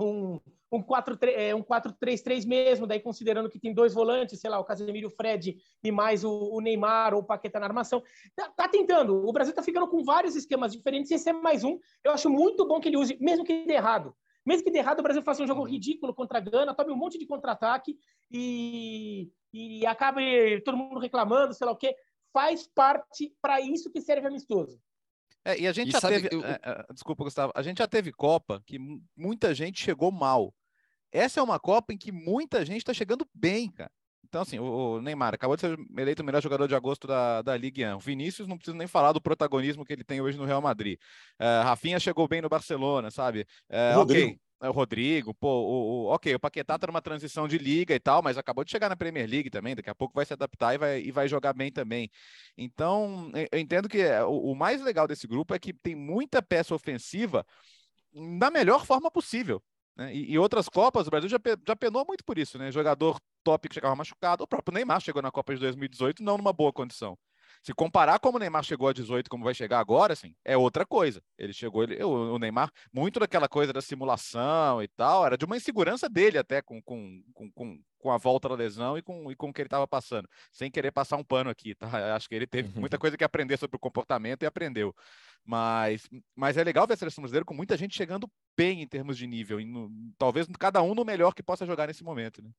um, 0.00 0.40
um 0.72 0.82
4-3-3 0.82 2.44
é, 2.44 2.46
mesmo, 2.46 2.86
daí 2.86 3.00
considerando 3.00 3.50
que 3.50 3.58
tem 3.58 3.74
dois 3.74 3.92
volantes, 3.92 4.40
sei 4.40 4.50
lá, 4.50 4.58
o 4.58 4.64
Casemiro, 4.64 5.08
o 5.08 5.10
Fred 5.10 5.56
e 5.82 5.92
mais 5.92 6.24
o, 6.24 6.30
o 6.30 6.60
Neymar 6.60 7.14
ou 7.14 7.20
o 7.20 7.24
Paqueta 7.24 7.60
na 7.60 7.66
armação. 7.66 8.02
Tá, 8.34 8.48
tá, 8.48 8.68
tentando. 8.68 9.26
O 9.26 9.32
Brasil 9.32 9.54
tá 9.54 9.62
ficando 9.62 9.88
com 9.88 10.02
vários 10.02 10.36
esquemas 10.36 10.72
diferentes, 10.72 11.10
esse 11.10 11.28
é 11.28 11.32
mais 11.32 11.64
um. 11.64 11.78
Eu 12.02 12.12
acho 12.12 12.30
muito 12.30 12.66
bom 12.66 12.80
que 12.80 12.88
ele 12.88 12.96
use, 12.96 13.16
mesmo 13.20 13.44
que 13.44 13.64
dê 13.66 13.74
errado. 13.74 14.14
Mesmo 14.44 14.64
que 14.64 14.70
dê 14.70 14.78
errado, 14.78 15.00
o 15.00 15.02
Brasil 15.02 15.22
faça 15.22 15.42
um 15.42 15.46
jogo 15.46 15.60
uhum. 15.60 15.68
ridículo 15.68 16.14
contra 16.14 16.38
a 16.38 16.40
Gana, 16.40 16.74
tome 16.74 16.92
um 16.92 16.96
monte 16.96 17.18
de 17.18 17.26
contra-ataque 17.26 17.98
e, 18.30 19.30
e 19.52 19.86
acabe 19.86 20.60
todo 20.62 20.78
mundo 20.78 20.98
reclamando, 20.98 21.52
sei 21.52 21.66
lá 21.66 21.72
o 21.72 21.76
quê. 21.76 21.94
Faz 22.32 22.66
parte 22.66 23.34
para 23.42 23.60
isso 23.60 23.90
que 23.90 24.00
serve 24.00 24.28
amistoso. 24.28 24.80
É, 25.44 25.58
e 25.58 25.66
a 25.66 25.72
gente 25.72 25.88
e 25.88 25.92
já 25.92 26.00
sabe, 26.00 26.22
teve. 26.22 26.34
Eu... 26.34 26.44
É, 26.44 26.58
é, 26.62 26.92
desculpa, 26.92 27.24
Gustavo. 27.24 27.52
A 27.54 27.62
gente 27.62 27.78
já 27.78 27.86
teve 27.86 28.12
Copa 28.12 28.62
que 28.66 28.78
muita 29.16 29.54
gente 29.54 29.82
chegou 29.82 30.12
mal. 30.12 30.54
Essa 31.12 31.40
é 31.40 31.42
uma 31.42 31.58
Copa 31.58 31.92
em 31.92 31.98
que 31.98 32.12
muita 32.12 32.64
gente 32.64 32.78
está 32.78 32.94
chegando 32.94 33.26
bem, 33.34 33.70
cara. 33.70 33.90
Então, 34.30 34.42
assim, 34.42 34.60
o 34.60 35.00
Neymar 35.00 35.34
acabou 35.34 35.56
de 35.56 35.62
ser 35.62 35.76
eleito 35.98 36.22
o 36.22 36.24
melhor 36.24 36.40
jogador 36.40 36.68
de 36.68 36.74
agosto 36.74 37.04
da, 37.04 37.42
da 37.42 37.56
Ligue 37.56 37.84
1. 37.84 37.96
O 37.96 37.98
Vinícius, 37.98 38.46
não 38.46 38.56
preciso 38.56 38.76
nem 38.76 38.86
falar 38.86 39.10
do 39.10 39.20
protagonismo 39.20 39.84
que 39.84 39.92
ele 39.92 40.04
tem 40.04 40.20
hoje 40.20 40.38
no 40.38 40.44
Real 40.44 40.62
Madrid. 40.62 41.00
Uh, 41.40 41.64
Rafinha 41.64 41.98
chegou 41.98 42.28
bem 42.28 42.40
no 42.40 42.48
Barcelona, 42.48 43.10
sabe? 43.10 43.44
Uh, 43.68 43.98
ok, 43.98 44.30
é 44.30 44.36
o 44.68 44.72
Rodrigo, 44.72 45.32
pô, 45.32 45.48
o, 45.48 46.04
o, 46.04 46.14
ok, 46.14 46.34
o 46.34 46.40
Paquetá 46.40 46.78
tá 46.78 46.86
numa 46.86 47.00
transição 47.00 47.48
de 47.48 47.56
liga 47.56 47.94
e 47.94 48.00
tal, 48.00 48.22
mas 48.22 48.36
acabou 48.36 48.62
de 48.64 48.70
chegar 48.70 48.88
na 48.88 48.96
Premier 48.96 49.28
League 49.28 49.50
também, 49.50 49.74
daqui 49.74 49.88
a 49.88 49.94
pouco 49.94 50.14
vai 50.14 50.26
se 50.26 50.34
adaptar 50.34 50.74
e 50.74 50.78
vai, 50.78 51.00
e 51.00 51.10
vai 51.10 51.26
jogar 51.28 51.52
bem 51.54 51.72
também. 51.72 52.10
Então, 52.56 53.32
eu 53.50 53.58
entendo 53.58 53.88
que 53.88 53.98
é, 53.98 54.22
o, 54.22 54.52
o 54.52 54.54
mais 54.54 54.82
legal 54.82 55.06
desse 55.06 55.26
grupo 55.26 55.54
é 55.54 55.58
que 55.58 55.72
tem 55.72 55.94
muita 55.94 56.42
peça 56.42 56.74
ofensiva 56.74 57.46
da 58.38 58.50
melhor 58.50 58.84
forma 58.84 59.10
possível. 59.10 59.62
Né? 59.96 60.14
E, 60.14 60.32
e, 60.32 60.38
outras 60.38 60.68
Copas, 60.68 61.06
o 61.06 61.10
Brasil 61.10 61.28
já, 61.28 61.38
já 61.66 61.76
penou 61.76 62.04
muito 62.06 62.24
por 62.24 62.38
isso, 62.38 62.58
né? 62.58 62.70
Jogador 62.70 63.18
top 63.42 63.68
que 63.68 63.74
chegava 63.74 63.96
machucado, 63.96 64.44
o 64.44 64.46
próprio 64.46 64.74
Neymar 64.74 65.00
chegou 65.00 65.22
na 65.22 65.30
Copa 65.30 65.54
de 65.54 65.60
2018 65.60 66.22
não 66.22 66.36
numa 66.36 66.52
boa 66.52 66.72
condição. 66.72 67.18
Se 67.62 67.74
comparar 67.74 68.18
como 68.18 68.36
o 68.36 68.40
Neymar 68.40 68.62
chegou 68.62 68.88
a 68.88 68.92
18, 68.92 69.28
como 69.28 69.44
vai 69.44 69.52
chegar 69.52 69.80
agora, 69.80 70.14
assim, 70.14 70.34
é 70.44 70.56
outra 70.56 70.86
coisa. 70.86 71.22
Ele 71.36 71.52
chegou, 71.52 71.82
ele, 71.82 72.02
o, 72.02 72.38
Neymar, 72.38 72.72
muito 72.92 73.20
daquela 73.20 73.48
coisa 73.48 73.72
da 73.72 73.82
simulação 73.82 74.82
e 74.82 74.88
tal, 74.88 75.26
era 75.26 75.36
de 75.36 75.44
uma 75.44 75.56
insegurança 75.58 76.08
dele 76.08 76.38
até 76.38 76.62
com, 76.62 76.80
com, 76.80 77.22
com, 77.54 77.82
com 77.98 78.10
a 78.10 78.16
volta 78.16 78.48
da 78.48 78.54
lesão 78.54 78.96
e 78.96 79.02
com, 79.02 79.30
e 79.30 79.36
com 79.36 79.50
o 79.50 79.52
que 79.52 79.60
ele 79.60 79.66
estava 79.66 79.86
passando. 79.86 80.26
Sem 80.50 80.70
querer 80.70 80.90
passar 80.90 81.18
um 81.18 81.24
pano 81.24 81.50
aqui, 81.50 81.74
tá? 81.74 81.86
Acho 82.16 82.28
que 82.28 82.34
ele 82.34 82.46
teve 82.46 82.78
muita 82.80 82.98
coisa 82.98 83.16
que 83.16 83.24
aprender 83.24 83.58
sobre 83.58 83.76
o 83.76 83.80
comportamento 83.80 84.42
e 84.42 84.46
aprendeu. 84.46 84.94
Mas, 85.44 86.08
mas 86.34 86.56
é 86.56 86.64
legal 86.64 86.86
ver 86.86 86.94
a 86.94 86.96
seleção 86.96 87.20
brasileira 87.20 87.44
com 87.44 87.54
muita 87.54 87.76
gente 87.76 87.94
chegando 87.94 88.30
bem 88.56 88.82
em 88.82 88.86
termos 88.86 89.18
de 89.18 89.26
nível, 89.26 89.58
no, 89.66 89.90
talvez 90.18 90.46
cada 90.58 90.82
um 90.82 90.94
no 90.94 91.04
melhor 91.04 91.34
que 91.34 91.42
possa 91.42 91.66
jogar 91.66 91.86
nesse 91.86 92.04
momento, 92.04 92.42
né? 92.42 92.50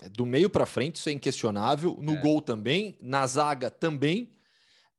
É, 0.00 0.08
do 0.08 0.24
meio 0.24 0.48
para 0.48 0.66
frente, 0.66 0.96
isso 0.96 1.08
é 1.08 1.12
inquestionável. 1.12 1.98
No 2.00 2.14
é. 2.14 2.20
gol 2.20 2.40
também, 2.40 2.96
na 3.00 3.26
zaga 3.26 3.70
também. 3.70 4.30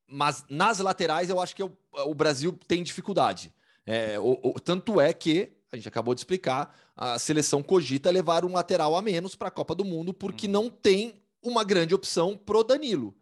Mas 0.08 0.46
nas 0.50 0.80
laterais, 0.80 1.30
eu 1.30 1.40
acho 1.40 1.56
que 1.56 1.64
o, 1.64 1.76
o 2.06 2.14
Brasil 2.14 2.58
tem 2.68 2.84
dificuldade. 2.84 3.54
É, 3.86 4.20
o, 4.20 4.40
o, 4.44 4.60
tanto 4.60 5.02
é 5.02 5.14
que, 5.14 5.52
a 5.72 5.76
gente 5.76 5.88
acabou 5.88 6.14
de 6.14 6.22
explicar, 6.22 6.78
a 6.96 7.18
seleção 7.18 7.64
cogita 7.64 8.12
levar 8.12 8.46
um 8.46 8.54
lateral 8.54 8.96
a 8.96 9.02
menos 9.02 9.36
para 9.36 9.48
a 9.48 9.52
Copa 9.52 9.74
do 9.74 9.84
Mundo, 9.84 10.14
porque 10.14 10.46
uhum. 10.46 10.54
não 10.54 10.70
tem 10.70 11.16
uma 11.42 11.64
grande 11.64 11.94
opção 11.94 12.38
pro 12.38 12.64
Danilo, 12.64 13.16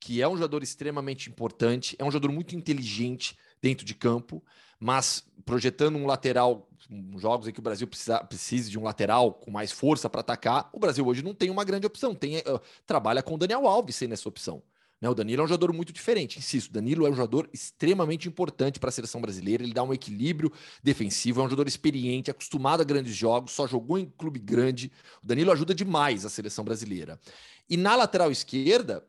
que 0.00 0.22
é 0.22 0.28
um 0.28 0.36
jogador 0.36 0.62
extremamente 0.62 1.28
importante, 1.28 1.96
é 1.98 2.04
um 2.04 2.10
jogador 2.10 2.32
muito 2.32 2.54
inteligente 2.56 3.36
dentro 3.60 3.84
de 3.84 3.94
campo, 3.94 4.42
mas 4.78 5.24
projetando 5.44 5.96
um 5.96 6.06
lateral 6.06 6.68
jogos 7.16 7.48
em 7.48 7.52
que 7.52 7.60
o 7.60 7.62
Brasil 7.62 7.86
precisa, 7.86 8.22
precise 8.22 8.70
de 8.70 8.78
um 8.78 8.84
lateral 8.84 9.32
com 9.32 9.50
mais 9.50 9.72
força 9.72 10.08
para 10.08 10.20
atacar, 10.20 10.70
o 10.72 10.78
Brasil 10.78 11.06
hoje 11.06 11.22
não 11.22 11.34
tem 11.34 11.50
uma 11.50 11.64
grande 11.64 11.86
opção. 11.86 12.14
Tem, 12.14 12.38
uh, 12.38 12.60
trabalha 12.86 13.22
com 13.22 13.34
o 13.34 13.38
Daniel 13.38 13.66
Alves 13.66 13.96
sem 13.96 14.10
essa 14.12 14.28
opção. 14.28 14.62
Né? 15.00 15.08
O 15.08 15.14
Danilo 15.14 15.42
é 15.42 15.44
um 15.44 15.48
jogador 15.48 15.72
muito 15.72 15.92
diferente. 15.92 16.38
Insisto, 16.38 16.72
Danilo 16.72 17.06
é 17.06 17.10
um 17.10 17.14
jogador 17.14 17.48
extremamente 17.52 18.28
importante 18.28 18.78
para 18.78 18.88
a 18.88 18.92
seleção 18.92 19.20
brasileira. 19.20 19.62
Ele 19.62 19.74
dá 19.74 19.82
um 19.82 19.92
equilíbrio 19.92 20.52
defensivo, 20.82 21.40
é 21.40 21.44
um 21.44 21.48
jogador 21.48 21.68
experiente, 21.68 22.30
acostumado 22.30 22.80
a 22.80 22.84
grandes 22.84 23.14
jogos, 23.14 23.52
só 23.52 23.66
jogou 23.66 23.98
em 23.98 24.06
clube 24.06 24.38
grande. 24.38 24.90
O 25.22 25.26
Danilo 25.26 25.52
ajuda 25.52 25.74
demais 25.74 26.24
a 26.24 26.30
seleção 26.30 26.64
brasileira. 26.64 27.20
E 27.68 27.76
na 27.76 27.96
lateral 27.96 28.30
esquerda, 28.30 29.04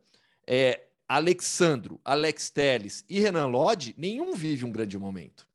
é, 0.46 0.88
Alexandro, 1.08 2.00
Alex 2.04 2.50
Teles 2.50 3.06
e 3.08 3.20
Renan 3.20 3.48
Lodge, 3.48 3.94
nenhum 3.98 4.34
vive 4.34 4.66
um 4.66 4.72
grande 4.72 4.98
momento. 4.98 5.48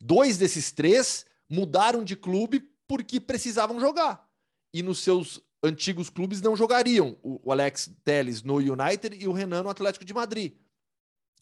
Dois 0.00 0.38
desses 0.38 0.70
três 0.72 1.26
mudaram 1.48 2.04
de 2.04 2.16
clube 2.16 2.68
porque 2.86 3.20
precisavam 3.20 3.80
jogar. 3.80 4.26
E 4.72 4.82
nos 4.82 4.98
seus 4.98 5.40
antigos 5.62 6.08
clubes 6.08 6.40
não 6.40 6.56
jogariam 6.56 7.18
o 7.22 7.50
Alex 7.50 7.90
Telles 8.04 8.42
no 8.42 8.56
United 8.56 9.16
e 9.18 9.26
o 9.26 9.32
Renan 9.32 9.62
no 9.62 9.70
Atlético 9.70 10.04
de 10.04 10.14
Madrid. 10.14 10.54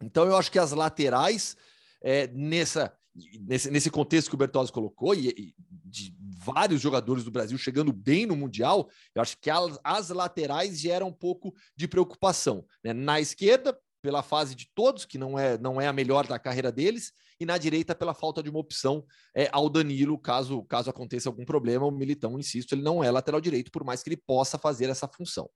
Então 0.02 0.24
eu 0.26 0.36
acho 0.36 0.50
que 0.50 0.58
as 0.58 0.72
laterais, 0.72 1.56
é, 2.02 2.26
nessa, 2.28 2.92
nesse, 3.40 3.70
nesse 3.70 3.90
contexto 3.90 4.28
que 4.28 4.34
o 4.34 4.38
Bertozzi 4.38 4.72
colocou, 4.72 5.14
e, 5.14 5.28
e, 5.28 5.54
de 5.84 6.14
vários 6.38 6.80
jogadores 6.80 7.24
do 7.24 7.30
Brasil 7.30 7.56
chegando 7.58 7.92
bem 7.92 8.26
no 8.26 8.36
Mundial, 8.36 8.88
eu 9.14 9.22
acho 9.22 9.38
que 9.38 9.50
as, 9.50 9.78
as 9.82 10.08
laterais 10.10 10.78
geram 10.78 11.08
um 11.08 11.12
pouco 11.12 11.54
de 11.74 11.88
preocupação. 11.88 12.64
Né? 12.82 12.92
Na 12.92 13.20
esquerda, 13.20 13.78
pela 14.02 14.22
fase 14.22 14.54
de 14.54 14.68
todos, 14.74 15.04
que 15.04 15.18
não 15.18 15.38
é, 15.38 15.58
não 15.58 15.80
é 15.80 15.86
a 15.86 15.92
melhor 15.92 16.26
da 16.26 16.38
carreira 16.38 16.70
deles, 16.70 17.12
e 17.38 17.46
na 17.46 17.59
direita 17.59 17.94
pela 17.94 18.14
falta 18.14 18.42
de 18.42 18.51
uma 18.51 18.59
opção 18.59 19.05
é, 19.35 19.49
ao 19.53 19.68
Danilo, 19.68 20.18
caso, 20.18 20.62
caso 20.64 20.90
aconteça 20.90 21.29
algum 21.29 21.44
problema. 21.44 21.87
O 21.87 21.90
Militão, 21.90 22.38
insisto, 22.38 22.75
ele 22.75 22.83
não 22.83 23.03
é 23.03 23.11
lateral 23.11 23.40
direito, 23.40 23.70
por 23.70 23.85
mais 23.85 24.03
que 24.03 24.09
ele 24.09 24.16
possa 24.16 24.59
fazer 24.59 24.88
essa 24.88 25.07
função. 25.07 25.44
O 25.44 25.51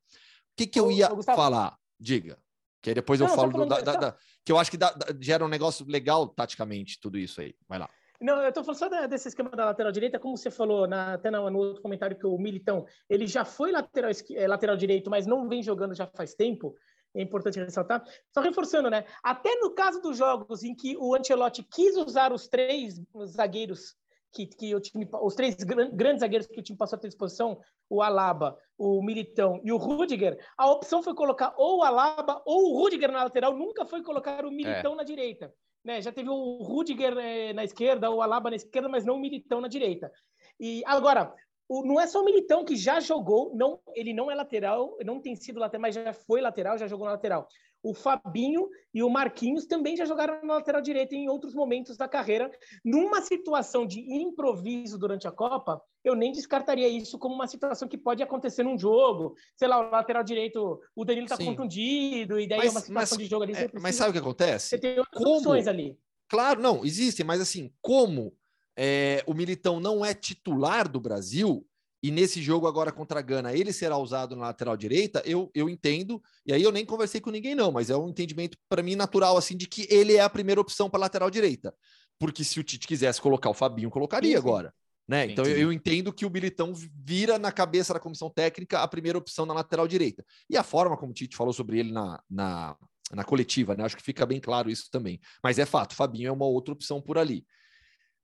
que, 0.57 0.66
que 0.66 0.79
eu 0.81 0.90
ia 0.90 1.09
falar? 1.23 1.77
Diga. 1.99 2.38
Que 2.83 2.90
aí 2.90 2.95
depois 2.95 3.21
eu 3.21 3.29
não, 3.29 3.35
falo 3.35 3.53
do, 3.53 3.66
da, 3.66 3.81
da, 3.81 3.93
da, 3.95 4.16
que 4.45 4.51
eu 4.51 4.59
acho 4.59 4.71
que 4.71 4.79
gera 5.21 5.45
um 5.45 5.49
negócio 5.49 5.87
legal 5.87 6.29
taticamente, 6.29 6.99
tudo 7.01 7.19
isso 7.19 7.40
aí. 7.40 7.55
Vai 7.69 7.79
lá. 7.79 7.90
Não, 8.21 8.43
eu 8.43 8.51
estou 8.51 8.62
falando 8.62 8.79
só 8.79 9.07
desse 9.07 9.29
esquema 9.29 9.49
da 9.49 9.64
lateral 9.64 9.90
direita, 9.90 10.19
como 10.19 10.37
você 10.37 10.51
falou 10.51 10.87
na, 10.87 11.14
até 11.14 11.31
no, 11.31 11.49
no, 11.49 11.59
outro 11.59 11.81
comentário 11.81 12.19
que 12.19 12.27
o 12.27 12.37
Militão, 12.37 12.85
ele 13.09 13.27
já 13.27 13.47
foi 13.47 13.73
lateral, 13.73 14.11
é, 14.35 14.47
lateral 14.47 14.77
direito, 14.77 15.09
mas 15.09 15.27
não 15.27 15.49
vem 15.49 15.62
jogando 15.62 15.95
já 15.95 16.07
faz 16.07 16.35
tempo 16.35 16.75
é 17.14 17.23
importante 17.23 17.59
ressaltar. 17.59 18.05
Só 18.33 18.40
reforçando, 18.40 18.90
né? 18.90 19.05
Até 19.23 19.55
no 19.57 19.75
caso 19.75 20.01
dos 20.01 20.16
jogos 20.16 20.62
em 20.62 20.75
que 20.75 20.96
o 20.96 21.14
Ancelotti 21.14 21.62
quis 21.62 21.96
usar 21.96 22.33
os 22.33 22.49
três 22.49 23.01
zagueiros 23.27 23.96
que, 24.33 24.46
que 24.46 24.75
o 24.75 24.81
time, 24.81 25.09
os 25.23 25.35
três 25.35 25.57
grandes 25.57 26.20
zagueiros 26.20 26.46
que 26.46 26.61
o 26.61 26.62
time 26.62 26.79
passou 26.79 26.96
a 26.96 27.01
ter 27.01 27.09
disposição, 27.09 27.61
o 27.88 28.01
Alaba, 28.01 28.57
o 28.79 29.03
Militão 29.03 29.61
e 29.64 29.73
o 29.73 29.77
Rudiger, 29.77 30.38
a 30.57 30.70
opção 30.70 31.03
foi 31.03 31.14
colocar 31.14 31.53
ou 31.57 31.79
o 31.79 31.83
Alaba 31.83 32.40
ou 32.46 32.70
o 32.70 32.79
Rudiger 32.79 33.11
na 33.11 33.25
lateral, 33.25 33.57
nunca 33.57 33.85
foi 33.85 34.03
colocar 34.03 34.44
o 34.44 34.51
Militão 34.51 34.92
é. 34.92 34.96
na 34.96 35.03
direita. 35.03 35.53
Né? 35.85 36.01
Já 36.01 36.12
teve 36.12 36.29
o 36.29 36.62
Rudiger 36.62 37.16
é, 37.18 37.53
na 37.53 37.64
esquerda, 37.64 38.11
o 38.11 38.23
Alaba 38.23 38.51
na 38.51 38.57
esquerda, 38.57 38.88
mas 38.88 39.05
não 39.05 39.16
o 39.16 39.20
Militão 39.20 39.61
na 39.61 39.68
direita. 39.68 40.12
E 40.59 40.83
agora, 40.87 41.35
o, 41.70 41.85
não 41.87 42.00
é 42.00 42.06
só 42.09 42.20
o 42.20 42.24
Militão 42.24 42.64
que 42.64 42.74
já 42.74 42.98
jogou, 42.98 43.54
não, 43.54 43.78
ele 43.94 44.12
não 44.12 44.28
é 44.28 44.35
lateral, 44.35 44.96
não 45.04 45.20
tem 45.20 45.37
sido 45.37 45.61
lateral, 45.61 45.83
mas 45.83 45.94
já 45.94 46.12
foi 46.12 46.40
lateral, 46.40 46.76
já 46.76 46.88
jogou 46.88 47.06
na 47.06 47.12
lateral. 47.12 47.46
O 47.80 47.94
Fabinho 47.94 48.68
e 48.92 49.04
o 49.04 49.09
Marquinhos 49.09 49.66
também 49.66 49.96
já 49.96 50.04
jogaram 50.04 50.44
na 50.44 50.54
lateral 50.54 50.83
direita 50.83 51.14
em 51.14 51.28
outros 51.28 51.54
momentos 51.54 51.96
da 51.96 52.09
carreira. 52.09 52.50
Numa 52.85 53.22
situação 53.22 53.87
de 53.87 54.00
improviso 54.00 54.98
durante 54.98 55.28
a 55.28 55.30
Copa, 55.30 55.80
eu 56.04 56.16
nem 56.16 56.33
descartaria 56.33 56.88
isso 56.88 57.20
como 57.20 57.37
uma 57.37 57.46
situação 57.46 57.87
que 57.87 57.96
pode 57.96 58.20
acontecer 58.20 58.64
num 58.64 58.76
jogo. 58.76 59.35
Sei 59.56 59.68
lá, 59.68 59.78
o 59.78 59.90
lateral 59.90 60.24
direito, 60.24 60.80
o 60.94 61.04
Danilo 61.04 61.26
está 61.26 61.38
contundido, 61.38 62.40
e 62.40 62.48
daí 62.48 62.59
mas, 62.59 62.66
é 62.66 62.70
uma 62.70 62.80
situação 62.80 63.16
mas, 63.16 63.24
de 63.24 63.30
jogo 63.30 63.44
ali. 63.44 63.52
É, 63.54 63.70
mas 63.80 63.94
sabe 63.94 64.11
o 64.11 64.12
que 64.12 64.18
acontece? 64.18 64.70
Você 64.70 64.78
tem 64.78 64.98
outras 64.98 65.22
como? 65.22 65.37
opções 65.37 65.68
ali. 65.68 65.96
Claro, 66.28 66.61
não, 66.61 66.85
existem, 66.85 67.24
mas 67.24 67.40
assim, 67.40 67.72
como 67.80 68.37
é, 68.83 69.23
o 69.27 69.35
Militão 69.35 69.79
não 69.79 70.03
é 70.03 70.14
titular 70.14 70.88
do 70.88 70.99
Brasil, 70.99 71.66
e 72.03 72.11
nesse 72.11 72.40
jogo 72.40 72.66
agora 72.66 72.90
contra 72.90 73.19
a 73.19 73.23
Gana 73.23 73.53
ele 73.53 73.75
será 73.75 73.99
usado 73.99 74.35
na 74.35 74.47
lateral 74.47 74.75
direita, 74.75 75.23
eu, 75.27 75.51
eu 75.55 75.69
entendo, 75.69 76.23
e 76.47 76.53
aí 76.55 76.62
eu 76.62 76.73
nem 76.73 76.87
conversei 76.87 77.21
com 77.21 77.31
ninguém 77.31 77.55
não, 77.55 77.71
mas 77.71 77.90
é 77.90 77.97
um 77.97 78.09
entendimento 78.09 78.57
para 78.71 78.83
mim 78.83 78.97
natural, 78.97 79.37
assim, 79.37 79.55
de 79.55 79.66
que 79.66 79.87
ele 79.90 80.16
é 80.16 80.23
a 80.23 80.31
primeira 80.31 80.62
opção 80.62 80.88
para 80.88 81.01
lateral 81.01 81.31
direita. 81.31 81.75
Porque 82.19 82.43
se 82.43 82.59
o 82.59 82.64
Tite 82.64 82.87
quisesse 82.87 83.21
colocar 83.21 83.51
o 83.51 83.55
Fabinho, 83.55 83.90
colocaria 83.90 84.31
sim, 84.31 84.37
agora. 84.37 84.73
Né? 85.07 85.27
Então. 85.27 85.45
Eu, 85.45 85.59
eu, 85.59 85.73
entendo 85.73 86.11
que 86.11 86.25
o 86.25 86.31
Militão 86.31 86.73
vira 86.75 87.38
na 87.38 87.53
cabeça 87.53 87.93
da 87.93 88.01
comissão 88.01 88.31
técnica 88.31 88.81
a 88.81 88.88
primeira 88.88 89.19
opção 89.19 89.45
na 89.45 89.53
lateral 89.53 89.87
direita. 89.87 90.25
E 90.49 90.57
a 90.57 90.62
forma 90.62 90.97
como 90.97 91.12
o 91.12 91.14
Tite 91.14 91.37
falou 91.37 91.53
sobre 91.53 91.81
ele 91.81 91.93
na, 91.93 92.23
na, 92.31 92.77
na 93.12 93.25
coletiva, 93.25 93.75
né? 93.75 93.85
Acho 93.85 93.97
que 93.97 94.03
fica 94.03 94.25
bem 94.25 94.40
claro 94.40 94.71
isso 94.71 94.88
também. 94.90 95.21
Mas 95.43 95.59
é 95.59 95.66
fato, 95.66 95.93
o 95.93 95.97
Fabinho 95.97 96.29
é 96.29 96.33
uma 96.33 96.47
outra 96.47 96.73
opção 96.73 97.01
por 97.03 97.19
ali. 97.19 97.45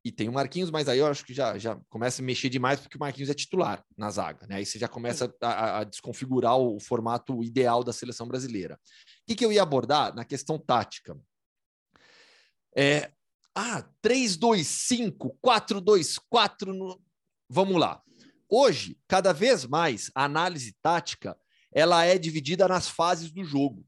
E 0.07 0.13
tem 0.13 0.29
o 0.29 0.33
Marquinhos, 0.33 0.71
mas 0.71 0.89
aí 0.89 1.01
eu 1.01 1.07
acho 1.09 1.25
que 1.25 1.35
já, 1.35 1.59
já 1.59 1.75
começa 1.89 2.23
a 2.23 2.25
mexer 2.25 2.49
demais 2.49 2.79
porque 2.79 2.97
o 2.97 3.01
Marquinhos 3.01 3.29
é 3.29 3.35
titular 3.35 3.85
na 3.99 4.09
zaga, 4.09 4.47
né? 4.47 4.55
Aí 4.55 4.65
você 4.65 4.79
já 4.79 4.87
começa 4.87 5.35
a, 5.43 5.81
a 5.81 5.85
desconfigurar 5.85 6.57
o 6.57 6.79
formato 6.79 7.43
ideal 7.43 7.83
da 7.83 7.93
seleção 7.93 8.29
brasileira. 8.29 8.77
O 8.77 8.79
que, 9.27 9.35
que 9.35 9.45
eu 9.45 9.53
ia 9.53 9.65
abordar 9.65 10.15
na 10.15 10.25
questão 10.25 10.61
tática? 10.61 11.19
É, 12.77 13.11
ah, 13.53 13.85
3-2-5, 14.01 15.37
4-2-4. 15.45 16.67
No... 16.67 17.03
Vamos 17.51 17.77
lá. 17.77 18.01
Hoje, 18.49 18.97
cada 19.09 19.33
vez 19.33 19.67
mais, 19.67 20.09
a 20.15 20.23
análise 20.23 20.73
tática 20.81 21.37
ela 21.75 22.05
é 22.05 22.17
dividida 22.17 22.69
nas 22.69 22.89
fases 22.89 23.33
do 23.33 23.43
jogo. 23.43 23.85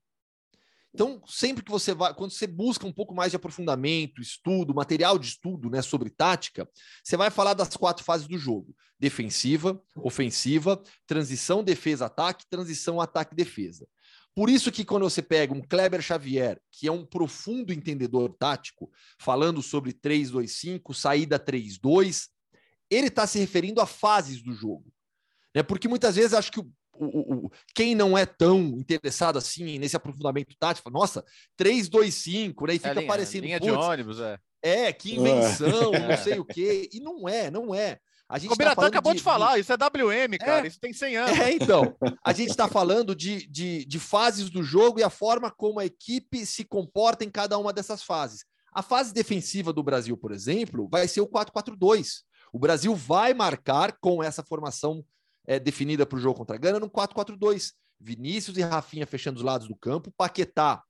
Então, 0.98 1.22
sempre 1.28 1.62
que 1.62 1.70
você 1.70 1.94
vai, 1.94 2.12
quando 2.12 2.32
você 2.32 2.44
busca 2.44 2.84
um 2.84 2.92
pouco 2.92 3.14
mais 3.14 3.30
de 3.30 3.36
aprofundamento, 3.36 4.20
estudo, 4.20 4.74
material 4.74 5.16
de 5.16 5.28
estudo 5.28 5.70
né, 5.70 5.80
sobre 5.80 6.10
tática, 6.10 6.68
você 7.04 7.16
vai 7.16 7.30
falar 7.30 7.54
das 7.54 7.76
quatro 7.76 8.02
fases 8.02 8.26
do 8.26 8.36
jogo: 8.36 8.74
defensiva, 8.98 9.80
ofensiva, 9.94 10.82
transição, 11.06 11.62
defesa, 11.62 12.06
ataque, 12.06 12.44
transição, 12.50 13.00
ataque, 13.00 13.32
defesa. 13.32 13.86
Por 14.34 14.50
isso 14.50 14.72
que 14.72 14.84
quando 14.84 15.08
você 15.08 15.22
pega 15.22 15.54
um 15.54 15.62
Kleber 15.62 16.02
Xavier, 16.02 16.60
que 16.72 16.88
é 16.88 16.90
um 16.90 17.06
profundo 17.06 17.72
entendedor 17.72 18.34
tático, 18.36 18.90
falando 19.20 19.62
sobre 19.62 19.92
3-2-5, 19.92 20.92
saída 20.92 21.38
3-2, 21.38 22.26
ele 22.90 23.06
está 23.06 23.24
se 23.24 23.38
referindo 23.38 23.80
a 23.80 23.86
fases 23.86 24.42
do 24.42 24.52
jogo. 24.52 24.92
Né? 25.54 25.62
Porque 25.62 25.86
muitas 25.86 26.16
vezes 26.16 26.34
acho 26.34 26.50
que 26.50 26.60
o, 27.04 27.46
o, 27.46 27.50
quem 27.74 27.94
não 27.94 28.16
é 28.16 28.26
tão 28.26 28.60
interessado 28.78 29.38
assim 29.38 29.78
nesse 29.78 29.96
aprofundamento 29.96 30.54
tático, 30.58 30.90
fala, 30.90 31.00
nossa, 31.00 31.24
3-2-5, 31.58 32.66
né? 32.66 32.74
E 32.74 32.78
fica 32.78 32.90
é, 32.90 32.94
linha, 32.94 33.06
parecendo. 33.06 33.44
Linha 33.44 33.60
de 33.60 33.70
ônibus, 33.70 34.20
é. 34.20 34.38
É, 34.62 34.92
que 34.92 35.14
invenção, 35.14 35.94
é. 35.94 36.08
não 36.08 36.16
sei 36.16 36.38
o 36.38 36.44
quê. 36.44 36.88
E 36.92 37.00
não 37.00 37.28
é, 37.28 37.50
não 37.50 37.74
é. 37.74 37.98
A 38.28 38.38
gente 38.38 38.50
Combinatão 38.50 38.82
tá 38.82 38.88
acabou 38.88 39.12
de, 39.12 39.18
de 39.18 39.24
falar, 39.24 39.58
isso 39.58 39.72
é 39.72 39.76
WM, 39.76 40.36
cara, 40.38 40.66
é. 40.66 40.68
isso 40.68 40.78
tem 40.78 40.92
100 40.92 41.16
anos. 41.16 41.38
É, 41.38 41.52
então, 41.52 41.96
a 42.22 42.32
gente 42.34 42.50
está 42.50 42.68
falando 42.68 43.14
de, 43.14 43.46
de, 43.48 43.86
de 43.86 43.98
fases 43.98 44.50
do 44.50 44.62
jogo 44.62 45.00
e 45.00 45.02
a 45.02 45.08
forma 45.08 45.50
como 45.50 45.80
a 45.80 45.86
equipe 45.86 46.44
se 46.44 46.62
comporta 46.62 47.24
em 47.24 47.30
cada 47.30 47.56
uma 47.56 47.72
dessas 47.72 48.02
fases. 48.02 48.44
A 48.70 48.82
fase 48.82 49.14
defensiva 49.14 49.72
do 49.72 49.82
Brasil, 49.82 50.14
por 50.14 50.30
exemplo, 50.30 50.86
vai 50.90 51.08
ser 51.08 51.22
o 51.22 51.26
4-4-2. 51.26 52.20
O 52.52 52.58
Brasil 52.58 52.94
vai 52.94 53.32
marcar 53.32 53.96
com 53.98 54.22
essa 54.22 54.42
formação 54.42 55.02
é, 55.48 55.58
definida 55.58 56.04
para 56.04 56.18
o 56.18 56.20
jogo 56.20 56.38
contra 56.38 56.56
a 56.56 56.58
Gana 56.58 56.78
no 56.78 56.90
4-4-2. 56.90 57.72
Vinícius 57.98 58.58
e 58.58 58.62
Rafinha 58.62 59.06
fechando 59.06 59.38
os 59.38 59.42
lados 59.42 59.66
do 59.66 59.74
campo, 59.74 60.12
Paquetá 60.16 60.84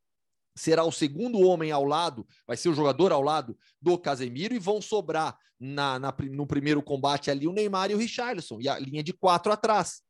será 0.54 0.82
o 0.84 0.90
segundo 0.90 1.40
homem 1.40 1.70
ao 1.70 1.84
lado, 1.84 2.26
vai 2.44 2.56
ser 2.56 2.68
o 2.68 2.74
jogador 2.74 3.12
ao 3.12 3.22
lado 3.22 3.56
do 3.80 3.96
Casemiro 3.96 4.52
e 4.52 4.58
vão 4.58 4.82
sobrar 4.82 5.38
na, 5.58 5.98
na, 5.98 6.14
no 6.30 6.46
primeiro 6.46 6.82
combate 6.82 7.30
ali 7.30 7.46
o 7.46 7.52
Neymar 7.52 7.90
e 7.90 7.94
o 7.94 7.98
Richarlison, 7.98 8.60
e 8.60 8.68
a 8.68 8.76
linha 8.78 9.02
de 9.02 9.12
quatro 9.12 9.52
atrás. 9.52 10.02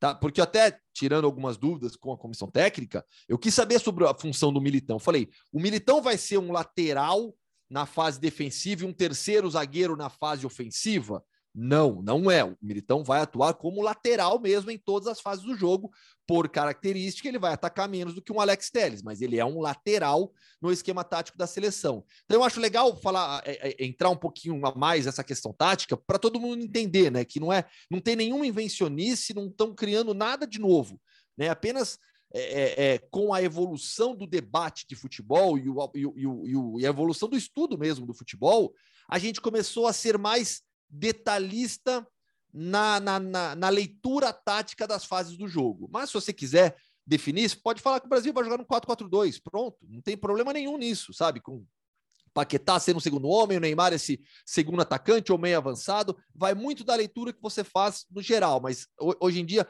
Tá? 0.00 0.14
Porque 0.14 0.40
até 0.40 0.78
tirando 0.92 1.26
algumas 1.26 1.58
dúvidas 1.58 1.94
com 1.94 2.12
a 2.12 2.18
comissão 2.18 2.50
técnica, 2.50 3.04
eu 3.28 3.38
quis 3.38 3.54
saber 3.54 3.78
sobre 3.78 4.06
a 4.06 4.14
função 4.14 4.50
do 4.50 4.60
Militão. 4.60 4.98
Falei, 4.98 5.28
o 5.52 5.60
Militão 5.60 6.00
vai 6.00 6.16
ser 6.16 6.38
um 6.38 6.50
lateral 6.50 7.34
na 7.70 7.84
fase 7.84 8.18
defensiva 8.18 8.84
e 8.84 8.86
um 8.86 8.92
terceiro 8.92 9.48
zagueiro 9.50 9.96
na 9.96 10.08
fase 10.08 10.46
ofensiva? 10.46 11.22
Não, 11.54 12.02
não 12.02 12.28
é. 12.28 12.42
O 12.42 12.56
Militão 12.60 13.04
vai 13.04 13.20
atuar 13.20 13.54
como 13.54 13.80
lateral 13.80 14.40
mesmo 14.40 14.72
em 14.72 14.78
todas 14.78 15.06
as 15.06 15.20
fases 15.20 15.44
do 15.44 15.56
jogo. 15.56 15.92
Por 16.26 16.48
característica, 16.48 17.28
ele 17.28 17.38
vai 17.38 17.52
atacar 17.52 17.88
menos 17.88 18.14
do 18.14 18.22
que 18.22 18.32
um 18.32 18.40
Alex 18.40 18.70
Telles, 18.70 19.02
mas 19.02 19.22
ele 19.22 19.38
é 19.38 19.44
um 19.44 19.60
lateral 19.60 20.32
no 20.60 20.72
esquema 20.72 21.04
tático 21.04 21.38
da 21.38 21.46
seleção. 21.46 22.04
Então, 22.24 22.38
eu 22.38 22.44
acho 22.44 22.58
legal 22.58 22.96
falar, 22.96 23.42
é, 23.44 23.68
é, 23.68 23.84
entrar 23.84 24.10
um 24.10 24.16
pouquinho 24.16 24.66
a 24.66 24.74
mais 24.74 25.06
nessa 25.06 25.22
questão 25.22 25.52
tática 25.52 25.96
para 25.96 26.18
todo 26.18 26.40
mundo 26.40 26.64
entender, 26.64 27.10
né? 27.10 27.24
Que 27.24 27.38
não 27.38 27.52
é, 27.52 27.64
não 27.88 28.00
tem 28.00 28.16
nenhuma 28.16 28.46
invencionice, 28.46 29.34
não 29.34 29.46
estão 29.46 29.74
criando 29.74 30.12
nada 30.12 30.46
de 30.46 30.58
novo, 30.58 31.00
né? 31.36 31.50
Apenas 31.50 31.98
é, 32.32 32.40
é, 32.40 32.94
é, 32.94 32.98
com 32.98 33.32
a 33.32 33.40
evolução 33.40 34.16
do 34.16 34.26
debate 34.26 34.86
de 34.88 34.96
futebol 34.96 35.56
e, 35.56 35.68
o, 35.68 35.90
e, 35.94 36.26
o, 36.26 36.80
e, 36.80 36.84
a 36.84 36.88
evolução 36.88 37.28
do 37.28 37.36
estudo 37.36 37.78
mesmo 37.78 38.04
do 38.04 38.12
futebol, 38.12 38.74
a 39.08 39.20
gente 39.20 39.40
começou 39.40 39.86
a 39.86 39.92
ser 39.92 40.18
mais 40.18 40.60
detalhista 40.88 42.06
na, 42.52 43.00
na, 43.00 43.18
na, 43.18 43.54
na, 43.56 43.68
leitura 43.68 44.32
tática 44.32 44.86
das 44.86 45.04
fases 45.04 45.36
do 45.36 45.48
jogo. 45.48 45.88
Mas 45.92 46.10
se 46.10 46.14
você 46.14 46.32
quiser 46.32 46.76
definir, 47.06 47.54
pode 47.62 47.82
falar 47.82 48.00
que 48.00 48.06
o 48.06 48.08
Brasil 48.08 48.32
vai 48.32 48.44
jogar 48.44 48.58
no 48.58 48.64
4-4-2. 48.64 49.40
Pronto, 49.42 49.78
não 49.88 50.00
tem 50.00 50.16
problema 50.16 50.52
nenhum 50.52 50.78
nisso, 50.78 51.12
sabe? 51.12 51.40
Com 51.40 51.66
Paquetá 52.34 52.80
sendo 52.80 52.96
o 52.96 53.00
segundo 53.00 53.28
homem, 53.28 53.56
o 53.56 53.60
Neymar 53.60 53.92
esse 53.92 54.20
segundo 54.44 54.82
atacante 54.82 55.30
ou 55.30 55.38
meio 55.38 55.56
avançado, 55.56 56.18
vai 56.34 56.52
muito 56.52 56.82
da 56.82 56.94
leitura 56.96 57.32
que 57.32 57.40
você 57.40 57.62
faz 57.62 58.04
no 58.10 58.20
geral, 58.20 58.60
mas 58.60 58.88
hoje 59.20 59.40
em 59.40 59.46
dia 59.46 59.66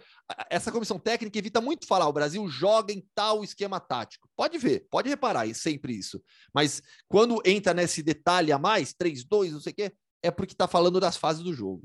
essa 0.48 0.72
comissão 0.72 0.98
técnica 0.98 1.38
evita 1.38 1.60
muito 1.60 1.86
falar 1.86 2.08
o 2.08 2.12
Brasil 2.12 2.48
joga 2.48 2.92
em 2.92 3.06
tal 3.14 3.44
esquema 3.44 3.78
tático. 3.78 4.28
Pode 4.34 4.56
ver, 4.56 4.86
pode 4.90 5.10
reparar, 5.10 5.48
é 5.48 5.52
sempre 5.52 5.92
isso. 5.92 6.22
Mas 6.54 6.80
quando 7.06 7.42
entra 7.44 7.74
nesse 7.74 8.02
detalhe 8.02 8.50
a 8.50 8.58
mais, 8.58 8.94
3-2, 8.94 9.50
não 9.50 9.60
sei 9.60 9.72
o 9.72 9.76
quê, 9.76 9.92
é 10.24 10.30
porque 10.30 10.52
está 10.54 10.66
falando 10.66 10.98
das 10.98 11.16
fases 11.16 11.42
do 11.42 11.52
jogo. 11.52 11.82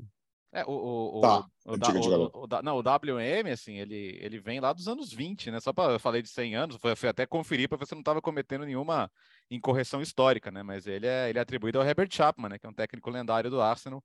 É, 0.52 0.64
o, 0.64 1.18
o, 1.18 1.20
tá, 1.20 1.46
o, 1.64 1.74
o, 1.74 2.44
o, 2.44 2.62
não, 2.62 2.76
o 2.76 2.80
WM, 2.80 3.52
assim, 3.52 3.76
ele, 3.76 4.18
ele 4.20 4.40
vem 4.40 4.58
lá 4.58 4.72
dos 4.72 4.88
anos 4.88 5.12
20, 5.12 5.48
né? 5.52 5.60
Só 5.60 5.72
para 5.72 5.92
eu 5.92 6.00
falei 6.00 6.22
de 6.22 6.28
100 6.28 6.56
anos, 6.56 6.76
foi, 6.76 6.96
foi 6.96 7.08
até 7.08 7.24
conferir 7.24 7.68
para 7.68 7.78
ver 7.78 7.86
se 7.86 7.94
não 7.94 8.00
estava 8.00 8.20
cometendo 8.20 8.64
nenhuma 8.64 9.08
incorreção 9.48 10.02
histórica, 10.02 10.50
né? 10.50 10.64
Mas 10.64 10.88
ele 10.88 11.06
é, 11.06 11.30
ele 11.30 11.38
é 11.38 11.42
atribuído 11.42 11.78
ao 11.78 11.86
Herbert 11.86 12.08
Chapman, 12.10 12.48
né? 12.48 12.58
Que 12.58 12.66
é 12.66 12.68
um 12.68 12.74
técnico 12.74 13.10
lendário 13.10 13.48
do 13.48 13.60
Arsenal, 13.60 14.02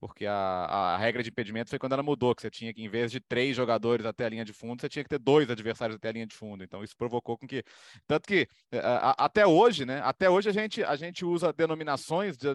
porque 0.00 0.26
a, 0.26 0.32
a 0.34 0.96
regra 0.96 1.22
de 1.22 1.30
impedimento 1.30 1.70
foi 1.70 1.78
quando 1.78 1.92
ela 1.92 2.02
mudou, 2.02 2.34
que 2.34 2.42
você 2.42 2.50
tinha 2.50 2.72
que, 2.72 2.82
em 2.82 2.88
vez 2.88 3.10
de 3.10 3.20
três 3.20 3.56
jogadores 3.56 4.06
até 4.06 4.24
a 4.24 4.28
linha 4.28 4.44
de 4.44 4.52
fundo, 4.52 4.80
você 4.80 4.88
tinha 4.88 5.02
que 5.02 5.08
ter 5.08 5.18
dois 5.18 5.50
adversários 5.50 5.96
até 5.96 6.08
a 6.08 6.12
linha 6.12 6.26
de 6.26 6.34
fundo. 6.34 6.62
Então, 6.62 6.84
isso 6.84 6.96
provocou 6.96 7.36
com 7.36 7.46
que. 7.46 7.64
Tanto 8.06 8.28
que 8.28 8.48
eh, 8.70 8.80
a, 8.80 9.24
até 9.24 9.46
hoje, 9.46 9.84
né? 9.84 10.00
Até 10.04 10.30
hoje 10.30 10.48
a 10.48 10.52
gente, 10.52 10.82
a 10.84 10.94
gente 10.96 11.24
usa 11.24 11.52
denominações 11.52 12.36
de, 12.36 12.54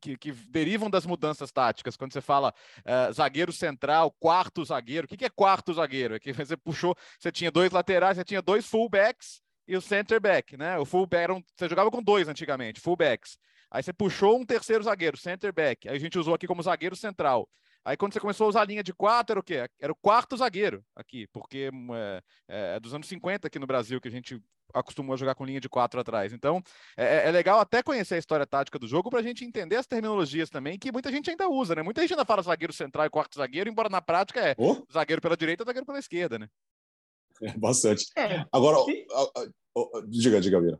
que, 0.00 0.16
que, 0.16 0.32
derivam 0.32 0.88
das 0.88 1.04
mudanças 1.04 1.52
táticas. 1.52 1.96
Quando 1.96 2.12
você 2.12 2.20
fala 2.20 2.52
uh, 2.78 3.12
zagueiro 3.12 3.52
central, 3.52 4.10
quarto 4.18 4.64
zagueiro, 4.64 5.04
o 5.04 5.08
que, 5.08 5.16
que 5.16 5.24
é 5.24 5.30
quarto 5.30 5.74
zagueiro? 5.74 6.14
É 6.14 6.18
que 6.18 6.32
você 6.32 6.56
puxou, 6.56 6.96
você 7.18 7.30
tinha 7.30 7.50
dois 7.50 7.70
laterais, 7.72 8.16
você 8.16 8.24
tinha 8.24 8.40
dois 8.40 8.66
fullbacks 8.66 9.40
e 9.68 9.76
o 9.76 9.80
center 9.80 10.20
back, 10.20 10.56
né? 10.56 10.78
O 10.78 10.84
fullback, 10.84 11.30
um, 11.30 11.42
você 11.54 11.68
jogava 11.68 11.90
com 11.90 12.02
dois 12.02 12.28
antigamente, 12.28 12.80
fullbacks. 12.80 13.38
Aí 13.70 13.82
você 13.82 13.92
puxou 13.92 14.38
um 14.38 14.44
terceiro 14.44 14.82
zagueiro, 14.82 15.16
center 15.16 15.52
back. 15.52 15.88
Aí 15.88 15.96
a 15.96 16.00
gente 16.00 16.18
usou 16.18 16.34
aqui 16.34 16.46
como 16.46 16.62
zagueiro 16.62 16.96
central. 16.96 17.48
Aí 17.84 17.96
quando 17.96 18.12
você 18.12 18.20
começou 18.20 18.46
a 18.46 18.48
usar 18.48 18.62
a 18.62 18.64
linha 18.64 18.82
de 18.82 18.92
quatro, 18.92 19.32
era 19.32 19.40
o 19.40 19.42
quê? 19.42 19.68
Era 19.80 19.92
o 19.92 19.96
quarto 19.96 20.36
zagueiro 20.36 20.84
aqui, 20.94 21.26
porque 21.32 21.70
é, 21.94 22.22
é, 22.48 22.76
é 22.76 22.80
dos 22.80 22.92
anos 22.92 23.08
50 23.08 23.46
aqui 23.46 23.58
no 23.58 23.66
Brasil 23.66 24.00
que 24.00 24.08
a 24.08 24.10
gente 24.10 24.40
acostumou 24.72 25.14
a 25.14 25.16
jogar 25.16 25.34
com 25.34 25.44
linha 25.44 25.60
de 25.60 25.68
quatro 25.68 26.00
atrás. 26.00 26.32
Então, 26.32 26.62
é, 26.96 27.04
é, 27.04 27.28
é 27.28 27.30
legal 27.30 27.58
até 27.58 27.82
conhecer 27.82 28.16
a 28.16 28.18
história 28.18 28.46
tática 28.46 28.78
do 28.78 28.86
jogo 28.86 29.10
para 29.10 29.20
a 29.20 29.22
gente 29.22 29.44
entender 29.44 29.76
as 29.76 29.86
terminologias 29.86 30.50
também, 30.50 30.78
que 30.78 30.92
muita 30.92 31.10
gente 31.10 31.30
ainda 31.30 31.48
usa, 31.48 31.74
né? 31.74 31.82
Muita 31.82 32.00
gente 32.02 32.12
ainda 32.12 32.24
fala 32.24 32.42
zagueiro 32.42 32.72
central 32.72 33.06
e 33.06 33.10
quarto 33.10 33.36
zagueiro, 33.36 33.70
embora 33.70 33.88
na 33.88 34.00
prática 34.00 34.40
é 34.40 34.54
oh. 34.58 34.84
zagueiro 34.92 35.22
pela 35.22 35.36
direita 35.36 35.62
e 35.62 35.66
zagueiro 35.66 35.86
pela 35.86 35.98
esquerda, 35.98 36.38
né? 36.38 36.48
É, 37.42 37.52
bastante. 37.58 38.04
É. 38.16 38.44
Agora, 38.52 38.76
diga, 40.08 40.40
diga, 40.40 40.60
Vira. 40.60 40.78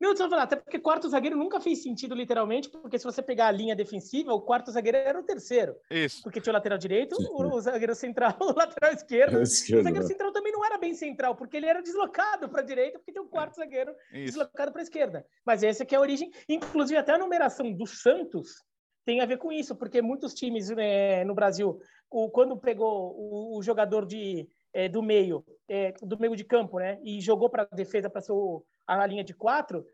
Não, 0.00 0.16
só 0.16 0.28
falar, 0.28 0.42
até 0.42 0.56
porque 0.56 0.78
quarto 0.78 1.08
zagueiro 1.08 1.36
nunca 1.36 1.60
fez 1.60 1.82
sentido 1.82 2.14
literalmente, 2.14 2.68
porque 2.68 2.98
se 2.98 3.04
você 3.04 3.22
pegar 3.22 3.46
a 3.46 3.50
linha 3.52 3.76
defensiva, 3.76 4.34
o 4.34 4.40
quarto 4.40 4.70
zagueiro 4.70 4.98
era 4.98 5.18
o 5.18 5.22
terceiro. 5.22 5.76
Isso. 5.90 6.22
Porque 6.22 6.40
tinha 6.40 6.52
o 6.52 6.54
lateral 6.54 6.78
direito, 6.78 7.16
o, 7.16 7.60
zagueiro 7.60 7.94
central, 7.94 8.36
o 8.40 8.52
lateral 8.52 8.92
esquerdo. 8.92 9.40
esquerdo 9.40 9.80
o 9.80 9.84
zagueiro 9.84 10.04
né? 10.06 10.08
central 10.08 10.32
também 10.32 10.52
não 10.52 10.64
era 10.64 10.78
bem 10.78 10.94
central, 10.94 11.36
porque 11.36 11.56
ele 11.56 11.66
era 11.66 11.80
deslocado 11.80 12.48
para 12.48 12.60
a 12.60 12.64
direita, 12.64 12.98
porque 12.98 13.12
tem 13.12 13.22
um 13.22 13.28
quarto 13.28 13.56
zagueiro 13.56 13.94
Isso. 14.12 14.38
deslocado 14.38 14.72
para 14.72 14.80
a 14.80 14.84
esquerda. 14.84 15.26
Mas 15.44 15.62
essa 15.62 15.84
que 15.84 15.94
é 15.94 15.98
a 15.98 16.00
origem, 16.00 16.30
inclusive 16.48 16.98
até 16.98 17.12
a 17.12 17.18
numeração 17.18 17.72
do 17.72 17.86
Santos 17.86 18.62
tem 19.04 19.20
a 19.20 19.26
ver 19.26 19.36
com 19.36 19.52
isso, 19.52 19.76
porque 19.76 20.00
muitos 20.00 20.34
times 20.34 20.70
né, 20.70 21.24
no 21.24 21.34
Brasil, 21.34 21.78
o, 22.10 22.30
quando 22.30 22.56
pegou 22.56 23.14
o, 23.16 23.58
o 23.58 23.62
jogador 23.62 24.06
de, 24.06 24.48
é, 24.72 24.88
do 24.88 25.02
meio, 25.02 25.44
é, 25.68 25.92
do 26.02 26.18
meio 26.18 26.34
de 26.34 26.44
campo, 26.44 26.78
né, 26.78 26.98
e 27.04 27.20
jogou 27.20 27.50
para 27.50 27.68
a 27.70 27.76
defesa 27.76 28.08
para 28.08 28.22
ser 28.22 28.32
o 28.32 28.64
a 28.86 29.06
linha 29.06 29.24
de 29.24 29.34
quatro, 29.34 29.86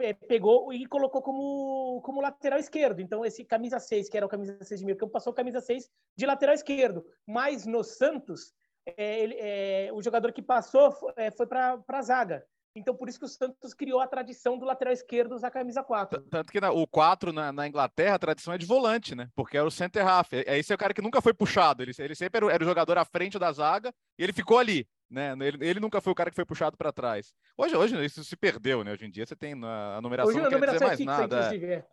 é, 0.00 0.14
pegou 0.14 0.72
e 0.72 0.86
colocou 0.86 1.20
como, 1.20 2.00
como 2.02 2.20
lateral 2.20 2.58
esquerdo. 2.58 3.00
Então, 3.00 3.24
esse 3.24 3.44
camisa 3.44 3.78
6, 3.78 4.08
que 4.08 4.16
era 4.16 4.26
o 4.26 4.28
camisa 4.28 4.56
6 4.62 4.80
de 4.80 4.86
meio 4.86 4.96
campo, 4.96 5.12
passou 5.12 5.32
camisa 5.32 5.60
6 5.60 5.90
de 6.16 6.26
lateral 6.26 6.54
esquerdo. 6.54 7.04
Mas 7.26 7.66
no 7.66 7.84
Santos, 7.84 8.54
é, 8.86 9.20
ele, 9.20 9.34
é, 9.38 9.90
o 9.92 10.02
jogador 10.02 10.32
que 10.32 10.42
passou 10.42 10.92
foi, 10.92 11.12
é, 11.16 11.30
foi 11.30 11.46
para 11.46 11.82
a 11.86 12.02
zaga. 12.02 12.44
Então, 12.74 12.94
por 12.94 13.08
isso 13.08 13.18
que 13.18 13.24
o 13.24 13.28
Santos 13.28 13.72
criou 13.72 14.00
a 14.00 14.06
tradição 14.06 14.58
do 14.58 14.66
lateral 14.66 14.92
esquerdo 14.92 15.34
usar 15.34 15.48
a 15.48 15.50
camisa 15.50 15.82
4. 15.82 16.20
Tanto 16.30 16.52
que 16.52 16.60
na, 16.60 16.70
o 16.70 16.86
4 16.86 17.32
na, 17.32 17.50
na, 17.50 17.66
Inglaterra, 17.66 18.16
a 18.16 18.18
tradição 18.18 18.52
é 18.52 18.58
de 18.58 18.66
volante, 18.66 19.14
né? 19.14 19.30
Porque 19.34 19.56
era 19.56 19.66
o 19.66 19.70
center 19.70 20.06
half. 20.06 20.30
Esse 20.32 20.72
é 20.72 20.74
o 20.74 20.78
cara 20.78 20.92
que 20.92 21.00
nunca 21.00 21.22
foi 21.22 21.32
puxado. 21.32 21.82
Ele, 21.82 21.92
ele 21.98 22.14
sempre 22.14 22.44
era, 22.44 22.54
era 22.54 22.62
o 22.62 22.66
jogador 22.66 22.98
à 22.98 23.04
frente 23.04 23.38
da 23.38 23.50
zaga 23.50 23.94
e 24.18 24.22
ele 24.22 24.32
ficou 24.32 24.58
ali. 24.58 24.86
Né? 25.08 25.36
Ele, 25.40 25.58
ele 25.64 25.80
nunca 25.80 26.00
foi 26.00 26.12
o 26.12 26.16
cara 26.16 26.30
que 26.30 26.34
foi 26.34 26.44
puxado 26.44 26.76
para 26.76 26.92
trás. 26.92 27.32
Hoje, 27.56 27.76
hoje 27.76 28.04
isso 28.04 28.24
se 28.24 28.36
perdeu, 28.36 28.82
né? 28.82 28.92
Hoje 28.92 29.06
em 29.06 29.10
dia 29.10 29.24
você 29.24 29.36
tem 29.36 29.52
a 29.52 30.00
numeração 30.02 30.30
hoje, 30.30 30.42
não 30.42 30.48
quer 30.48 30.60
dizer 30.60 30.76
é 30.76 30.86
mais 30.86 30.98
fixa, 30.98 31.16
nada. 31.16 31.54
É, 31.54 31.84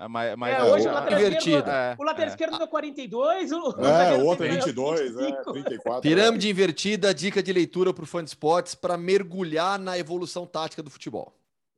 é, 0.49 0.51
é, 0.51 0.63
hoje 0.63 0.87
o 0.87 0.91
lateral 0.91 1.21
esquerdo, 1.21 1.69
é, 1.69 1.95
o 1.99 2.03
lateral 2.03 2.29
esquerdo 2.29 2.63
é 2.63 2.67
42, 2.67 3.51
o, 3.51 3.55
é, 3.55 4.17
o 4.17 4.25
outro 4.25 4.45
é 4.45 4.49
22, 4.49 5.15
é 5.17 5.43
34. 5.43 6.01
Pirâmide 6.01 6.49
invertida, 6.49 7.13
dica 7.13 7.43
de 7.43 7.53
leitura 7.53 7.93
para 7.93 8.03
o 8.03 8.07
fã 8.07 8.23
de 8.23 8.31
esportes 8.31 8.73
para 8.73 8.97
mergulhar 8.97 9.77
na 9.77 9.97
evolução 9.97 10.47
tática 10.47 10.81
do 10.81 10.89
futebol. 10.89 11.33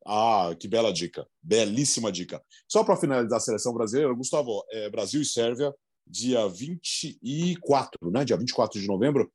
Ah, 0.08 0.56
que 0.58 0.68
bela 0.68 0.94
dica. 0.94 1.28
Belíssima 1.42 2.12
dica. 2.12 2.42
Só 2.68 2.84
para 2.84 2.96
finalizar 2.96 3.38
a 3.38 3.42
seleção 3.42 3.74
brasileira, 3.74 4.14
Gustavo, 4.14 4.64
é, 4.72 4.90
Brasil 4.90 5.22
e 5.22 5.26
Sérvia, 5.26 5.74
dia 6.06 6.48
24, 6.48 8.12
né? 8.12 8.24
Dia 8.24 8.38
24 8.38 8.80
de 8.80 8.88
novembro. 8.88 9.32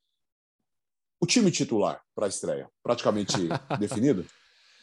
O 1.21 1.25
time 1.25 1.51
titular 1.51 2.01
para 2.15 2.25
a 2.25 2.29
estreia, 2.29 2.67
praticamente 2.81 3.37
definido? 3.79 4.25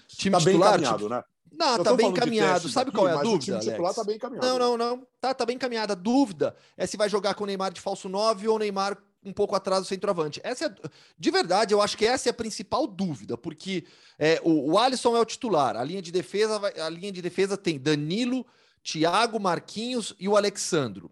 Time 0.09 0.33
tá 0.33 0.39
titular, 0.39 0.45
bem 0.45 0.81
encaminhado, 0.81 0.99
tipo... 0.99 1.09
né? 1.11 1.25
Não, 1.53 1.83
tá 1.83 1.95
bem 1.95 2.09
encaminhado. 2.09 2.69
Sabe 2.69 2.93
qual 2.93 3.09
é 3.09 3.13
a 3.13 3.17
dúvida? 3.17 3.57
O 3.57 3.61
time 3.61 3.73
titular 3.73 3.95
tá 3.95 4.05
bem 4.05 4.17
encaminhado. 4.17 4.47
Não, 4.47 4.59
não, 4.59 4.79
não. 4.79 5.07
Tá, 5.21 5.35
tá 5.35 5.45
bem 5.45 5.57
encaminhada. 5.57 5.95
A 5.95 5.97
dúvida 5.97 6.55
é 6.77 6.87
se 6.87 6.97
vai 6.97 7.09
jogar 7.09 7.35
com 7.35 7.45
o 7.45 7.47
Neymar 7.47 7.73
de 7.73 7.81
falso 7.81 8.09
9 8.09 8.47
ou 8.49 8.59
Neymar 8.59 8.97
um 9.25 9.33
pouco 9.33 9.57
atrás 9.57 9.83
do 9.83 9.89
centroavante. 9.89 10.41
Essa 10.45 10.67
é, 10.67 10.89
de 11.19 11.31
verdade, 11.31 11.75
eu 11.75 11.83
acho 11.83 11.97
que 11.97 12.07
essa 12.07 12.29
é 12.29 12.31
a 12.31 12.35
principal 12.35 12.87
dúvida, 12.87 13.37
porque 13.37 13.85
é, 14.19 14.41
o, 14.45 14.73
o 14.73 14.79
Alisson 14.79 15.17
é 15.17 15.21
o 15.21 15.25
titular. 15.25 15.77
A 15.77 15.85
linha 15.85 16.01
de 16.01 16.13
defesa, 16.13 16.61
a 16.85 16.89
linha 16.89 17.11
de 17.11 17.21
defesa 17.21 17.57
tem 17.57 17.79
Danilo, 17.79 18.47
Thiago, 18.83 19.41
Marquinhos 19.41 20.15
e 20.19 20.29
o 20.29 20.37
Alexandro. 20.37 21.11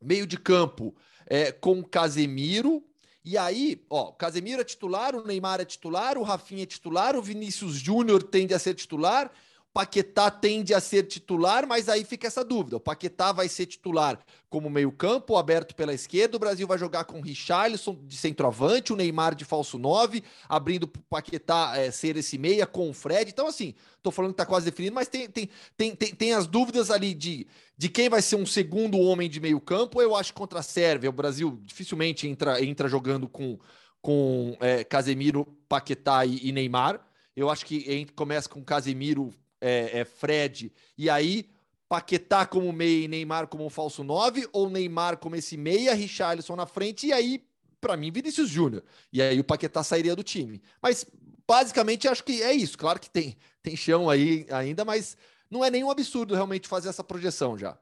Meio 0.00 0.26
de 0.26 0.38
campo 0.38 0.94
é, 1.26 1.52
com 1.52 1.82
Casemiro, 1.82 2.84
e 3.24 3.38
aí, 3.38 3.84
ó, 3.88 4.08
o 4.08 4.12
Casemiro 4.12 4.60
é 4.60 4.64
titular, 4.64 5.14
o 5.14 5.24
Neymar 5.24 5.60
é 5.60 5.64
titular, 5.64 6.18
o 6.18 6.22
Rafinha 6.22 6.64
é 6.64 6.66
titular, 6.66 7.16
o 7.16 7.22
Vinícius 7.22 7.74
Júnior 7.74 8.22
tende 8.22 8.52
a 8.52 8.58
ser 8.58 8.74
titular, 8.74 9.30
Paquetá 9.72 10.30
tende 10.30 10.74
a 10.74 10.80
ser 10.80 11.04
titular, 11.04 11.66
mas 11.66 11.88
aí 11.88 12.04
fica 12.04 12.26
essa 12.26 12.44
dúvida. 12.44 12.76
O 12.76 12.80
Paquetá 12.80 13.32
vai 13.32 13.48
ser 13.48 13.64
titular 13.64 14.18
como 14.50 14.68
meio-campo, 14.68 15.34
aberto 15.34 15.74
pela 15.74 15.94
esquerda. 15.94 16.36
O 16.36 16.40
Brasil 16.40 16.66
vai 16.66 16.76
jogar 16.76 17.04
com 17.04 17.18
o 17.18 17.22
Richarlison 17.22 17.98
de 18.04 18.14
centroavante, 18.18 18.92
o 18.92 18.96
Neymar 18.96 19.34
de 19.34 19.46
falso 19.46 19.78
9, 19.78 20.22
abrindo 20.46 20.84
o 20.84 20.88
Paquetá 20.88 21.72
é, 21.74 21.90
ser 21.90 22.18
esse 22.18 22.36
meia 22.36 22.66
com 22.66 22.90
o 22.90 22.92
Fred. 22.92 23.30
Então, 23.30 23.46
assim, 23.46 23.74
tô 24.02 24.10
falando 24.10 24.32
que 24.32 24.36
tá 24.36 24.44
quase 24.44 24.66
definido, 24.66 24.94
mas 24.94 25.08
tem, 25.08 25.26
tem, 25.26 25.48
tem, 25.74 25.96
tem, 25.96 26.14
tem 26.14 26.34
as 26.34 26.46
dúvidas 26.46 26.90
ali 26.90 27.14
de, 27.14 27.46
de 27.74 27.88
quem 27.88 28.10
vai 28.10 28.20
ser 28.20 28.36
um 28.36 28.44
segundo 28.44 28.98
homem 28.98 29.30
de 29.30 29.40
meio-campo. 29.40 30.02
Eu 30.02 30.14
acho 30.14 30.34
que 30.34 30.38
contra 30.38 30.58
a 30.58 30.62
Sérvia, 30.62 31.08
o 31.08 31.14
Brasil 31.14 31.58
dificilmente 31.64 32.28
entra, 32.28 32.62
entra 32.62 32.90
jogando 32.90 33.26
com, 33.26 33.58
com 34.02 34.54
é, 34.60 34.84
Casemiro, 34.84 35.46
Paquetá 35.66 36.26
e, 36.26 36.46
e 36.46 36.52
Neymar. 36.52 37.00
Eu 37.34 37.48
acho 37.48 37.64
que 37.64 38.06
começa 38.14 38.46
com 38.46 38.62
Casemiro, 38.62 39.32
é, 39.62 40.00
é, 40.00 40.04
Fred, 40.04 40.72
e 40.98 41.08
aí 41.08 41.48
Paquetá 41.88 42.44
como 42.44 42.72
meia 42.72 43.04
e 43.04 43.08
Neymar 43.08 43.46
como 43.46 43.64
um 43.64 43.70
falso 43.70 44.02
9, 44.02 44.48
ou 44.52 44.68
Neymar 44.68 45.18
como 45.18 45.36
esse 45.36 45.56
meia, 45.56 45.94
Richarlison 45.94 46.56
na 46.56 46.66
frente, 46.66 47.06
e 47.06 47.12
aí, 47.12 47.46
para 47.80 47.96
mim, 47.96 48.10
Vinícius 48.10 48.48
Júnior. 48.48 48.82
E 49.12 49.22
aí 49.22 49.38
o 49.38 49.44
Paquetá 49.44 49.82
sairia 49.82 50.16
do 50.16 50.22
time. 50.22 50.62
Mas, 50.82 51.06
basicamente, 51.46 52.08
acho 52.08 52.24
que 52.24 52.42
é 52.42 52.52
isso. 52.52 52.78
Claro 52.78 52.98
que 52.98 53.10
tem, 53.10 53.36
tem 53.62 53.76
chão 53.76 54.08
aí 54.08 54.46
ainda, 54.50 54.84
mas 54.84 55.16
não 55.50 55.64
é 55.64 55.70
nenhum 55.70 55.90
absurdo 55.90 56.34
realmente 56.34 56.66
fazer 56.66 56.88
essa 56.88 57.04
projeção 57.04 57.58
já. 57.58 57.78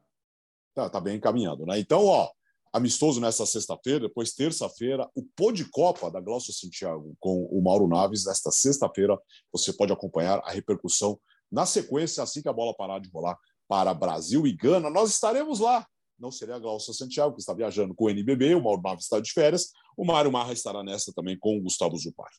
Tá, 0.75 0.91
tá 0.91 1.01
bem 1.01 1.17
encaminhado, 1.17 1.65
né? 1.65 1.79
Então, 1.79 2.05
ó, 2.05 2.29
amistoso 2.73 3.21
nessa 3.21 3.47
sexta-feira, 3.47 4.01
depois 4.01 4.33
terça-feira, 4.33 5.09
o 5.15 5.23
Pô 5.23 5.53
de 5.53 5.65
Copa 5.65 6.11
da 6.11 6.21
Glaucio 6.21 6.53
Santiago 6.53 7.15
com 7.19 7.45
o 7.45 7.63
Mauro 7.63 7.87
Naves, 7.87 8.27
nesta 8.27 8.51
sexta-feira, 8.51 9.17
você 9.53 9.73
pode 9.73 9.93
acompanhar 9.93 10.41
a 10.45 10.51
repercussão 10.51 11.19
na 11.51 11.67
sequência, 11.67 12.23
assim 12.23 12.43
que 12.43 12.49
a 12.49 12.53
bola 12.53 12.75
parar 12.77 12.99
de 12.99 13.11
rolar 13.11 13.37
para 13.69 13.95
Brasil 13.95 14.47
e 14.47 14.53
Gana, 14.53 14.91
nós 14.91 15.11
estaremos 15.11 15.61
lá. 15.61 15.87
Não 16.19 16.31
seria 16.31 16.57
a 16.57 16.59
Glaucia 16.59 16.93
Santiago, 16.93 17.35
que 17.35 17.41
está 17.41 17.55
viajando 17.55 17.95
com 17.95 18.05
o 18.05 18.11
NBB, 18.11 18.55
o 18.55 18.63
Mauro 18.63 18.83
Naves 18.83 19.05
está 19.05 19.21
de 19.21 19.33
férias, 19.33 19.71
o 19.97 20.05
Mário 20.05 20.31
Marra 20.31 20.53
estará 20.53 20.85
nessa 20.85 21.13
também 21.15 21.39
com 21.39 21.57
o 21.57 21.63
Gustavo 21.63 21.97
Zupar. 21.97 22.31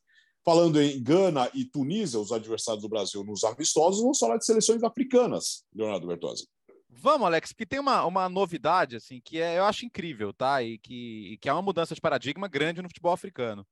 Falando 0.44 0.82
em 0.82 1.02
Gana 1.02 1.50
e 1.54 1.66
Tunísia, 1.66 2.20
os 2.20 2.32
adversários 2.32 2.82
do 2.82 2.90
Brasil 2.90 3.24
nos 3.24 3.44
amistosos, 3.44 4.02
vamos 4.02 4.20
falar 4.20 4.38
de 4.38 4.46
seleções 4.46 4.84
africanas, 4.84 5.64
Leonardo 5.74 6.08
Bertozzi. 6.08 6.48
Vamos, 6.90 7.26
Alex, 7.26 7.54
porque 7.54 7.66
tem 7.66 7.80
uma, 7.80 8.06
uma 8.06 8.28
novidade 8.28 8.98
assim 8.98 9.22
que 9.24 9.40
é, 9.40 9.58
eu 9.58 9.64
acho 9.64 9.86
incrível, 9.86 10.34
tá? 10.34 10.62
E 10.62 10.78
que, 10.78 11.38
que 11.42 11.48
é 11.48 11.54
uma 11.54 11.62
mudança 11.62 11.96
de 11.96 12.02
paradigma 12.02 12.48
grande 12.48 12.82
no 12.82 12.90
futebol 12.90 13.14
africano. 13.14 13.66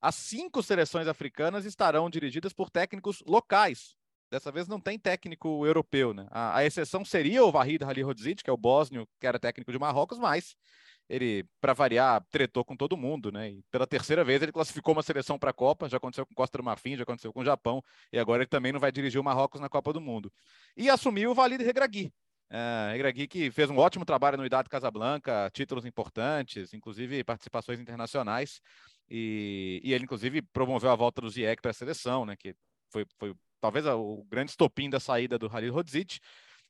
As 0.00 0.14
cinco 0.14 0.62
seleções 0.62 1.08
africanas 1.08 1.64
estarão 1.64 2.08
dirigidas 2.10 2.52
por 2.52 2.70
técnicos 2.70 3.22
locais, 3.26 3.96
Dessa 4.30 4.52
vez 4.52 4.68
não 4.68 4.78
tem 4.78 4.98
técnico 4.98 5.64
europeu, 5.64 6.12
né? 6.12 6.26
A, 6.30 6.58
a 6.58 6.64
exceção 6.64 7.04
seria 7.04 7.44
o 7.44 7.50
Vahid 7.50 7.82
Halilhodzic, 7.82 8.42
que 8.42 8.50
é 8.50 8.52
o 8.52 8.58
bósnio, 8.58 9.08
que 9.18 9.26
era 9.26 9.38
técnico 9.38 9.72
de 9.72 9.78
Marrocos, 9.78 10.18
mas 10.18 10.54
ele, 11.08 11.46
para 11.60 11.72
variar, 11.72 12.22
tretou 12.30 12.62
com 12.62 12.76
todo 12.76 12.96
mundo, 12.96 13.32
né? 13.32 13.50
E 13.50 13.62
pela 13.70 13.86
terceira 13.86 14.22
vez 14.22 14.42
ele 14.42 14.52
classificou 14.52 14.92
uma 14.92 15.02
seleção 15.02 15.38
para 15.38 15.50
a 15.50 15.54
Copa, 15.54 15.88
já 15.88 15.96
aconteceu 15.96 16.26
com 16.26 16.34
Costa 16.34 16.58
do 16.58 16.64
Marfim, 16.64 16.96
já 16.96 17.04
aconteceu 17.04 17.32
com 17.32 17.40
o 17.40 17.44
Japão, 17.44 17.82
e 18.12 18.18
agora 18.18 18.42
ele 18.42 18.48
também 18.48 18.72
não 18.72 18.80
vai 18.80 18.92
dirigir 18.92 19.18
o 19.18 19.24
Marrocos 19.24 19.60
na 19.60 19.68
Copa 19.68 19.92
do 19.92 20.00
Mundo. 20.00 20.30
E 20.76 20.90
assumiu 20.90 21.30
o 21.30 21.34
Valide 21.34 21.64
Regragui. 21.64 22.12
É, 22.50 22.90
Regragui 22.92 23.26
que 23.26 23.50
fez 23.50 23.70
um 23.70 23.78
ótimo 23.78 24.04
trabalho 24.04 24.36
no 24.36 24.44
Idade 24.44 24.68
Casablanca, 24.68 25.50
títulos 25.54 25.86
importantes, 25.86 26.74
inclusive 26.74 27.24
participações 27.24 27.80
internacionais, 27.80 28.60
e, 29.08 29.80
e 29.82 29.94
ele 29.94 30.04
inclusive 30.04 30.42
promoveu 30.42 30.90
a 30.90 30.96
volta 30.96 31.22
do 31.22 31.30
Ziyech 31.30 31.62
para 31.62 31.70
a 31.70 31.74
seleção, 31.74 32.26
né? 32.26 32.36
Que 32.36 32.54
foi, 32.90 33.06
foi 33.18 33.34
talvez 33.60 33.86
o 33.86 34.24
grande 34.28 34.50
estopim 34.50 34.88
da 34.88 35.00
saída 35.00 35.38
do 35.38 35.48
Halil 35.48 35.72
Rodzic, 35.72 36.18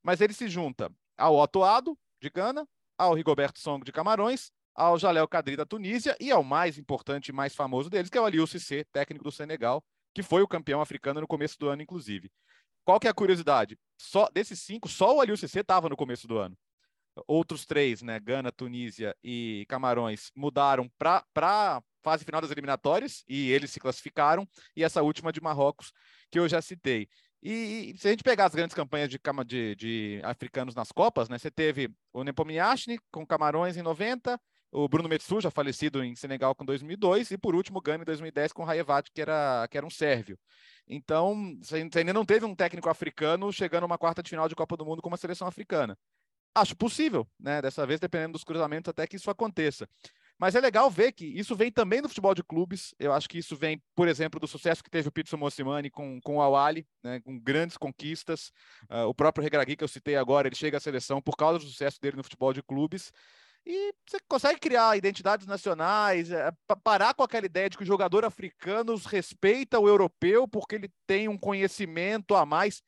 mas 0.02 0.20
ele 0.20 0.32
se 0.32 0.48
junta 0.48 0.90
ao 1.16 1.36
Otto 1.36 1.62
Ado, 1.62 1.98
de 2.20 2.30
Gana, 2.30 2.66
ao 2.96 3.14
Rigoberto 3.14 3.60
Song, 3.60 3.84
de 3.84 3.92
Camarões, 3.92 4.50
ao 4.74 4.98
Jalel 4.98 5.26
Kadri, 5.26 5.56
da 5.56 5.66
Tunísia, 5.66 6.16
e 6.20 6.30
ao 6.30 6.42
mais 6.42 6.78
importante 6.78 7.28
e 7.28 7.32
mais 7.32 7.54
famoso 7.54 7.90
deles, 7.90 8.08
que 8.08 8.16
é 8.16 8.20
o 8.20 8.24
Aliou 8.24 8.46
Cissé, 8.46 8.84
técnico 8.92 9.24
do 9.24 9.32
Senegal, 9.32 9.82
que 10.14 10.22
foi 10.22 10.42
o 10.42 10.48
campeão 10.48 10.80
africano 10.80 11.20
no 11.20 11.26
começo 11.26 11.58
do 11.58 11.68
ano, 11.68 11.82
inclusive. 11.82 12.30
Qual 12.84 12.98
que 12.98 13.06
é 13.06 13.10
a 13.10 13.14
curiosidade? 13.14 13.76
Só 14.00 14.28
Desses 14.32 14.60
cinco, 14.60 14.88
só 14.88 15.16
o 15.16 15.20
Aliou 15.20 15.36
Cissé 15.36 15.60
estava 15.60 15.88
no 15.88 15.96
começo 15.96 16.26
do 16.26 16.38
ano. 16.38 16.56
Outros 17.26 17.66
três, 17.66 18.02
né, 18.02 18.20
Gana, 18.20 18.52
Tunísia 18.52 19.14
e 19.22 19.66
Camarões, 19.68 20.30
mudaram 20.34 20.88
para 20.98 21.82
fase 22.02 22.24
final 22.24 22.40
das 22.40 22.50
eliminatórias, 22.50 23.24
e 23.28 23.50
eles 23.50 23.70
se 23.70 23.80
classificaram, 23.80 24.48
e 24.76 24.84
essa 24.84 25.02
última 25.02 25.32
de 25.32 25.40
Marrocos 25.40 25.92
que 26.30 26.38
eu 26.38 26.48
já 26.48 26.60
citei. 26.60 27.08
E, 27.42 27.92
e, 27.94 27.98
se 27.98 28.08
a 28.08 28.10
gente 28.10 28.24
pegar 28.24 28.46
as 28.46 28.54
grandes 28.54 28.74
campanhas 28.74 29.08
de, 29.08 29.20
de, 29.46 29.74
de 29.76 30.20
africanos 30.24 30.74
nas 30.74 30.90
Copas, 30.90 31.28
né, 31.28 31.38
você 31.38 31.50
teve 31.50 31.88
o 32.12 32.24
Nepomniachtchi 32.24 32.98
com 33.12 33.24
Camarões 33.24 33.76
em 33.76 33.82
90, 33.82 34.40
o 34.70 34.88
Bruno 34.88 35.08
Metsu, 35.08 35.40
já 35.40 35.50
falecido 35.50 36.02
em 36.02 36.14
Senegal 36.14 36.54
com 36.54 36.64
2002, 36.64 37.30
e 37.30 37.38
por 37.38 37.54
último 37.54 37.78
o 37.78 37.82
Gana 37.82 38.02
em 38.02 38.06
2010 38.06 38.52
com 38.52 38.64
Rayevat, 38.64 39.10
que 39.12 39.20
era, 39.20 39.66
que 39.70 39.78
era 39.78 39.86
um 39.86 39.90
sérvio. 39.90 40.38
Então, 40.86 41.56
você 41.62 41.76
ainda 41.76 42.12
não 42.12 42.24
teve 42.24 42.44
um 42.44 42.54
técnico 42.54 42.88
africano 42.88 43.52
chegando 43.52 43.84
a 43.84 43.86
uma 43.86 43.98
quarta 43.98 44.22
de 44.22 44.30
final 44.30 44.48
de 44.48 44.54
Copa 44.54 44.76
do 44.76 44.84
Mundo 44.84 45.00
com 45.00 45.08
uma 45.08 45.16
seleção 45.16 45.46
africana. 45.46 45.96
Acho 46.54 46.76
possível, 46.76 47.26
né? 47.38 47.62
Dessa 47.62 47.86
vez, 47.86 48.00
dependendo 48.00 48.32
dos 48.32 48.44
cruzamentos, 48.44 48.88
até 48.88 49.06
que 49.06 49.16
isso 49.16 49.30
aconteça. 49.30 49.88
Mas 50.38 50.54
é 50.54 50.60
legal 50.60 50.88
ver 50.88 51.10
que 51.10 51.26
isso 51.26 51.56
vem 51.56 51.70
também 51.70 52.00
do 52.00 52.08
futebol 52.08 52.32
de 52.32 52.44
clubes. 52.44 52.94
Eu 52.96 53.12
acho 53.12 53.28
que 53.28 53.38
isso 53.38 53.56
vem, 53.56 53.82
por 53.96 54.06
exemplo, 54.06 54.38
do 54.38 54.46
sucesso 54.46 54.84
que 54.84 54.90
teve 54.90 55.08
o 55.08 55.12
Pizzo 55.12 55.36
Mossimani 55.36 55.90
com, 55.90 56.20
com 56.20 56.36
o 56.36 56.40
Awali, 56.40 56.86
né, 57.02 57.20
com 57.20 57.36
grandes 57.40 57.76
conquistas. 57.76 58.52
Uh, 58.88 59.08
o 59.08 59.14
próprio 59.14 59.42
Regragui, 59.42 59.76
que 59.76 59.82
eu 59.82 59.88
citei 59.88 60.14
agora, 60.14 60.46
ele 60.46 60.54
chega 60.54 60.76
à 60.76 60.80
seleção 60.80 61.20
por 61.20 61.36
causa 61.36 61.58
do 61.58 61.64
sucesso 61.64 62.00
dele 62.00 62.16
no 62.16 62.22
futebol 62.22 62.52
de 62.52 62.62
clubes. 62.62 63.12
E 63.66 63.92
você 64.08 64.18
consegue 64.28 64.60
criar 64.60 64.96
identidades 64.96 65.44
nacionais, 65.44 66.30
é, 66.30 66.52
parar 66.84 67.14
com 67.14 67.24
aquela 67.24 67.46
ideia 67.46 67.68
de 67.68 67.76
que 67.76 67.82
o 67.82 67.86
jogador 67.86 68.24
africano 68.24 68.94
respeita 68.96 69.80
o 69.80 69.88
europeu 69.88 70.46
porque 70.46 70.76
ele 70.76 70.90
tem 71.04 71.28
um 71.28 71.36
conhecimento 71.36 72.36
a 72.36 72.46
mais. 72.46 72.80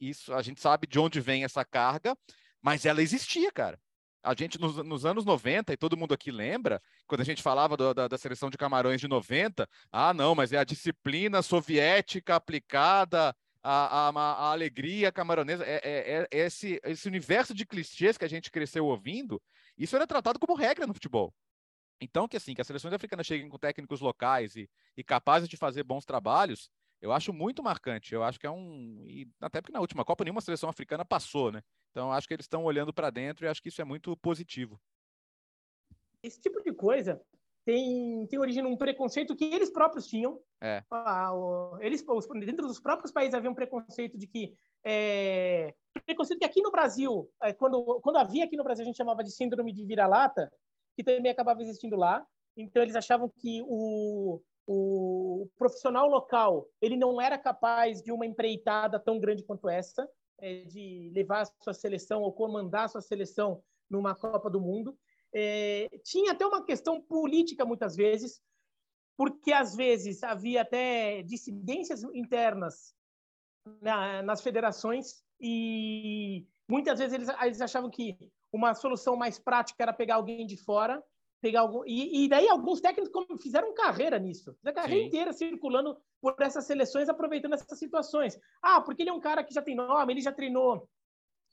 Isso 0.00 0.34
a 0.34 0.42
gente 0.42 0.60
sabe 0.60 0.88
de 0.88 0.98
onde 0.98 1.20
vem 1.20 1.44
essa 1.44 1.64
carga, 1.64 2.18
mas 2.60 2.84
ela 2.84 3.00
existia, 3.00 3.50
cara 3.52 3.78
a 4.26 4.34
gente 4.34 4.60
nos, 4.60 4.76
nos, 4.78 5.06
anos 5.06 5.24
90, 5.24 5.72
e 5.72 5.76
todo 5.76 5.96
mundo 5.96 6.12
aqui 6.12 6.30
lembra, 6.30 6.82
quando 7.06 7.20
a 7.20 7.24
gente 7.24 7.42
falava 7.42 7.76
do, 7.76 7.94
da, 7.94 8.08
da, 8.08 8.18
seleção 8.18 8.50
de 8.50 8.58
Camarões 8.58 9.00
de 9.00 9.08
90, 9.08 9.68
ah, 9.92 10.12
não, 10.12 10.34
mas 10.34 10.52
é 10.52 10.58
a 10.58 10.64
disciplina 10.64 11.42
soviética 11.42 12.34
aplicada 12.34 13.34
a, 13.62 14.08
a, 14.08 14.10
a 14.10 14.52
alegria 14.52 15.10
camaronesa, 15.10 15.64
é, 15.64 15.80
é, 15.82 16.28
é, 16.30 16.38
esse, 16.38 16.80
esse 16.84 17.08
universo 17.08 17.52
de 17.52 17.66
clichês 17.66 18.16
que 18.16 18.24
a 18.24 18.28
gente 18.28 18.50
cresceu 18.50 18.86
ouvindo, 18.86 19.42
isso 19.76 19.96
era 19.96 20.06
tratado 20.06 20.38
como 20.38 20.54
regra 20.54 20.86
no 20.86 20.94
futebol. 20.94 21.34
Então, 22.00 22.28
que 22.28 22.36
assim, 22.36 22.54
que 22.54 22.60
as 22.60 22.66
seleções 22.66 22.94
africanas 22.94 23.26
cheguem 23.26 23.48
com 23.48 23.58
técnicos 23.58 24.00
locais 24.00 24.54
e, 24.54 24.70
e 24.96 25.02
capazes 25.02 25.48
de 25.48 25.56
fazer 25.56 25.82
bons 25.82 26.04
trabalhos, 26.04 26.70
eu 27.06 27.12
acho 27.12 27.32
muito 27.32 27.62
marcante. 27.62 28.14
Eu 28.14 28.22
acho 28.22 28.38
que 28.38 28.46
é 28.46 28.50
um. 28.50 29.04
E 29.06 29.28
até 29.40 29.60
porque 29.60 29.72
na 29.72 29.80
última 29.80 30.04
Copa 30.04 30.24
nenhuma 30.24 30.40
seleção 30.40 30.68
africana 30.68 31.04
passou, 31.04 31.52
né? 31.52 31.62
Então, 31.90 32.12
acho 32.12 32.26
que 32.26 32.34
eles 32.34 32.44
estão 32.44 32.64
olhando 32.64 32.92
para 32.92 33.10
dentro 33.10 33.46
e 33.46 33.48
acho 33.48 33.62
que 33.62 33.68
isso 33.68 33.80
é 33.80 33.84
muito 33.84 34.16
positivo. 34.16 34.78
Esse 36.22 36.40
tipo 36.40 36.60
de 36.62 36.72
coisa 36.72 37.22
tem, 37.64 38.26
tem 38.26 38.38
origem 38.38 38.62
num 38.62 38.76
preconceito 38.76 39.36
que 39.36 39.44
eles 39.44 39.70
próprios 39.70 40.06
tinham. 40.06 40.40
É. 40.60 40.82
Ah, 40.90 41.32
o, 41.32 41.78
eles, 41.80 42.04
dentro 42.44 42.66
dos 42.66 42.80
próprios 42.80 43.12
países 43.12 43.34
havia 43.34 43.50
um 43.50 43.54
preconceito 43.54 44.18
de 44.18 44.26
que. 44.26 44.54
É, 44.84 45.74
preconceito 46.04 46.40
que 46.40 46.44
aqui 46.44 46.60
no 46.60 46.70
Brasil, 46.70 47.30
é, 47.42 47.52
quando, 47.52 48.00
quando 48.00 48.16
havia 48.16 48.44
aqui 48.44 48.56
no 48.56 48.64
Brasil, 48.64 48.82
a 48.82 48.86
gente 48.86 48.96
chamava 48.96 49.22
de 49.22 49.30
síndrome 49.30 49.72
de 49.72 49.84
vira-lata, 49.84 50.52
que 50.96 51.04
também 51.04 51.30
acabava 51.30 51.62
existindo 51.62 51.96
lá. 51.96 52.26
Então, 52.56 52.82
eles 52.82 52.96
achavam 52.96 53.28
que 53.28 53.62
o, 53.64 54.40
o 54.66 55.48
profissional 55.56 56.08
local 56.08 56.68
ele 56.80 56.96
não 56.96 57.20
era 57.20 57.38
capaz 57.38 58.02
de 58.02 58.10
uma 58.10 58.26
empreitada 58.26 58.98
tão 58.98 59.18
grande 59.20 59.44
quanto 59.44 59.68
essa, 59.68 60.08
é, 60.38 60.64
de 60.64 61.10
levar 61.14 61.42
a 61.42 61.62
sua 61.62 61.72
seleção 61.72 62.22
ou 62.22 62.32
comandar 62.32 62.84
a 62.84 62.88
sua 62.88 63.00
seleção 63.00 63.62
numa 63.88 64.14
Copa 64.14 64.50
do 64.50 64.60
Mundo. 64.60 64.98
É, 65.32 65.88
tinha 66.04 66.32
até 66.32 66.44
uma 66.44 66.64
questão 66.64 67.00
política 67.00 67.64
muitas 67.64 67.94
vezes, 67.94 68.42
porque 69.16 69.52
às 69.52 69.74
vezes 69.76 70.22
havia 70.22 70.62
até 70.62 71.22
dissidências 71.22 72.02
internas 72.02 72.94
na, 73.80 74.22
nas 74.22 74.40
federações 74.40 75.22
e 75.40 76.46
muitas 76.68 76.98
vezes 76.98 77.14
eles, 77.14 77.28
eles 77.42 77.60
achavam 77.60 77.90
que 77.90 78.16
uma 78.52 78.74
solução 78.74 79.16
mais 79.16 79.38
prática 79.38 79.82
era 79.82 79.92
pegar 79.92 80.16
alguém 80.16 80.46
de 80.46 80.56
fora 80.56 81.02
pegar 81.46 81.60
algum 81.60 81.84
e, 81.86 82.24
e, 82.24 82.28
daí 82.28 82.48
alguns 82.48 82.80
técnicos 82.80 83.24
fizeram 83.40 83.72
carreira 83.72 84.18
nisso, 84.18 84.52
fizeram 84.54 84.74
carreira 84.74 85.02
Sim. 85.02 85.06
inteira 85.06 85.32
circulando 85.32 85.96
por 86.20 86.34
essas 86.40 86.66
seleções, 86.66 87.08
aproveitando 87.08 87.54
essas 87.54 87.78
situações. 87.78 88.36
Ah, 88.60 88.80
porque 88.80 89.02
ele 89.02 89.10
é 89.10 89.12
um 89.12 89.20
cara 89.20 89.44
que 89.44 89.54
já 89.54 89.62
tem 89.62 89.76
nome, 89.76 90.12
ele 90.12 90.20
já 90.20 90.32
treinou 90.32 90.88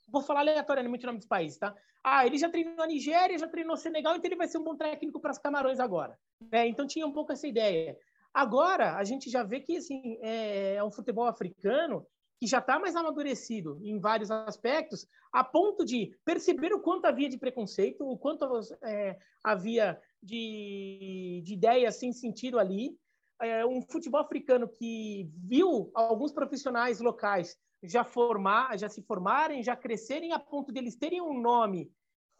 vou 0.08 0.20
falar 0.20 0.40
aleatoriamente 0.40 1.04
o 1.04 1.06
nome 1.06 1.18
dos 1.18 1.28
países, 1.28 1.58
tá? 1.58 1.74
Ah, 2.02 2.26
ele 2.26 2.36
já 2.36 2.50
treinou 2.50 2.82
a 2.82 2.86
Nigéria, 2.86 3.38
já 3.38 3.48
treinou 3.48 3.76
Senegal, 3.76 4.14
então 4.14 4.28
ele 4.28 4.36
vai 4.36 4.46
ser 4.46 4.58
um 4.58 4.64
bom 4.64 4.76
técnico 4.76 5.18
para 5.18 5.30
as 5.30 5.38
Camarões 5.38 5.80
agora. 5.80 6.18
É, 6.52 6.66
então 6.66 6.86
tinha 6.86 7.06
um 7.06 7.12
pouco 7.12 7.32
essa 7.32 7.46
ideia. 7.46 7.96
Agora, 8.32 8.96
a 8.96 9.04
gente 9.04 9.30
já 9.30 9.42
vê 9.42 9.60
que 9.60 9.78
assim, 9.78 10.18
é, 10.20 10.74
é 10.74 10.84
um 10.84 10.90
futebol 10.90 11.26
africano 11.26 12.06
que 12.44 12.50
já 12.50 12.58
está 12.58 12.78
mais 12.78 12.94
amadurecido 12.94 13.80
em 13.82 13.98
vários 13.98 14.30
aspectos, 14.30 15.08
a 15.32 15.42
ponto 15.42 15.82
de 15.82 16.14
perceber 16.26 16.74
o 16.74 16.80
quanto 16.80 17.06
havia 17.06 17.26
de 17.26 17.38
preconceito, 17.38 18.06
o 18.06 18.18
quanto 18.18 18.44
é, 18.82 19.18
havia 19.42 19.98
de, 20.22 21.40
de 21.42 21.54
ideias 21.54 21.96
sem 21.96 22.12
sentido 22.12 22.58
ali. 22.58 22.94
É, 23.40 23.64
um 23.64 23.80
futebol 23.80 24.20
africano 24.20 24.68
que 24.68 25.26
viu 25.48 25.90
alguns 25.94 26.32
profissionais 26.32 27.00
locais 27.00 27.56
já 27.82 28.04
formar, 28.04 28.78
já 28.78 28.90
se 28.90 29.02
formarem, 29.02 29.62
já 29.62 29.74
crescerem 29.74 30.32
a 30.32 30.38
ponto 30.38 30.70
deles 30.70 30.96
terem 30.96 31.22
um 31.22 31.40
nome 31.40 31.90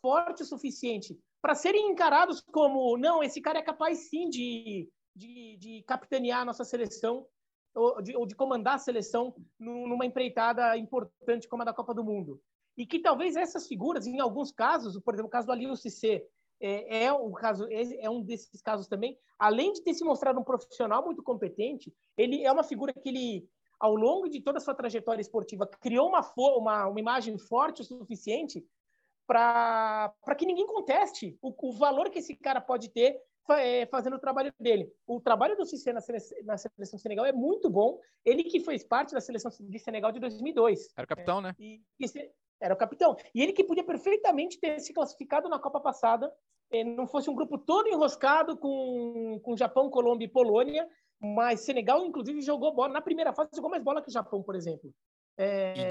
forte 0.03 0.43
o 0.43 0.47
suficiente 0.47 1.19
para 1.41 1.55
serem 1.55 1.91
encarados 1.91 2.43
como 2.43 2.99
não, 2.99 3.23
esse 3.23 3.41
cara 3.41 3.59
é 3.59 3.63
capaz 3.63 4.11
sim 4.11 4.29
de, 4.29 4.87
de, 5.17 5.57
de 5.57 5.83
capitanear 5.87 6.43
a 6.43 6.45
nossa 6.45 6.63
seleção 6.63 7.27
ou 7.75 8.01
de, 8.01 8.17
ou 8.17 8.27
de 8.27 8.35
comandar 8.35 8.75
a 8.75 8.79
seleção 8.79 9.35
numa 9.59 10.07
empreitada 10.07 10.77
importante 10.77 11.49
como 11.49 11.63
a 11.63 11.67
da 11.67 11.75
Copa 11.75 11.95
do 11.95 12.05
Mundo. 12.05 12.41
E 12.77 12.87
que 12.87 12.99
talvez 12.99 13.37
essas 13.37 13.67
figuras, 13.67 14.07
em 14.07 14.21
alguns 14.21 14.51
casos, 14.51 14.99
por 15.01 15.15
exemplo, 15.15 15.29
o 15.29 15.31
caso 15.31 15.47
do 15.47 15.53
Aliou 15.53 15.77
Cissé, 15.77 16.25
é, 16.61 17.05
é, 17.05 17.13
um 17.13 17.33
caso, 17.33 17.67
é 17.71 18.09
um 18.09 18.23
desses 18.23 18.63
casos 18.63 18.87
também. 18.87 19.19
Além 19.39 19.73
de 19.73 19.83
ter 19.83 19.95
se 19.95 20.05
mostrado 20.05 20.39
um 20.41 20.45
profissional 20.45 21.05
muito 21.05 21.23
competente, 21.23 21.93
ele 22.17 22.45
é 22.45 22.51
uma 22.51 22.63
figura 22.63 22.93
que 22.93 23.09
ele 23.09 23.49
ao 23.79 23.95
longo 23.95 24.29
de 24.29 24.41
toda 24.41 24.59
a 24.59 24.61
sua 24.61 24.75
trajetória 24.75 25.21
esportiva, 25.21 25.67
criou 25.67 26.09
uma, 26.09 26.33
uma, 26.37 26.87
uma 26.87 27.01
imagem 27.01 27.37
forte 27.37 27.83
o 27.83 27.85
suficiente 27.85 28.65
para 29.27 30.15
que 30.39 30.47
ninguém 30.47 30.67
conteste 30.67 31.37
o, 31.43 31.55
o, 31.69 31.73
valor 31.73 32.11
que 32.11 32.19
esse 32.19 32.35
cara 32.35 32.61
pode 32.61 32.89
ter 32.91 33.15
é, 33.15 33.21
fazendo 33.91 34.17
o 34.17 34.19
trabalho 34.19 34.53
dele. 34.59 34.93
O 35.07 35.21
trabalho 35.21 35.57
do 35.57 35.65
Cissé 35.67 35.93
na 35.93 36.01
seleção, 36.01 36.39
na 36.45 36.57
seleção 36.57 36.99
Senegal 36.99 37.27
é 37.27 37.33
muito 37.33 37.69
bom. 37.69 37.99
Ele 38.25 38.45
que 38.45 38.61
fez 38.61 38.85
parte 38.85 39.13
da 39.13 39.21
seleção 39.21 39.51
de 39.61 39.79
Senegal 39.79 40.13
de 40.13 40.21
2002. 40.21 40.89
Era 40.97 41.05
o 41.05 41.09
capitão, 41.09 41.41
né? 41.41 41.55
E, 41.59 41.83
e, 42.01 42.07
era 42.61 42.75
o 42.75 42.77
capitão. 42.77 43.17
E 43.35 43.43
ele 43.43 43.53
que 43.53 43.65
podia 43.65 43.85
perfeitamente 43.85 44.59
ter 44.59 44.79
se 44.81 44.93
classificado 44.93 45.49
na 45.49 45.59
Copa 45.59 45.81
passada, 45.81 46.33
eh, 46.71 46.85
não 46.85 47.07
fosse 47.07 47.29
um 47.29 47.35
grupo 47.35 47.59
todo 47.59 47.89
enroscado 47.89 48.57
com, 48.57 49.39
com 49.43 49.57
Japão, 49.57 49.91
Colômbia 49.91 50.27
e 50.27 50.31
Polônia, 50.31 50.89
mas 51.21 51.61
Senegal, 51.61 52.05
inclusive, 52.05 52.41
jogou 52.41 52.75
bola. 52.75 52.93
Na 52.93 53.03
primeira 53.03 53.33
fase, 53.33 53.51
jogou 53.55 53.71
mais 53.71 53.83
bola 53.83 54.03
que 54.03 54.09
o 54.09 54.13
Japão, 54.13 54.43
por 54.43 54.55
exemplo. 54.55 54.93
É... 55.37 55.91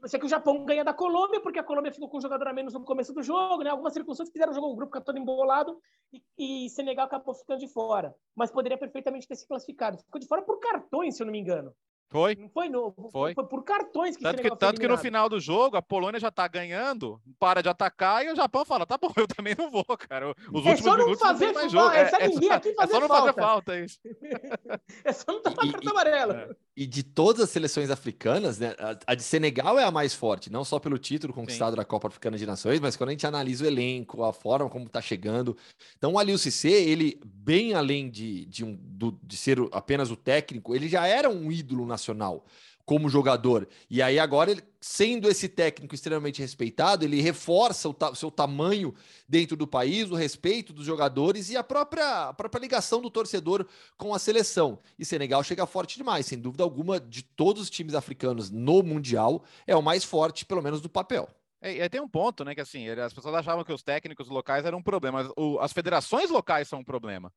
você 0.00 0.18
que 0.18 0.26
o 0.26 0.28
Japão 0.28 0.64
ganha 0.64 0.84
da 0.84 0.92
Colômbia, 0.92 1.40
porque 1.40 1.58
a 1.58 1.64
Colômbia 1.64 1.92
ficou 1.92 2.08
com 2.08 2.18
um 2.18 2.20
jogador 2.20 2.48
a 2.48 2.52
menos 2.52 2.74
no 2.74 2.84
começo 2.84 3.14
do 3.14 3.22
jogo, 3.22 3.62
né? 3.62 3.70
Algumas 3.70 3.92
circunstâncias 3.92 4.32
fizeram 4.32 4.52
o 4.52 4.54
jogo, 4.54 4.68
o 4.68 4.76
grupo 4.76 4.92
ficar 4.92 5.04
todo 5.04 5.18
embolado 5.18 5.80
e, 6.12 6.66
e, 6.66 6.70
Senegal 6.70 7.06
acabou 7.06 7.34
ficando 7.34 7.60
de 7.60 7.68
fora. 7.68 8.14
Mas 8.34 8.50
poderia 8.50 8.76
perfeitamente 8.76 9.26
ter 9.26 9.36
se 9.36 9.48
classificado. 9.48 9.98
Ficou 9.98 10.20
de 10.20 10.26
fora 10.26 10.42
por 10.42 10.58
cartões, 10.58 11.16
se 11.16 11.22
eu 11.22 11.26
não 11.26 11.32
me 11.32 11.38
engano. 11.38 11.74
Foi. 12.10 12.34
Não 12.34 12.48
foi 12.48 12.68
novo. 12.68 13.08
Foi. 13.12 13.34
foi 13.34 13.46
por 13.46 13.62
cartões 13.62 14.16
que 14.16 14.22
tanto 14.24 14.42
que 14.42 14.56
Tanto 14.56 14.80
que 14.80 14.88
no 14.88 14.98
final 14.98 15.28
do 15.28 15.38
jogo, 15.38 15.76
a 15.76 15.82
Polônia 15.82 16.18
já 16.18 16.30
tá 16.30 16.48
ganhando, 16.48 17.20
para 17.38 17.62
de 17.62 17.68
atacar 17.68 18.24
e 18.24 18.32
o 18.32 18.36
Japão 18.36 18.64
fala: 18.64 18.84
tá 18.84 18.98
bom, 18.98 19.12
eu 19.16 19.28
também 19.28 19.54
não 19.56 19.70
vou, 19.70 19.84
cara. 19.96 20.34
Os 20.52 20.66
é 20.66 20.70
últimos 20.70 20.80
só 20.80 20.90
não 20.96 21.04
minutos 21.04 21.20
fazer 21.20 21.46
não 21.46 21.54
mais 21.54 21.70
jogo. 21.70 21.90
É, 21.90 22.00
é, 22.00 22.02
é, 22.02 22.08
fazer 22.08 22.26
é 22.26 22.86
só 22.86 23.00
não 23.00 23.08
falta. 23.08 23.32
fazer 23.32 23.32
falta, 23.34 23.76
é 23.76 23.84
isso. 23.84 24.00
é 25.04 25.12
só 25.12 25.32
não 25.32 25.40
tomar 25.40 25.70
cartão 25.70 25.92
amarelo. 25.92 26.56
E 26.76 26.86
de 26.86 27.02
todas 27.02 27.42
as 27.42 27.50
seleções 27.50 27.90
africanas, 27.90 28.58
né, 28.58 28.74
a, 29.06 29.14
de 29.14 29.22
Senegal 29.22 29.78
é 29.78 29.84
a 29.84 29.90
mais 29.90 30.14
forte, 30.14 30.50
não 30.50 30.64
só 30.64 30.78
pelo 30.78 30.98
título 30.98 31.32
conquistado 31.32 31.72
Sim. 31.72 31.76
da 31.76 31.84
Copa 31.84 32.08
Africana 32.08 32.38
de 32.38 32.46
Nações, 32.46 32.80
mas 32.80 32.96
quando 32.96 33.08
a 33.10 33.12
gente 33.12 33.26
analisa 33.26 33.64
o 33.64 33.66
elenco, 33.66 34.22
a 34.22 34.32
forma 34.32 34.70
como 34.70 34.88
tá 34.88 35.02
chegando. 35.02 35.56
Então, 35.98 36.12
o 36.12 36.18
Aliou 36.18 36.38
Cissé, 36.38 36.70
ele, 36.70 37.20
bem 37.24 37.74
além 37.74 38.08
de, 38.08 38.46
de, 38.46 38.64
um, 38.64 38.78
do, 38.80 39.18
de 39.22 39.36
ser 39.36 39.58
apenas 39.72 40.10
o 40.10 40.16
técnico, 40.16 40.74
ele 40.74 40.88
já 40.88 41.06
era 41.06 41.28
um 41.28 41.50
ídolo 41.50 41.84
nacional 41.84 42.46
como 42.90 43.08
jogador. 43.08 43.68
E 43.88 44.02
aí 44.02 44.18
agora, 44.18 44.50
ele, 44.50 44.64
sendo 44.80 45.30
esse 45.30 45.48
técnico 45.48 45.94
extremamente 45.94 46.42
respeitado, 46.42 47.04
ele 47.04 47.20
reforça 47.20 47.88
o 47.88 47.94
ta 47.94 48.12
seu 48.16 48.32
tamanho 48.32 48.92
dentro 49.28 49.56
do 49.56 49.64
país, 49.64 50.10
o 50.10 50.16
respeito 50.16 50.72
dos 50.72 50.86
jogadores 50.86 51.50
e 51.50 51.56
a 51.56 51.62
própria, 51.62 52.30
a 52.30 52.34
própria 52.34 52.60
ligação 52.60 53.00
do 53.00 53.08
torcedor 53.08 53.64
com 53.96 54.12
a 54.12 54.18
seleção. 54.18 54.80
E 54.98 55.04
Senegal 55.04 55.44
chega 55.44 55.64
forte 55.66 55.96
demais, 55.98 56.26
sem 56.26 56.36
dúvida 56.36 56.64
alguma, 56.64 56.98
de 56.98 57.22
todos 57.22 57.62
os 57.62 57.70
times 57.70 57.94
africanos 57.94 58.50
no 58.50 58.82
Mundial, 58.82 59.44
é 59.68 59.76
o 59.76 59.82
mais 59.82 60.02
forte, 60.02 60.44
pelo 60.44 60.60
menos 60.60 60.80
do 60.80 60.90
papel. 60.90 61.28
É, 61.60 61.88
tem 61.88 62.00
um 62.00 62.08
ponto, 62.08 62.44
né, 62.44 62.56
que 62.56 62.60
assim, 62.60 62.88
as 62.88 63.14
pessoas 63.14 63.36
achavam 63.36 63.62
que 63.62 63.72
os 63.72 63.84
técnicos 63.84 64.28
locais 64.28 64.64
eram 64.64 64.78
um 64.78 64.82
problema, 64.82 65.22
mas 65.22 65.32
o, 65.36 65.60
as 65.60 65.72
federações 65.72 66.28
locais 66.28 66.66
são 66.66 66.80
um 66.80 66.84
problema. 66.84 67.32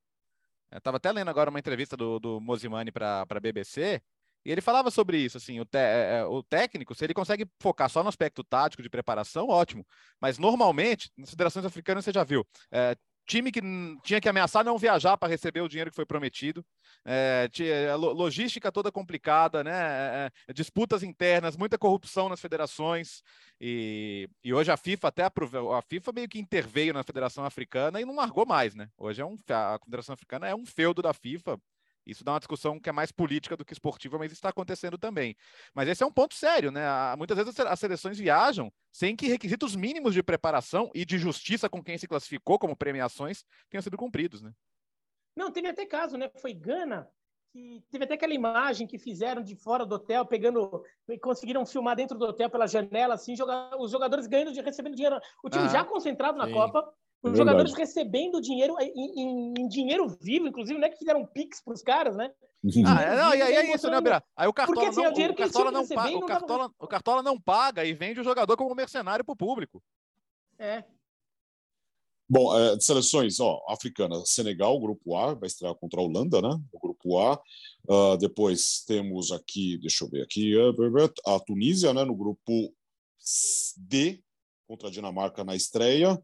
Eu 0.72 0.80
estava 0.80 0.98
até 0.98 1.12
lendo 1.12 1.30
agora 1.30 1.52
uma 1.52 1.60
entrevista 1.60 1.96
do, 1.96 2.20
do 2.20 2.42
Mozimani 2.42 2.92
para 2.92 3.24
a 3.30 3.40
BBC, 3.40 4.02
e 4.46 4.52
ele 4.52 4.62
falava 4.62 4.92
sobre 4.92 5.18
isso, 5.18 5.38
assim, 5.38 5.60
o, 5.60 5.68
é, 5.74 6.20
é, 6.20 6.26
o, 6.26 6.44
técnico, 6.44 6.94
se 6.94 7.04
ele 7.04 7.14
consegue 7.14 7.48
focar 7.60 7.90
só 7.90 8.04
no 8.04 8.10
aspecto 8.10 8.44
tático 8.44 8.84
de 8.84 8.90
preparação, 8.90 9.48
ótimo. 9.48 9.86
Mas 10.20 10.38
normalmente, 10.38 11.12
nas 11.18 11.30
federações 11.30 11.66
africanas, 11.66 12.06
você 12.06 12.12
já 12.12 12.24
viu, 12.24 12.46
é, 12.72 12.96
time 13.26 13.52
que 13.52 13.62
tinha 14.04 14.20
que 14.20 14.30
ameaçar 14.30 14.64
não 14.64 14.78
viajar 14.78 15.18
para 15.18 15.30
receber 15.30 15.62
o 15.62 15.68
dinheiro 15.68 15.90
que 15.90 15.96
foi 15.96 16.06
prometido, 16.06 16.66
é, 17.06 17.48
tinha, 17.52 17.96
logística 17.96 18.72
toda 18.72 18.92
complicada, 18.92 19.64
né? 19.64 19.72
É, 19.72 20.32
é, 20.50 20.54
disputas 20.54 21.04
internas, 21.04 21.58
muita 21.58 21.78
corrupção 21.78 22.30
nas 22.30 22.42
federações 22.42 23.22
e, 23.60 24.30
e 24.44 24.54
hoje 24.54 24.72
a 24.72 24.78
FIFA 24.78 25.08
até 25.08 25.24
a 25.24 25.32
FIFA 25.88 26.12
meio 26.14 26.30
que 26.30 26.40
interveio 26.40 26.94
na 26.94 27.04
Federação 27.04 27.46
Africana 27.46 28.02
e 28.02 28.06
não 28.06 28.16
largou 28.16 28.46
mais, 28.46 28.76
né? 28.76 28.90
Hoje 28.98 29.22
é 29.22 29.26
um 29.26 29.36
a 29.50 29.80
Federação 29.84 30.14
Africana 30.14 30.48
é 30.48 30.56
um 30.56 30.66
feudo 30.66 31.02
da 31.02 31.14
FIFA 31.14 31.60
isso 32.06 32.24
dá 32.24 32.34
uma 32.34 32.40
discussão 32.40 32.80
que 32.80 32.90
é 32.90 32.92
mais 32.92 33.12
política 33.12 33.56
do 33.56 33.66
que 33.66 33.74
esportiva, 33.74 34.18
mas 34.18 34.32
está 34.32 34.50
acontecendo 34.50 34.98
também. 34.98 35.36
Mas 35.74 35.88
esse 35.88 36.04
é 36.04 36.06
um 36.06 36.12
ponto 36.12 36.36
sério, 36.36 36.72
né? 36.72 36.84
Muitas 37.18 37.38
vezes 37.38 37.60
as 37.60 37.80
seleções 37.80 38.18
viajam 38.18 38.72
sem 38.92 39.16
que 39.16 39.28
requisitos 39.28 39.76
mínimos 39.76 40.14
de 40.14 40.22
preparação 40.22 40.92
e 40.94 41.06
de 41.06 41.18
justiça 41.18 41.70
com 41.70 41.84
quem 41.84 41.98
se 41.98 42.08
classificou 42.08 42.60
como 42.60 42.76
premiações 42.76 43.44
tenham 43.70 43.82
sido 43.82 43.98
cumpridos, 43.98 44.42
né? 44.42 44.52
Não, 45.36 45.52
teve 45.52 45.68
até 45.68 45.86
caso, 45.86 46.18
né? 46.18 46.30
Foi 46.40 46.54
Gana, 46.54 47.10
que 47.54 47.84
teve 47.92 48.04
até 48.04 48.16
aquela 48.16 48.34
imagem 48.34 48.88
que 48.88 48.98
fizeram 48.98 49.44
de 49.44 49.56
fora 49.56 49.86
do 49.86 49.96
hotel, 49.96 50.26
pegando, 50.26 50.84
conseguiram 51.22 51.66
filmar 51.66 51.96
dentro 51.96 52.18
do 52.18 52.26
hotel 52.26 52.50
pela 52.50 52.68
janela, 52.68 53.14
assim, 53.14 53.36
joga, 53.36 53.78
os 53.80 53.92
jogadores 53.92 54.26
ganhando, 54.26 54.54
recebendo 54.62 54.96
dinheiro. 54.96 55.20
O 55.44 55.50
time 55.50 55.66
ah, 55.66 55.70
já 55.70 55.86
concentrado 55.86 56.38
na 56.38 56.48
sim. 56.48 56.54
Copa, 56.54 56.92
Os 57.24 57.38
jogadores 57.38 57.74
recebendo 57.74 58.42
dinheiro 58.42 58.76
em, 58.82 58.92
em, 58.94 59.54
em, 59.58 59.68
dinheiro 59.70 60.10
vivo, 60.22 60.48
inclusive, 60.48 60.78
não 60.78 60.86
é 60.86 60.90
que 60.90 60.98
fizeram 60.98 61.26
pix 61.26 61.62
para 61.64 61.74
os 61.74 61.82
caras, 61.82 62.18
né? 62.18 62.30
Ah, 62.86 63.02
é, 63.02 63.16
não, 63.18 63.36
e 63.36 63.42
aí 63.42 63.56
é 63.56 63.76
isso, 63.76 63.90
né, 63.90 64.00
Bira? 64.00 64.24
Aí 64.38 64.48
o 64.48 64.54
Cartola, 64.54 64.76
Porque, 64.76 64.90
assim, 64.90 65.02
não, 65.02 65.06
é 65.06 65.10
o, 65.10 65.32
o 65.32 65.36
Cartola 65.36 65.72
não, 65.72 65.88
paga, 65.88 66.18
o, 66.18 66.26
Cartola, 66.26 66.72
o 66.80 66.88
Cartola 66.88 67.24
não 67.24 67.40
paga 67.40 67.86
e 67.86 67.94
vende 67.94 68.22
o 68.22 68.24
jogador 68.24 68.56
como 68.56 68.74
mercenário 68.76 69.24
para 69.24 69.34
o 69.34 69.38
público. 69.38 69.82
É. 70.58 70.84
Bom, 72.30 72.58
é, 72.58 72.80
seleções, 72.80 73.40
ó, 73.40 73.62
africana, 73.68 74.16
Senegal, 74.26 74.80
grupo 74.80 75.16
A, 75.16 75.34
vai 75.34 75.48
estrear 75.48 75.76
contra 75.76 76.00
a 76.00 76.04
Holanda, 76.04 76.42
né? 76.42 76.58
O 76.72 76.80
grupo 76.80 77.20
A. 77.20 77.40
Uh, 77.88 78.18
depois 78.18 78.84
temos 78.88 79.32
aqui, 79.32 79.78
deixa 79.78 80.06
eu 80.06 80.10
ver 80.10 80.24
aqui, 80.24 80.54
a 81.28 81.40
Tunísia, 81.42 81.94
né? 81.94 82.06
No 82.06 82.16
grupo 82.16 82.74
D, 83.78 84.22
contra 84.68 84.88
a 84.88 84.92
Dinamarca 84.92 85.44
na 85.44 85.56
estreia. 85.56 86.18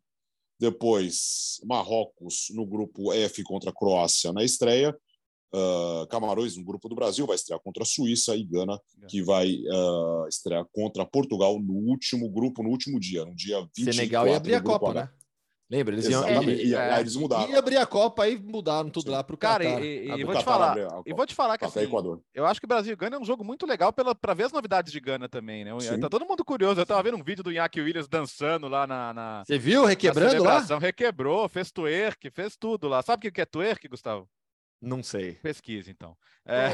Depois, 0.60 1.62
Marrocos 1.64 2.48
no 2.52 2.66
grupo 2.66 3.14
F 3.14 3.44
contra 3.44 3.70
a 3.70 3.74
Croácia 3.74 4.34
na 4.34 4.44
estreia. 4.44 4.96
Uh, 5.52 6.06
Camarões 6.08 6.56
no 6.58 6.64
grupo 6.64 6.88
do 6.88 6.96
Brasil 6.96 7.26
vai 7.26 7.36
estrear 7.36 7.60
contra 7.60 7.82
a 7.82 7.86
Suíça 7.86 8.36
e 8.36 8.44
Gana, 8.44 8.80
que 9.08 9.24
vai 9.24 9.52
uh, 9.52 10.28
estrear 10.28 10.64
contra 10.72 11.06
Portugal 11.06 11.60
no 11.60 11.74
último 11.74 12.30
grupo, 12.30 12.62
no 12.62 12.70
último 12.70 13.00
dia, 13.00 13.26
no 13.26 13.34
dia 13.34 13.58
24. 13.76 13.94
Senegal 13.94 14.28
ia 14.28 14.38
abrir 14.38 14.54
a 14.54 14.62
Copa, 14.62 14.92
H. 14.92 15.02
né? 15.02 15.10
Lembra? 15.70 15.94
Eles 15.94 16.08
iam. 16.08 16.28
E, 16.28 16.74
é, 16.74 17.00
eles 17.00 17.16
mudaram. 17.16 17.48
Ia 17.50 17.60
abrir 17.60 17.78
a 17.78 17.86
Copa, 17.86 18.24
aí 18.24 18.36
mudaram 18.38 18.90
tudo 18.90 19.06
Sim. 19.06 19.12
lá 19.12 19.24
para 19.24 19.36
o 19.36 19.38
Cara, 19.38 19.64
e, 19.64 20.08
e, 20.08 20.12
e 20.12 20.24
vou 20.24 20.36
te 20.36 20.44
falar, 20.44 20.76
e 21.06 21.14
vou 21.14 21.26
te 21.28 21.36
falar 21.36 21.58
que 21.60 21.66
assim, 21.66 21.88
eu 22.34 22.46
acho 22.48 22.60
que 22.60 22.66
o 22.66 22.68
Brasil 22.68 22.98
Gana 22.98 23.18
é 23.18 23.20
um 23.20 23.26
jogo 23.26 23.44
muito 23.44 23.68
legal 23.68 23.94
para 23.94 24.34
ver 24.34 24.46
as 24.46 24.52
novidades 24.52 24.92
de 24.92 25.00
Gana 25.00 25.30
também, 25.30 25.64
né? 25.64 25.80
Sim. 25.80 26.00
Tá 26.00 26.10
todo 26.10 26.26
mundo 26.26 26.44
curioso. 26.44 26.82
Eu 26.82 26.86
tava 26.88 27.04
vendo 27.04 27.18
um 27.18 27.24
vídeo 27.24 27.44
do 27.44 27.52
Iñaki 27.52 27.82
Williams 27.82 28.08
dançando 28.08 28.68
lá 28.68 28.88
na. 28.88 29.14
na 29.14 29.44
Você 29.46 29.60
viu? 29.60 29.86
Requebrando 29.86 30.44
lá? 30.44 30.60
Requebrou, 30.80 31.48
fez 31.48 31.72
twerk, 31.72 32.32
fez 32.32 32.58
tudo 32.58 32.88
lá. 32.88 33.04
Sabe 33.04 33.28
o 33.28 33.32
que 33.32 33.42
é 33.42 33.46
twerk, 33.46 33.88
Gustavo? 33.88 34.28
Não 34.82 35.04
sei. 35.04 35.34
Pesquisa, 35.34 35.92
então. 35.92 36.16
É... 36.46 36.70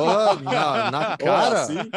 Oh, 0.00 0.34
na, 0.40 0.90
na, 0.90 1.16
cara? 1.18 1.54
Oh, 1.54 1.58
assim? 1.58 1.90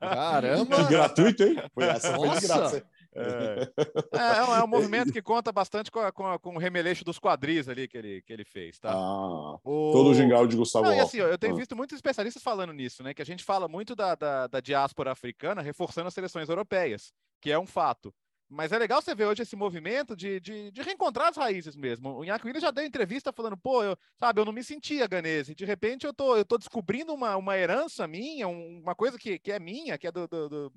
Caramba! 0.00 0.82
Gratuito, 0.84 1.42
hein? 1.42 1.56
Foi 1.74 1.84
essa 1.84 2.14
foi 2.14 2.28
de 2.30 2.40
graça. 2.40 2.84
É. 3.14 3.70
É, 4.12 4.38
é, 4.38 4.64
um 4.64 4.66
movimento 4.66 5.12
que 5.12 5.20
conta 5.20 5.52
bastante 5.52 5.90
com, 5.90 6.00
a, 6.00 6.10
com, 6.10 6.26
a, 6.26 6.38
com, 6.38 6.54
o 6.54 6.58
remeleixo 6.58 7.04
dos 7.04 7.18
quadris 7.18 7.68
ali 7.68 7.86
que 7.86 7.96
ele, 7.96 8.22
que 8.22 8.32
ele 8.32 8.44
fez, 8.44 8.78
tá? 8.78 8.90
Ah, 8.92 9.58
o... 9.62 9.92
todo 9.92 10.10
o 10.10 10.14
gingado 10.14 10.48
de 10.48 10.56
Gustavo 10.56 10.86
Não, 10.86 11.00
assim, 11.00 11.18
Eu 11.18 11.38
tenho 11.38 11.54
ah. 11.54 11.58
visto 11.58 11.76
muitos 11.76 11.96
especialistas 11.96 12.42
falando 12.42 12.72
nisso, 12.72 13.02
né? 13.02 13.12
Que 13.12 13.22
a 13.22 13.26
gente 13.26 13.44
fala 13.44 13.68
muito 13.68 13.94
da, 13.94 14.14
da, 14.14 14.46
da 14.46 14.60
diáspora 14.60 15.12
africana 15.12 15.60
reforçando 15.60 16.08
as 16.08 16.14
seleções 16.14 16.48
europeias, 16.48 17.12
que 17.40 17.50
é 17.50 17.58
um 17.58 17.66
fato. 17.66 18.14
Mas 18.48 18.70
é 18.70 18.78
legal 18.78 19.00
você 19.00 19.14
ver 19.14 19.24
hoje 19.24 19.42
esse 19.42 19.56
movimento 19.56 20.14
de, 20.14 20.38
de, 20.38 20.70
de 20.70 20.82
reencontrar 20.82 21.28
as 21.28 21.36
raízes 21.38 21.74
mesmo. 21.74 22.10
O 22.10 22.18
Williams 22.18 22.60
já 22.60 22.70
deu 22.70 22.84
entrevista 22.84 23.32
falando, 23.32 23.56
pô, 23.56 23.82
eu, 23.82 23.96
sabe, 24.18 24.40
eu 24.40 24.44
não 24.44 24.52
me 24.52 24.62
sentia 24.62 25.06
ganese. 25.06 25.54
De 25.54 25.64
repente 25.64 26.06
eu 26.06 26.12
tô, 26.12 26.36
eu 26.36 26.44
tô 26.44 26.58
descobrindo 26.58 27.14
uma, 27.14 27.34
uma 27.36 27.56
herança 27.56 28.06
minha, 28.06 28.46
uma 28.48 28.94
coisa 28.94 29.18
que, 29.18 29.38
que 29.38 29.50
é 29.50 29.58
minha, 29.58 29.96
que 29.96 30.06
é 30.06 30.12
do, 30.12 30.28
do, 30.28 30.48
do 30.50 30.72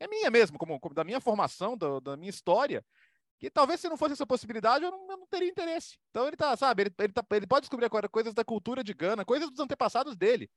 é 0.00 0.06
minha 0.06 0.30
mesmo, 0.30 0.58
como, 0.58 0.78
como 0.78 0.94
da 0.94 1.04
minha 1.04 1.20
formação, 1.20 1.76
do, 1.76 2.00
da 2.00 2.16
minha 2.16 2.30
história, 2.30 2.84
que 3.38 3.50
talvez 3.50 3.80
se 3.80 3.88
não 3.88 3.96
fosse 3.96 4.12
essa 4.12 4.26
possibilidade 4.26 4.84
eu 4.84 4.90
não, 4.90 5.10
eu 5.10 5.16
não 5.18 5.26
teria 5.26 5.48
interesse. 5.48 5.98
Então 6.10 6.26
ele 6.26 6.36
tá, 6.36 6.56
sabe, 6.56 6.84
ele, 6.84 6.94
ele, 6.98 7.12
tá, 7.12 7.24
ele 7.32 7.46
pode 7.46 7.62
descobrir 7.62 7.86
agora 7.86 8.08
coisas 8.08 8.34
da 8.34 8.44
cultura 8.44 8.82
de 8.82 8.94
Gana, 8.94 9.24
coisas 9.24 9.50
dos 9.50 9.60
antepassados 9.60 10.16
dele, 10.16 10.50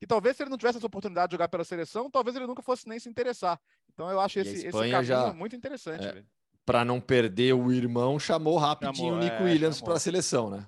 que 0.00 0.06
talvez 0.06 0.36
se 0.36 0.42
ele 0.42 0.50
não 0.50 0.58
tivesse 0.58 0.78
essa 0.78 0.86
oportunidade 0.86 1.30
de 1.30 1.34
jogar 1.34 1.48
pela 1.48 1.64
seleção, 1.64 2.10
talvez 2.10 2.36
ele 2.36 2.46
nunca 2.46 2.62
fosse 2.62 2.88
nem 2.88 2.98
se 2.98 3.08
interessar. 3.08 3.60
Então 3.92 4.10
eu 4.10 4.20
acho 4.20 4.38
esse, 4.40 4.66
esse 4.66 4.70
caminho 4.70 5.04
já, 5.04 5.32
muito 5.32 5.56
interessante. 5.56 6.04
É, 6.04 6.24
para 6.64 6.84
não 6.84 7.00
perder 7.00 7.52
o 7.52 7.72
irmão, 7.72 8.18
chamou 8.18 8.58
rapidinho 8.58 9.10
chamou, 9.10 9.14
o 9.14 9.18
Nico 9.18 9.42
é, 9.42 9.44
Williams 9.44 9.80
para 9.80 9.94
a 9.94 10.00
seleção, 10.00 10.50
né? 10.50 10.66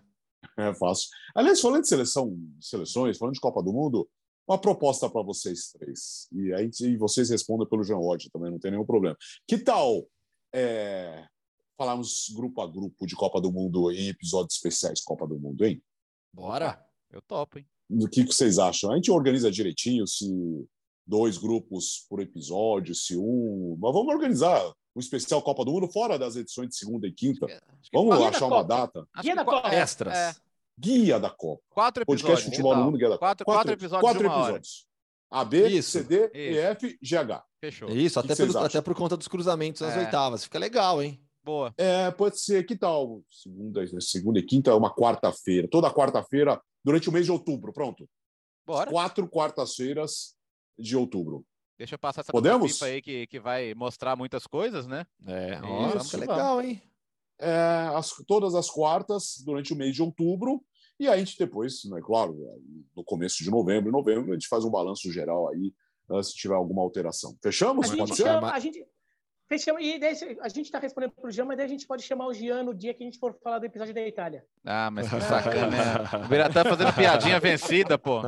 É 0.59 0.73
fácil. 0.75 1.09
Aliás, 1.35 1.61
falando 1.61 1.83
de 1.83 1.89
seleção, 1.89 2.35
seleções, 2.61 3.19
falando 3.19 3.35
de 3.35 3.41
Copa 3.41 3.63
do 3.63 3.73
Mundo, 3.73 4.09
uma 4.47 4.59
proposta 4.59 5.09
para 5.11 5.23
vocês 5.23 5.73
três. 5.73 6.29
E 6.33 6.53
aí 6.55 6.71
e 6.81 6.97
vocês 6.97 7.31
respondem 7.31 7.69
pelo 7.69 7.83
Jean 7.83 7.99
Odd 7.99 8.31
também, 8.31 8.51
não 8.51 8.59
tem 8.59 8.71
nenhum 8.71 8.87
problema. 8.87 9.17
Que 9.47 9.59
tal 9.59 10.07
é, 10.55 11.27
falarmos 11.77 12.31
grupo 12.35 12.61
a 12.61 12.67
grupo 12.67 13.07
de 13.07 13.15
Copa 13.15 13.41
do 13.41 13.53
Mundo 13.53 13.91
em 13.91 14.09
episódios 14.09 14.55
especiais 14.55 15.03
Copa 15.03 15.27
do 15.27 15.39
Mundo, 15.39 15.65
hein? 15.65 15.83
Bora! 16.33 16.83
Eu 17.11 17.23
topo, 17.23 17.59
hein? 17.59 17.67
Do 17.89 18.09
que, 18.09 18.25
que 18.25 18.33
vocês 18.33 18.59
acham? 18.59 18.91
A 18.91 18.97
gente 18.97 19.11
organiza 19.11 19.51
direitinho 19.51 20.07
se 20.07 20.27
dois 21.07 21.39
grupos 21.39 22.05
por 22.09 22.21
episódio, 22.21 22.95
se 22.95 23.17
um. 23.17 23.77
Mas 23.81 23.93
vamos 23.93 24.13
organizar 24.13 24.73
um 24.95 25.01
especial 25.01 25.41
Copa 25.43 25.65
do 25.65 25.73
Mundo 25.73 25.89
fora 25.89 26.19
das 26.19 26.37
edições 26.37 26.71
de 26.71 26.77
segunda 26.77 27.07
e 27.07 27.13
quinta. 27.13 27.47
Vamos 27.93 28.21
achar 28.21 28.47
uma 28.47 28.65
data. 28.65 29.07
Guia 29.21 29.37
da 29.37 29.45
Copa. 29.45 29.69
Extras. 29.69 30.17
É. 30.17 30.46
Guia 30.79 31.19
da 31.19 31.31
Copa. 31.31 31.63
Quatro 31.71 32.03
episódios. 32.03 32.23
Podcast 32.23 32.51
Futebol 32.51 32.77
no 32.77 32.85
Mundo, 32.85 32.99
Guia 32.99 33.09
da 33.09 33.15
Copa. 33.15 33.27
Quatro, 33.27 33.45
quatro 33.45 33.73
episódios. 33.73 34.01
Quatro 34.01 34.27
episódios. 34.27 34.87
A, 35.31 35.45
B, 35.45 35.69
Isso. 35.69 35.91
CD, 35.91 36.27
Isso. 36.27 36.87
EF, 36.87 36.99
GH. 37.03 37.43
Fechou. 37.61 37.89
Isso, 37.89 38.21
até, 38.21 38.37
pelo, 38.37 38.59
até 38.59 38.81
por 38.81 38.95
conta 38.95 39.17
dos 39.17 39.29
cruzamentos 39.29 39.81
nas 39.81 39.97
é. 39.97 40.01
oitavas. 40.01 40.45
Fica 40.45 40.59
legal, 40.59 41.03
hein? 41.03 41.21
Boa. 41.43 41.73
É, 41.79 42.11
pode 42.11 42.41
ser. 42.41 42.65
Que 42.65 42.77
tal? 42.77 43.23
Segunda, 43.31 43.85
segunda 44.01 44.39
e 44.39 44.43
quinta, 44.43 44.75
uma 44.75 44.95
quarta-feira. 44.95 45.69
Toda 45.69 45.93
quarta-feira, 45.93 46.61
durante 46.85 47.09
o 47.09 47.13
mês 47.13 47.25
de 47.25 47.33
outubro. 47.33 47.73
Pronto. 47.73 48.09
Bora. 48.67 48.91
Quatro 48.91 49.29
quartas-feiras 49.29 50.35
de 50.79 50.97
outubro. 50.97 51.45
Deixa 51.79 51.95
eu 51.95 51.99
passar 51.99 52.23
essa 52.23 52.33
Podemos? 52.33 52.83
Aí 52.83 53.03
que, 53.03 53.27
que 53.27 53.39
vai 53.39 53.75
mostrar 53.75 54.17
muitas 54.17 54.47
coisas, 54.47 54.87
né? 54.87 55.07
É, 55.27 55.61
ó, 55.63 56.01
fica 56.01 56.17
legal, 56.17 56.63
hein? 56.63 56.83
É, 57.39 57.91
as, 57.95 58.11
todas 58.27 58.55
as 58.55 58.71
quartas, 58.71 59.43
durante 59.45 59.73
o 59.73 59.77
mês 59.77 59.95
de 59.95 60.03
outubro. 60.03 60.63
E 60.99 61.09
a 61.09 61.17
gente 61.17 61.39
depois, 61.39 61.85
né, 61.85 62.01
claro, 62.03 62.39
no 62.97 63.05
começo 63.05 63.45
de 63.45 63.51
novembro, 63.51 63.93
novembro, 63.93 64.31
a 64.31 64.35
gente 64.35 64.49
faz 64.49 64.65
um 64.65 64.71
balanço 64.71 65.13
geral 65.13 65.49
aí, 65.51 65.75
né, 66.09 66.23
se 66.23 66.35
tiver 66.35 66.55
alguma 66.55 66.83
alteração. 66.83 67.37
Fechamos? 67.43 67.91
A 67.91 67.97
gente, 67.97 68.17
chama, 68.17 68.51
a 68.51 68.59
gente, 68.59 68.87
Fechamos. 69.49 69.81
E 69.81 69.99
daí, 69.99 70.13
a 70.41 70.49
gente 70.49 70.67
está 70.67 70.81
respondendo 70.81 71.13
para 71.13 71.29
o 71.29 71.31
Jean, 71.31 71.45
mas 71.45 71.57
daí 71.57 71.67
a 71.67 71.69
gente 71.69 71.87
pode 71.87 72.03
chamar 72.03 72.27
o 72.27 72.35
Jean 72.35 72.65
no 72.65 72.75
dia 72.75 72.93
que 72.93 73.05
a 73.05 73.07
gente 73.07 73.19
for 73.19 73.33
falar 73.43 73.61
do 73.61 73.67
episódio 73.67 73.95
da 73.95 74.01
Itália. 74.07 74.45
Ah, 74.65 74.91
mas 74.91 75.09
que 75.09 75.21
sacana. 75.21 75.77
o 76.27 76.29
Biratã 76.29 76.65
tá 76.65 76.71
fazendo 76.71 76.93
piadinha 76.93 77.39
vencida, 77.39 77.97
pô. 77.97 78.23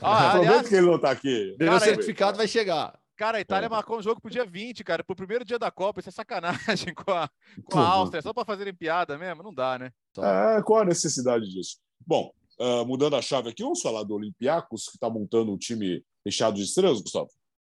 ah, 0.00 0.32
aliás, 0.36 0.66
que 0.66 0.76
ele 0.76 0.86
não 0.86 0.96
está 0.96 1.10
aqui. 1.10 1.54
O 1.60 1.80
certificado 1.80 2.38
vai 2.38 2.48
chegar. 2.48 2.98
Cara, 3.16 3.38
a 3.38 3.40
Itália 3.40 3.66
é. 3.66 3.68
marcou 3.68 3.98
um 3.98 4.02
jogo 4.02 4.20
pro 4.20 4.30
dia 4.30 4.44
20, 4.44 4.82
cara, 4.82 5.04
pro 5.04 5.14
primeiro 5.14 5.44
dia 5.44 5.58
da 5.58 5.70
Copa. 5.70 6.00
Isso 6.00 6.08
é 6.08 6.12
sacanagem 6.12 6.92
com 6.94 7.10
a, 7.12 7.30
com 7.64 7.78
a 7.78 7.86
Áustria, 7.86 8.22
só 8.22 8.32
para 8.32 8.44
fazerem 8.44 8.74
piada 8.74 9.16
mesmo. 9.16 9.42
Não 9.42 9.54
dá, 9.54 9.78
né? 9.78 9.92
É, 10.18 10.62
qual 10.62 10.82
a 10.82 10.84
necessidade 10.84 11.48
disso? 11.48 11.78
Bom, 12.04 12.32
uh, 12.58 12.84
mudando 12.84 13.16
a 13.16 13.22
chave 13.22 13.50
aqui, 13.50 13.62
vamos 13.62 13.80
falar 13.80 14.02
do 14.02 14.14
Olympiacos, 14.14 14.86
que 14.86 14.96
está 14.96 15.08
montando 15.08 15.52
um 15.52 15.58
time 15.58 16.04
recheado 16.24 16.56
de 16.56 16.64
estrelas, 16.64 17.00
Gustavo? 17.00 17.28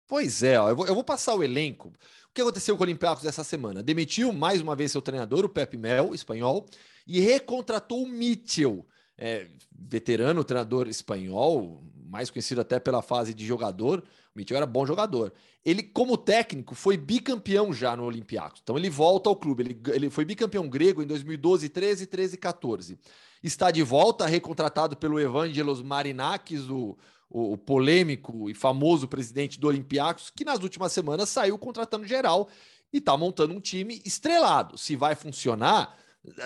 Pois 0.08 0.44
é, 0.44 0.60
ó, 0.60 0.70
eu, 0.70 0.76
vou, 0.76 0.88
eu, 0.88 0.94
vou, 0.94 1.04
passar 1.04 1.34
o 1.36 1.44
elenco. 1.44 1.88
O 1.88 2.34
que 2.34 2.42
aconteceu 2.42 2.76
com 2.76 2.84
o 2.84 2.86
Olympiacos 2.86 3.26
essa 3.26 3.44
semana? 3.44 3.82
Demitiu 3.82 4.32
mais 4.34 4.62
uma 4.62 4.76
vez 4.76 4.92
seu 4.92 5.02
treinador, 5.02 5.46
o 5.46 5.50
Pepe 5.50 5.78
Mel, 5.78 6.14
espanhol, 6.14 6.66
e 7.08 7.20
recontratou 7.20 8.04
o 8.04 8.08
Mitchell, 8.08 8.86
é, 9.18 9.48
veterano 9.72 10.44
treinador 10.44 10.88
espanhol, 10.88 11.82
mais 12.12 12.30
conhecido 12.30 12.60
até 12.60 12.78
pela 12.78 13.02
fase 13.02 13.34
de 13.34 13.46
jogador, 13.46 14.04
o 14.36 14.38
Mitchell 14.38 14.58
era 14.58 14.66
bom 14.66 14.86
jogador. 14.86 15.32
Ele, 15.64 15.82
como 15.82 16.18
técnico, 16.18 16.76
foi 16.76 16.98
bicampeão 16.98 17.72
já 17.72 17.96
no 17.96 18.04
Olympiacos. 18.04 18.60
Então 18.62 18.78
ele 18.78 18.90
volta 18.90 19.30
ao 19.30 19.36
clube. 19.36 19.64
Ele, 19.64 19.82
ele 19.94 20.10
foi 20.10 20.26
bicampeão 20.26 20.68
grego 20.68 21.02
em 21.02 21.08
2012, 21.08 21.70
13, 21.70 22.06
13 22.08 22.36
e 22.36 22.38
14. 22.38 23.00
Está 23.42 23.72
de 23.72 23.82
volta, 23.82 24.26
recontratado 24.26 24.98
pelo 24.98 25.22
Evangelos 25.22 25.82
Marinakis, 25.82 26.70
o, 26.70 26.98
o, 27.30 27.58
polêmico 27.58 28.50
e 28.50 28.54
famoso 28.54 29.08
presidente 29.08 29.58
do 29.58 29.68
Olympiacos, 29.68 30.30
que 30.36 30.44
nas 30.44 30.60
últimas 30.60 30.92
semanas 30.92 31.30
saiu 31.30 31.58
contratando 31.58 32.06
geral 32.06 32.50
e 32.92 32.98
está 32.98 33.16
montando 33.16 33.54
um 33.54 33.62
time 33.62 34.02
estrelado. 34.04 34.78
Se 34.78 34.98
vai 34.98 35.16
funcionar, 35.16 35.98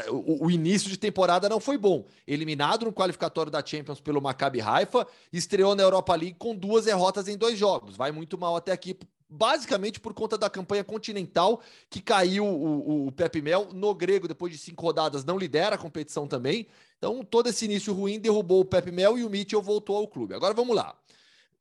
o, 0.10 0.46
o, 0.46 0.52
início 0.52 0.90
de 0.90 0.98
temporada 0.98 1.50
não 1.50 1.60
foi 1.60 1.78
bom. 1.78 2.06
Eliminado 2.26 2.86
no 2.86 2.94
qualificatório 2.94 3.52
da 3.52 3.66
Champions 3.66 4.00
pelo 4.00 4.22
Maccabi 4.22 4.62
Haifa, 4.62 5.06
estreou 5.34 5.76
na 5.76 5.84
Europa 5.84 6.16
League 6.16 6.38
com 6.40 6.56
duas 6.56 6.86
derrotas 6.86 7.28
em 7.28 7.38
dois 7.38 7.58
jogos. 7.58 7.98
Vai 7.98 8.12
muito 8.12 8.38
mal 8.38 8.56
até 8.56 8.72
aqui, 8.72 8.98
basicamente 9.30 10.00
por 10.00 10.14
conta 10.14 10.38
da 10.38 10.50
campanha 10.50 10.84
continental 10.84 11.62
que 11.90 12.02
caiu 12.02 12.46
o, 12.46 13.08
o, 13.08 13.12
Pepe 13.12 13.42
Mel 13.42 13.70
no 13.74 13.94
grego 13.94 14.28
depois 14.28 14.54
de 14.54 14.58
cinco 14.58 14.82
rodadas, 14.84 15.26
não 15.26 15.38
lidera 15.38 15.76
a 15.76 15.80
competição 15.80 16.26
também. 16.26 16.68
Então, 16.98 17.24
todo 17.24 17.50
esse 17.50 17.66
início 17.66 17.94
ruim 17.94 18.18
derrubou 18.18 18.62
o 18.62 18.66
Pepe 18.66 18.92
Mel 18.92 19.18
e 19.18 19.26
o 19.26 19.30
Mitchell 19.30 19.62
voltou 19.62 19.98
ao 19.98 20.08
clube. 20.08 20.34
Agora 20.34 20.54
vamos 20.54 20.76
lá. 20.76 20.96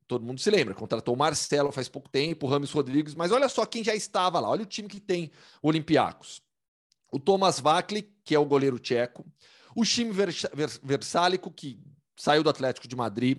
Todo 0.07 0.25
mundo 0.25 0.39
se 0.39 0.51
lembra, 0.51 0.75
contratou 0.75 1.15
o 1.15 1.17
Marcelo 1.17 1.73
faz 1.73 1.89
pouco 1.89 2.09
tempo, 2.11 2.47
o 2.47 2.49
Rames 2.49 2.71
Rodrigues, 2.71 3.15
mas 3.15 3.33
olha 3.33 3.49
só 3.49 3.65
quem 3.65 3.83
já 3.83 3.95
estava 3.95 4.39
lá. 4.39 4.49
Olha 4.51 4.63
o 4.63 4.67
time 4.67 4.87
que 4.87 5.01
tem 5.01 5.33
o 5.63 5.69
Olympiacos 5.69 6.45
o 7.15 7.19
Thomas 7.21 7.61
Vakli, 7.61 8.13
que 8.25 8.35
é 8.35 8.39
o 8.41 8.45
goleiro 8.45 8.77
tcheco, 8.77 9.25
o 9.77 9.85
Chim 9.85 10.11
Versálico, 10.83 11.49
que 11.49 11.79
saiu 12.17 12.43
do 12.43 12.51
Atlético 12.51 12.89
de 12.89 12.97
Madrid, 12.97 13.39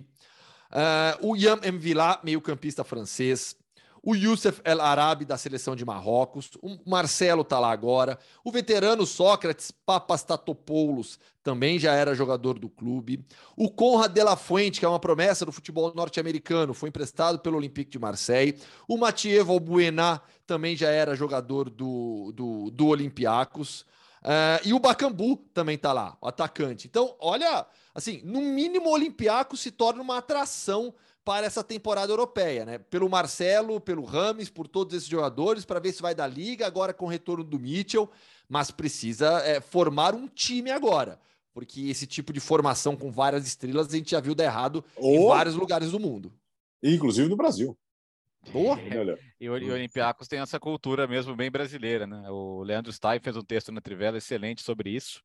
uh, 0.70 1.28
o 1.28 1.36
Yam 1.36 1.60
Mvila, 1.74 2.18
meio-campista 2.24 2.82
francês, 2.82 3.54
o 4.06 4.14
Youssef 4.14 4.60
El 4.62 4.80
Arabi 4.80 5.24
da 5.24 5.36
seleção 5.36 5.74
de 5.74 5.84
Marrocos, 5.84 6.50
o 6.62 6.78
Marcelo 6.88 7.42
tá 7.42 7.58
lá 7.58 7.72
agora, 7.72 8.16
o 8.44 8.52
veterano 8.52 9.04
Sócrates 9.04 9.72
Papastatopoulos 9.72 11.18
também 11.42 11.76
já 11.76 11.92
era 11.92 12.14
jogador 12.14 12.56
do 12.56 12.68
clube, 12.68 13.26
o 13.56 13.68
Conrad 13.68 14.12
de 14.12 14.22
la 14.22 14.36
Fuente, 14.36 14.78
que 14.78 14.86
é 14.86 14.88
uma 14.88 15.00
promessa 15.00 15.44
do 15.44 15.50
futebol 15.50 15.92
norte-americano, 15.92 16.72
foi 16.72 16.88
emprestado 16.88 17.40
pelo 17.40 17.56
Olympique 17.56 17.90
de 17.90 17.98
Marseille, 17.98 18.56
o 18.86 18.96
Mathieu 18.96 19.44
Valbuena 19.44 20.22
também 20.46 20.76
já 20.76 20.88
era 20.88 21.16
jogador 21.16 21.68
do, 21.68 22.30
do, 22.32 22.70
do 22.70 22.86
Olympiacos, 22.86 23.80
uh, 24.22 24.62
e 24.64 24.72
o 24.72 24.78
Bacambu 24.78 25.36
também 25.52 25.76
tá 25.76 25.92
lá, 25.92 26.16
o 26.20 26.28
atacante. 26.28 26.86
Então, 26.86 27.16
olha, 27.18 27.66
assim, 27.92 28.22
no 28.24 28.40
mínimo 28.40 28.88
o 28.88 28.92
Olympiacos 28.92 29.58
se 29.58 29.72
torna 29.72 30.00
uma 30.00 30.18
atração 30.18 30.94
para 31.26 31.44
essa 31.44 31.64
temporada 31.64 32.12
europeia, 32.12 32.64
né? 32.64 32.78
Pelo 32.78 33.10
Marcelo, 33.10 33.80
pelo 33.80 34.04
Rames, 34.04 34.48
por 34.48 34.68
todos 34.68 34.96
esses 34.96 35.08
jogadores, 35.08 35.64
para 35.64 35.80
ver 35.80 35.92
se 35.92 36.00
vai 36.00 36.14
da 36.14 36.24
liga 36.24 36.64
agora 36.64 36.94
com 36.94 37.06
o 37.06 37.08
retorno 37.08 37.42
do 37.42 37.58
Mitchell, 37.58 38.08
mas 38.48 38.70
precisa 38.70 39.40
é, 39.40 39.60
formar 39.60 40.14
um 40.14 40.28
time 40.28 40.70
agora, 40.70 41.18
porque 41.52 41.88
esse 41.88 42.06
tipo 42.06 42.32
de 42.32 42.38
formação 42.38 42.94
com 42.94 43.10
várias 43.10 43.44
estrelas 43.44 43.88
a 43.88 43.96
gente 43.96 44.12
já 44.12 44.20
viu 44.20 44.36
dar 44.36 44.44
errado 44.44 44.84
em 44.96 45.26
vários 45.26 45.56
lugares 45.56 45.90
do 45.90 45.98
mundo, 45.98 46.32
inclusive 46.80 47.28
no 47.28 47.36
Brasil. 47.36 47.76
Boa. 48.52 48.78
É, 48.78 49.18
e 49.40 49.48
o, 49.50 49.54
o 49.54 49.72
Olympiacos 49.72 50.28
tem 50.28 50.38
essa 50.38 50.60
cultura 50.60 51.08
mesmo 51.08 51.34
bem 51.34 51.50
brasileira, 51.50 52.06
né? 52.06 52.30
O 52.30 52.62
Leandro 52.62 52.92
Stein 52.92 53.18
fez 53.18 53.36
um 53.36 53.42
texto 53.42 53.72
na 53.72 53.80
Trivela 53.80 54.16
excelente 54.16 54.62
sobre 54.62 54.90
isso. 54.90 55.20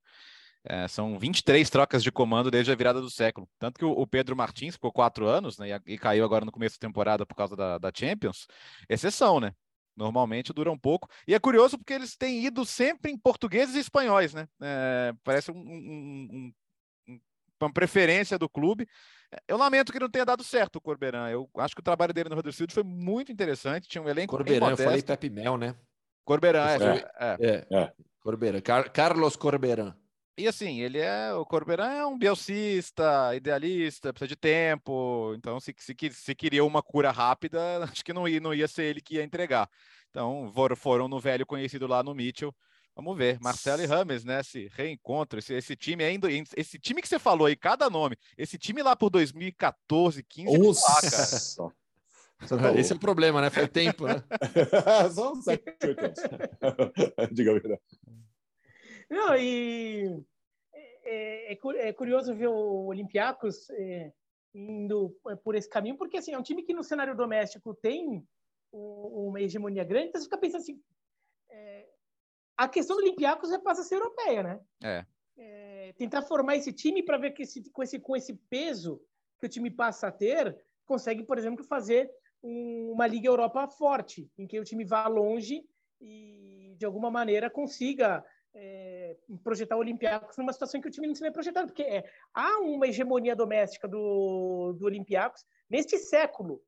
É, 0.64 0.88
são 0.88 1.18
23 1.18 1.68
trocas 1.70 2.04
de 2.04 2.12
comando 2.12 2.52
desde 2.52 2.72
a 2.72 2.76
virada 2.76 3.02
do 3.02 3.10
século. 3.10 3.50
Tanto 3.58 3.80
que 3.80 3.86
o, 3.86 3.92
o 3.92 4.06
Pedro 4.06 4.36
Martins 4.36 4.76
ficou 4.76 4.92
quatro 4.92 5.28
anos 5.28 5.58
né, 5.58 5.70
e, 5.88 5.94
e, 5.94 5.98
caiu 5.98 6.24
agora 6.24 6.46
no 6.46 6.52
começo 6.52 6.80
da 6.80 6.88
temporada 6.88 7.26
por 7.26 7.36
causa 7.36 7.56
da, 7.56 7.78
da, 7.80 7.92
Champions. 7.94 8.48
Exceção, 8.88 9.40
né? 9.40 9.54
Normalmente 9.98 10.54
dura 10.54 10.72
um 10.72 10.78
pouco. 10.78 11.10
E 11.28 11.34
é 11.34 11.40
curioso 11.40 11.78
porque 11.78 11.94
eles 11.94 12.16
têm 12.16 12.46
ido 12.46 12.64
sempre 12.64 13.12
em 13.12 13.18
portugueses 13.18 13.76
e 13.76 13.80
espanhóis, 13.80 14.34
né? 14.34 14.48
É, 14.62 15.14
parece 15.24 15.52
um, 15.52 15.58
um, 15.58 16.54
um, 17.08 17.20
uma 17.60 17.74
preferência 17.74 18.38
do 18.38 18.48
clube. 18.48 18.88
Eu 19.48 19.58
lamento 19.58 19.92
que 19.92 20.00
não 20.00 20.10
tenha 20.10 20.26
dado 20.26 20.44
certo 20.44 20.76
o 20.76 20.82
Corberan. 20.82 21.28
Eu 21.30 21.50
acho 21.58 21.74
que 21.74 21.82
o 21.82 21.84
trabalho 21.84 22.14
dele 22.14 22.30
no 22.30 22.38
Huddersfield 22.38 22.74
foi 22.74 22.84
muito 22.84 23.32
interessante. 23.32 23.88
Tinha 23.88 24.02
um 24.02 24.10
elenco 24.10 24.36
Corberan, 24.36 24.70
eu 24.70 24.78
falei 24.78 25.02
Pepe 25.02 25.30
Mel, 25.30 25.58
né? 25.58 25.76
Corberan, 26.24 26.68
é. 26.68 26.76
é, 27.20 27.38
é. 27.40 27.68
é. 27.72 27.94
Corberan, 28.20 28.62
Car 28.62 28.92
Carlos 28.92 29.36
Corberan. 29.36 29.96
E 30.38 30.48
assim, 30.48 30.80
ele 30.82 30.98
é. 30.98 31.34
O 31.34 31.46
Corberan 31.46 31.92
é 31.92 32.06
um 32.06 32.18
bielcista, 32.18 33.36
idealista, 33.36 34.14
precisa 34.14 34.30
de 34.30 34.36
tempo. 34.36 35.34
Então, 35.36 35.60
se, 35.60 35.76
se, 35.78 35.96
se 36.12 36.36
queria 36.36 36.64
uma 36.64 36.82
cura 36.82 37.12
rápida, 37.12 37.60
acho 37.84 38.04
que 38.04 38.14
não 38.14 38.28
ia, 38.28 38.40
não 38.40 38.54
ia 38.54 38.68
ser 38.68 38.84
ele 38.84 39.02
que 39.02 39.16
ia 39.16 39.24
entregar. 39.24 39.70
Então, 40.10 40.52
foram 40.76 41.08
no 41.08 41.20
velho 41.20 41.46
conhecido 41.46 41.88
lá 41.88 42.04
no 42.04 42.16
Mitchell. 42.16 42.54
Vamos 42.94 43.18
ver, 43.18 43.40
Marcelo 43.40 43.82
e 43.82 43.86
Rames, 43.86 44.26
né? 44.26 44.42
Esse 44.42 44.70
reencontro, 44.74 45.40
esse, 45.40 45.54
esse 45.54 45.76
time 45.78 46.04
ainda, 46.04 46.28
esse 46.30 46.78
time 46.78 47.02
que 47.02 47.08
você 47.08 47.18
falou 47.18 47.48
aí, 47.48 47.56
cada 47.56 47.90
nome, 47.90 48.18
esse 48.38 48.58
time 48.58 48.84
lá 48.84 48.96
por 48.96 49.10
2014, 49.10 50.22
15, 50.24 50.58
Nossa. 50.58 51.74
Esse 52.76 52.92
é 52.92 52.96
o 52.96 53.00
problema, 53.00 53.40
né? 53.40 53.50
Foi 53.50 53.68
tempo, 53.68 54.08
né? 54.08 54.22
Só 55.14 55.36
7, 55.36 55.64
8 55.84 56.06
anos. 56.06 56.20
Diga 57.32 57.52
a 57.52 57.54
verdade. 57.54 57.82
Não, 59.12 59.36
e 59.36 60.24
é, 60.74 61.54
é, 61.54 61.90
é, 61.90 61.94
curioso 61.94 62.34
ver 62.34 62.48
o 62.48 62.86
Olympiacos 62.86 63.70
é, 63.72 64.14
indo 64.56 65.10
por 65.44 65.54
esse 65.54 65.68
caminho, 65.68 65.98
porque 65.98 66.18
assim, 66.18 66.32
é 66.32 66.38
um 66.38 66.42
time 66.42 66.64
que 66.64 66.74
no 66.74 66.82
cenário 66.82 67.14
doméstico 67.14 67.76
tem 67.76 68.26
uma 68.72 69.42
hegemonia 69.42 69.84
grande, 69.84 70.08
então 70.08 70.22
você 70.22 70.28
fica 70.28 70.38
pensando 70.38 70.62
assim, 70.62 70.82
é, 71.50 71.90
a 72.56 72.70
questão 72.70 72.96
do 72.96 73.02
Olympiacos 73.04 73.52
é 73.52 73.60
passa 73.60 73.82
a 73.82 73.84
ser 73.84 73.96
europeia, 73.96 74.44
né? 74.44 74.62
É. 74.82 75.06
é 75.38 75.94
tentar 75.98 76.22
formar 76.22 76.56
esse 76.56 76.72
time 76.72 77.04
para 77.04 77.18
ver 77.18 77.32
que 77.32 77.44
esse, 77.44 77.70
com, 77.70 77.84
esse, 77.84 78.00
com 78.00 78.16
esse 78.16 78.34
peso 78.50 79.02
que 79.42 79.46
o 79.46 79.50
time 79.50 79.70
passa 79.70 80.08
a 80.08 80.12
ter, 80.12 80.58
consegue, 80.86 81.24
por 81.24 81.38
exemplo, 81.38 81.66
fazer 81.66 82.10
um, 82.42 82.92
uma 82.94 83.08
Liga 83.08 83.28
Europa 83.28 83.68
forte, 83.68 84.32
em 84.38 84.48
que 84.48 84.58
o 84.58 84.64
time 84.64 84.86
vá 84.86 85.06
longe 85.08 85.66
e, 86.00 86.76
de 86.78 86.86
alguma 86.86 87.12
maneira, 87.12 87.50
consiga 87.50 88.24
é, 88.54 89.18
projetar 89.44 89.76
o 89.76 89.80
Olympiacos 89.80 90.38
numa 90.38 90.54
situação 90.54 90.78
em 90.78 90.82
que 90.82 90.88
o 90.88 90.92
time 90.92 91.08
não 91.08 91.16
se 91.16 91.22
vê 91.22 91.32
projetado, 91.32 91.68
porque 91.68 91.84
é, 91.84 92.04
há 92.34 92.60
uma 92.60 92.88
hegemonia 92.88 93.36
doméstica 93.36 93.88
do, 93.88 94.74
do 94.74 94.86
Olympiacos 94.86 95.44
neste 95.70 95.98
século, 95.98 96.62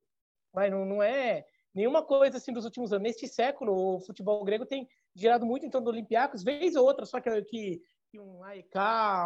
mas 0.53 0.71
não, 0.71 0.85
não 0.85 1.03
é 1.03 1.45
nenhuma 1.73 2.03
coisa 2.03 2.37
assim 2.37 2.53
dos 2.53 2.65
últimos 2.65 2.93
anos. 2.93 3.03
Neste 3.03 3.27
século, 3.27 3.95
o 3.95 3.99
futebol 3.99 4.43
grego 4.43 4.65
tem 4.65 4.87
girado 5.15 5.45
muito 5.45 5.65
em 5.65 5.69
torno 5.69 5.85
do 5.85 5.91
Olympiacos, 5.91 6.43
vez 6.43 6.75
ou 6.75 6.85
outra, 6.85 7.05
só 7.05 7.19
que, 7.19 7.41
que, 7.43 7.81
que 8.11 8.19
um 8.19 8.43
AEK, 8.43 8.77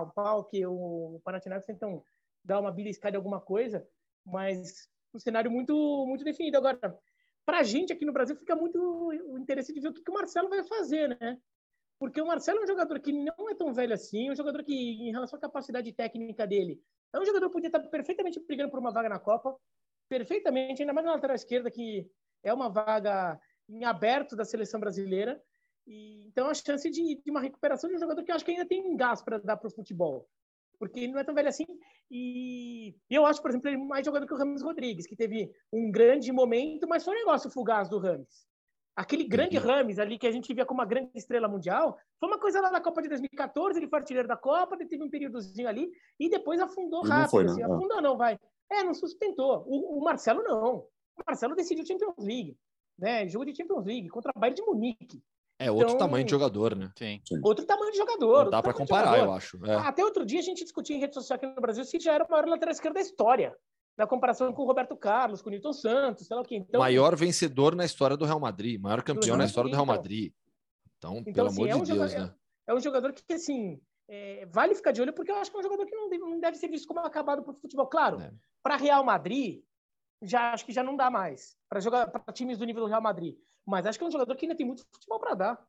um 0.04 0.10
pau, 0.12 0.46
que 0.46 0.66
o 0.66 1.22
Panathinaikos 1.24 1.68
tentam 1.68 2.04
dar 2.44 2.60
uma 2.60 2.72
beliscada 2.72 3.16
em 3.16 3.18
alguma 3.18 3.42
coisa, 3.42 3.86
mas 4.26 4.88
um 5.14 5.20
cenário 5.20 5.52
muito, 5.52 6.06
muito 6.08 6.24
definido. 6.24 6.58
Agora, 6.58 6.98
para 7.46 7.60
a 7.60 7.64
gente 7.64 7.94
aqui 7.94 8.06
no 8.06 8.14
Brasil 8.14 8.36
fica 8.36 8.56
muito 8.56 8.80
o 8.80 9.38
interesse 9.38 9.74
de 9.74 9.80
ver 9.80 9.90
o 9.90 9.94
que, 9.94 10.02
que 10.02 10.12
o 10.12 10.14
Marcelo 10.14 10.50
vai 10.50 10.64
fazer, 10.64 11.10
né? 11.20 11.38
Porque 12.00 12.22
o 12.22 12.28
Marcelo 12.28 12.60
é 12.60 12.64
um 12.64 12.68
jogador 12.68 13.00
que 13.00 13.12
não 13.12 13.50
é 13.50 13.56
tão 13.56 13.74
velho 13.74 13.94
assim, 13.94 14.28
é 14.28 14.32
um 14.32 14.36
jogador 14.36 14.64
que, 14.64 14.74
em 14.74 15.12
relação 15.12 15.38
à 15.38 15.42
capacidade 15.42 15.92
técnica 15.94 16.46
dele, 16.46 16.80
é 17.14 17.20
um 17.20 17.26
jogador 17.26 17.48
que 17.48 17.54
podia 17.54 17.68
estar 17.70 17.80
perfeitamente 17.80 18.40
brigando 18.40 18.70
por 18.70 18.80
uma 18.80 18.92
vaga 18.92 19.10
na 19.10 19.20
Copa, 19.20 19.58
perfeitamente, 20.08 20.82
ainda 20.82 20.94
mais 20.94 21.06
na 21.06 21.14
lateral 21.14 21.36
esquerda, 21.36 21.72
que 21.72 22.08
é 22.44 22.54
uma 22.54 22.70
vaga 22.70 23.40
em 23.68 23.84
aberto 23.84 24.36
da 24.36 24.46
seleção 24.46 24.80
brasileira. 24.80 25.42
E, 25.86 26.28
então, 26.28 26.50
a 26.50 26.54
chance 26.54 26.90
de, 26.90 27.22
de, 27.24 27.32
uma 27.32 27.42
recuperação 27.42 27.90
de 27.90 27.96
um 27.96 28.00
jogador 28.00 28.24
que 28.24 28.32
eu 28.32 28.36
acho 28.36 28.46
que 28.46 28.52
ainda 28.52 28.66
tem 28.66 28.96
gás 28.96 29.22
para 29.22 29.40
dar 29.40 29.58
para 29.58 29.68
o 29.68 29.72
futebol. 29.72 30.28
Porque 30.80 31.00
ele 31.00 31.14
não 31.14 31.20
é 31.20 31.24
tão 31.24 31.34
velho 31.34 31.50
assim. 31.50 31.66
E 32.12 32.96
eu 33.10 33.26
acho, 33.26 33.42
por 33.42 33.50
exemplo, 33.50 33.70
ele 33.70 33.78
mais 33.78 34.06
jogador 34.06 34.28
que 34.28 34.34
o 34.34 34.38
Ramos 34.38 34.62
Rodrigues, 34.62 35.08
que 35.08 35.16
teve 35.16 35.52
um 35.74 35.92
grande 35.92 36.32
momento, 36.32 36.88
mas 36.88 37.04
foi 37.04 37.16
um 37.16 37.20
negócio 37.20 37.50
fugaz 37.50 37.90
do 37.90 37.98
Ramos. 37.98 38.47
Aquele 38.98 39.26
grande 39.26 39.60
uhum. 39.60 39.64
Rames 39.64 40.00
ali 40.00 40.18
que 40.18 40.26
a 40.26 40.32
gente 40.32 40.52
via 40.52 40.66
como 40.66 40.80
uma 40.80 40.86
grande 40.86 41.12
estrela 41.14 41.48
mundial, 41.48 42.00
foi 42.20 42.28
uma 42.28 42.40
coisa 42.40 42.60
lá 42.60 42.72
na 42.72 42.82
Copa 42.82 43.00
de 43.04 43.10
2014, 43.10 43.78
ele 43.78 43.88
foi 43.88 44.00
artilheiro 44.00 44.28
da 44.28 44.36
Copa, 44.36 44.74
ele 44.74 44.90
teve 44.90 45.04
um 45.04 45.10
períodozinho 45.10 45.70
ali 45.70 45.92
e 46.20 46.28
depois 46.28 46.60
afundou 46.60 47.04
rápido. 47.04 47.22
Não 47.22 47.30
foi, 47.30 47.46
assim, 47.46 47.62
não. 47.62 47.76
Afundou 47.76 48.02
não, 48.02 48.18
vai. 48.18 48.40
É, 48.72 48.84
não 48.84 48.96
sustentou. 48.96 49.64
O, 49.68 50.00
o, 50.00 50.04
Marcelo 50.04 50.42
não. 50.42 50.78
O 50.78 51.24
Marcelo 51.28 51.54
decidiu 51.54 51.86
Champions 51.86 52.16
League, 52.18 52.58
né? 52.98 53.28
Jogo 53.28 53.46
de 53.46 53.56
Champions 53.56 53.86
League 53.86 54.10
contra 54.10 54.32
o 54.36 54.40
Bayern 54.40 54.56
de 54.56 54.66
Munique. 54.66 55.22
É 55.60 55.70
outro 55.70 55.90
então, 55.90 56.00
tamanho 56.00 56.26
de 56.26 56.32
jogador, 56.32 56.76
né? 56.76 56.92
Sim. 56.98 57.22
Outro 57.44 57.68
tamanho 57.68 57.92
de 57.92 57.98
jogador. 57.98 58.46
Não 58.46 58.52
dá 58.52 58.64
para 58.64 58.74
comparar, 58.74 59.20
eu 59.20 59.32
acho. 59.32 59.64
É. 59.64 59.76
Até 59.76 60.04
outro 60.04 60.26
dia 60.26 60.40
a 60.40 60.44
gente 60.44 60.64
discutia 60.64 60.96
em 60.96 61.00
rede 61.00 61.14
social 61.14 61.36
aqui 61.36 61.46
no 61.46 61.62
Brasil 61.62 61.86
se 61.86 62.00
já 62.00 62.14
era 62.14 62.24
o 62.24 62.32
maior 62.32 62.48
lateral 62.48 62.72
esquerdo 62.72 62.96
da 62.96 63.02
história 63.02 63.56
na 63.98 64.06
comparação 64.06 64.54
com 64.54 64.62
o 64.62 64.66
Roberto 64.66 64.96
Carlos, 64.96 65.42
com 65.42 65.50
o 65.50 65.52
Newton 65.52 65.74
Santos, 65.74 66.28
sei 66.28 66.36
lá 66.36 66.42
o 66.42 66.46
quê. 66.46 66.56
Então, 66.56 66.80
maior 66.80 67.16
vencedor 67.16 67.76
na 67.76 67.84
história 67.84 68.16
do 68.16 68.26
Real 68.26 68.40
Madrid, 68.40 68.80
maior 68.80 69.02
campeão 69.02 69.36
na 69.36 69.46
história 69.46 69.70
do 69.70 69.74
Real 69.74 69.86
Madrid. 69.86 70.32
Então, 70.98 71.18
então 71.18 71.34
pelo 71.34 71.48
assim, 71.48 71.58
amor 71.58 71.70
é 71.70 71.76
um 71.76 71.84
de 71.84 71.94
Deus, 71.94 72.12
jogador, 72.12 72.28
né? 72.28 72.36
É, 72.68 72.72
é, 72.72 72.76
um 72.76 72.80
jogador 72.80 73.14
que, 73.14 73.34
assim, 73.34 73.82
é, 74.08 74.46
vale 74.46 74.76
ficar 74.76 74.92
de 74.92 75.02
olho, 75.02 75.14
porque 75.14 75.32
eu 75.32 75.36
acho 75.38 75.50
que 75.50 75.58
é 75.58 75.60
um 75.60 75.64
jogador 75.64 75.86
que 75.86 75.96
não 75.96 76.10
deve, 76.10 76.24
não 76.24 76.40
deve 76.40 76.58
ser 76.58 76.68
visto 76.68 76.88
como 76.88 77.00
acabado 77.00 77.42
para 77.42 77.52
o 77.52 77.56
futebol. 77.56 77.88
Claro, 77.88 78.22
é. 78.22 78.32
para 78.62 78.78
Real 78.78 79.04
Madrid, 79.04 79.64
já 80.22 80.54
acho 80.54 80.66
que 80.66 80.72
já 80.72 80.84
não 80.84 80.96
dá 80.96 81.10
mais. 81.10 81.56
Para 81.68 81.80
jogar 81.80 82.08
para 82.08 82.34
times 82.34 82.60
do 82.60 82.66
nível 82.66 82.84
do 82.84 82.90
Real 82.90 83.02
Madrid. 83.02 83.36
Mas 83.66 83.86
acho 83.86 83.98
que 83.98 84.04
é 84.04 84.08
um 84.08 84.12
jogador 84.12 84.36
que 84.36 84.46
ainda 84.46 84.56
tem 84.56 84.66
muito 84.66 84.86
futebol 84.92 85.20
para 85.20 85.34
dar. 85.34 85.68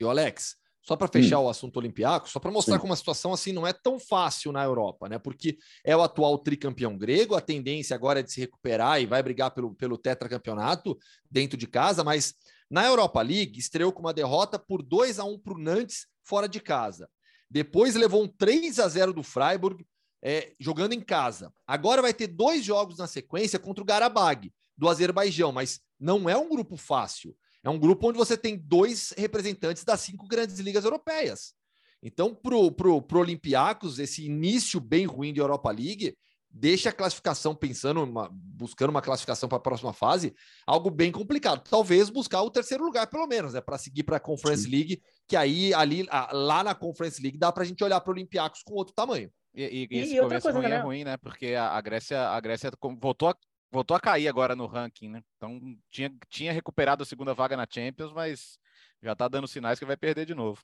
E 0.00 0.04
o 0.04 0.10
Alex, 0.10 0.56
só 0.84 0.94
para 0.96 1.08
fechar 1.08 1.38
hum. 1.38 1.44
o 1.44 1.48
assunto 1.48 1.78
olimpiaco, 1.78 2.28
só 2.28 2.38
para 2.38 2.50
mostrar 2.50 2.74
Sim. 2.74 2.80
como 2.82 2.92
a 2.92 2.96
situação 2.96 3.32
assim 3.32 3.52
não 3.52 3.66
é 3.66 3.72
tão 3.72 3.98
fácil 3.98 4.52
na 4.52 4.62
Europa, 4.62 5.08
né? 5.08 5.18
Porque 5.18 5.56
é 5.82 5.96
o 5.96 6.02
atual 6.02 6.36
tricampeão 6.36 6.96
grego, 6.98 7.34
a 7.34 7.40
tendência 7.40 7.96
agora 7.96 8.20
é 8.20 8.22
de 8.22 8.30
se 8.30 8.40
recuperar 8.40 9.00
e 9.00 9.06
vai 9.06 9.22
brigar 9.22 9.50
pelo, 9.52 9.74
pelo 9.74 9.96
tetracampeonato 9.96 10.98
dentro 11.30 11.56
de 11.56 11.66
casa, 11.66 12.04
mas 12.04 12.34
na 12.70 12.84
Europa 12.84 13.22
League 13.22 13.58
estreou 13.58 13.92
com 13.92 14.00
uma 14.00 14.12
derrota 14.12 14.58
por 14.58 14.82
2 14.82 15.18
a 15.18 15.24
1 15.24 15.38
para 15.38 15.54
o 15.54 15.58
Nantes 15.58 16.06
fora 16.22 16.46
de 16.46 16.60
casa. 16.60 17.08
Depois 17.50 17.94
levou 17.94 18.22
um 18.22 18.28
3 18.28 18.78
a 18.78 18.86
0 18.86 19.14
do 19.14 19.22
Freiburg 19.22 19.86
é, 20.22 20.52
jogando 20.60 20.92
em 20.92 21.00
casa. 21.00 21.50
Agora 21.66 22.02
vai 22.02 22.12
ter 22.12 22.26
dois 22.26 22.62
jogos 22.62 22.98
na 22.98 23.06
sequência 23.06 23.58
contra 23.58 23.82
o 23.82 23.86
Garabag 23.86 24.52
do 24.76 24.88
Azerbaijão, 24.88 25.50
mas 25.50 25.80
não 25.98 26.28
é 26.28 26.36
um 26.36 26.48
grupo 26.48 26.76
fácil. 26.76 27.34
É 27.64 27.70
um 27.70 27.78
grupo 27.78 28.08
onde 28.08 28.18
você 28.18 28.36
tem 28.36 28.56
dois 28.56 29.14
representantes 29.16 29.82
das 29.82 30.00
cinco 30.00 30.28
grandes 30.28 30.58
ligas 30.58 30.84
europeias. 30.84 31.54
Então, 32.02 32.34
para 32.34 32.54
o 32.54 32.70
pro, 32.70 33.00
pro 33.00 33.20
Olympiacos, 33.20 33.98
esse 33.98 34.26
início 34.26 34.78
bem 34.78 35.06
ruim 35.06 35.32
de 35.32 35.40
Europa 35.40 35.70
League 35.70 36.14
deixa 36.56 36.90
a 36.90 36.92
classificação 36.92 37.52
pensando, 37.54 38.04
uma, 38.04 38.30
buscando 38.30 38.90
uma 38.90 39.02
classificação 39.02 39.48
para 39.48 39.58
a 39.58 39.60
próxima 39.60 39.92
fase, 39.92 40.32
algo 40.64 40.88
bem 40.88 41.10
complicado. 41.10 41.68
Talvez 41.68 42.08
buscar 42.10 42.42
o 42.42 42.50
terceiro 42.50 42.84
lugar, 42.84 43.08
pelo 43.08 43.26
menos, 43.26 43.54
né, 43.54 43.60
para 43.60 43.76
seguir 43.76 44.04
para 44.04 44.18
a 44.18 44.20
Conference 44.20 44.62
Sim. 44.62 44.70
League, 44.70 45.02
que 45.26 45.34
aí 45.34 45.74
ali 45.74 46.06
lá 46.32 46.62
na 46.62 46.74
Conference 46.74 47.20
League 47.20 47.38
dá 47.38 47.50
para 47.50 47.64
a 47.64 47.66
gente 47.66 47.82
olhar 47.82 48.00
para 48.00 48.10
o 48.10 48.14
Olympiacos 48.14 48.62
com 48.62 48.74
outro 48.74 48.94
tamanho. 48.94 49.30
E, 49.52 49.64
e, 49.64 49.88
e 49.90 49.98
esse 49.98 50.16
e 50.16 50.20
começo 50.20 50.50
ruim 50.50 50.66
é 50.66 50.78
ruim, 50.78 51.04
né? 51.04 51.16
Porque 51.16 51.54
a, 51.54 51.70
a, 51.70 51.80
Grécia, 51.80 52.28
a 52.28 52.40
Grécia 52.40 52.70
voltou 53.00 53.28
a 53.28 53.36
voltou 53.74 53.96
a 53.96 54.00
cair 54.00 54.28
agora 54.28 54.54
no 54.54 54.66
ranking, 54.66 55.08
né? 55.08 55.22
Então 55.36 55.60
tinha, 55.90 56.16
tinha 56.28 56.52
recuperado 56.52 57.02
a 57.02 57.06
segunda 57.06 57.34
vaga 57.34 57.56
na 57.56 57.66
Champions, 57.68 58.12
mas 58.12 58.56
já 59.02 59.12
está 59.12 59.26
dando 59.26 59.48
sinais 59.48 59.80
que 59.80 59.84
vai 59.84 59.96
perder 59.96 60.24
de 60.24 60.34
novo. 60.34 60.62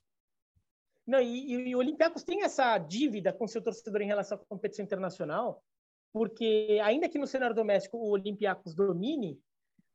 Não, 1.05 1.19
e, 1.19 1.69
e, 1.69 1.75
o 1.75 1.79
Olympiacos 1.79 2.23
tem 2.23 2.43
essa 2.43 2.77
dívida 2.77 3.33
com 3.33 3.47
seu 3.47 3.61
torcedor 3.61 4.01
em 4.01 4.07
relação 4.07 4.37
à 4.37 4.45
competição 4.45 4.85
internacional, 4.85 5.61
porque 6.13 6.79
ainda 6.81 7.09
que 7.09 7.19
no 7.19 7.27
cenário 7.27 7.55
doméstico 7.55 7.97
o 7.97 8.11
Olympiacos 8.11 8.73
domine, 8.73 9.37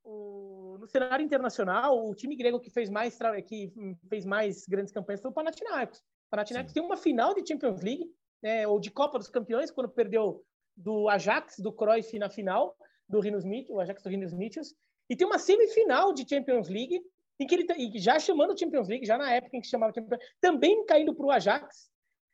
o, 0.05 0.77
no 0.79 0.87
cenário 0.87 1.25
internacional 1.25 2.07
o 2.07 2.15
time 2.15 2.37
grego 2.37 2.61
que 2.61 2.71
fez 2.71 2.91
mais 2.91 3.19
que 3.47 3.73
fez 4.11 4.27
mais 4.27 4.67
grandes 4.67 4.93
campanhas 4.93 5.23
foi 5.23 5.31
o 5.31 5.35
Panathinaikos. 5.35 6.01
O 6.01 6.31
Panathinaikos 6.31 6.73
Sim. 6.73 6.81
tem 6.81 6.83
uma 6.83 6.99
final 6.99 7.35
de 7.35 7.49
Champions 7.49 7.81
League, 7.81 8.13
né, 8.43 8.69
ou 8.69 8.79
de 8.79 8.91
Copa 8.91 9.19
dos 9.19 9.29
Campeões, 9.29 9.71
quando 9.71 9.89
perdeu 9.89 10.45
do 10.77 11.09
Ajax, 11.09 11.59
do 11.59 11.73
Cruyff 11.73 12.19
na 12.19 12.29
final, 12.29 12.77
do 13.09 13.21
Rinos 13.21 13.45
o 13.69 13.81
Ajax 13.81 14.03
do 14.03 14.09
Rinos 14.09 14.33
Mitchells, 14.33 14.75
e 15.09 15.17
tem 15.17 15.27
uma 15.27 15.39
semifinal 15.39 16.13
de 16.13 16.29
Champions 16.29 16.69
League 16.69 17.01
em 17.39 17.47
que 17.47 17.55
ele 17.55 17.65
tá, 17.65 17.75
e 17.77 17.99
já 17.99 18.19
chamando 18.19 18.59
Champions 18.59 18.89
League, 18.89 19.07
já 19.07 19.19
na 19.19 19.33
época 19.33 19.57
em 19.57 19.61
que 19.61 19.67
chamava 19.67 19.93
Champions 19.93 20.19
League, 20.19 20.35
também 20.41 20.85
caindo 20.87 21.15
para 21.15 21.27
o 21.27 21.31
Ajax. 21.31 21.91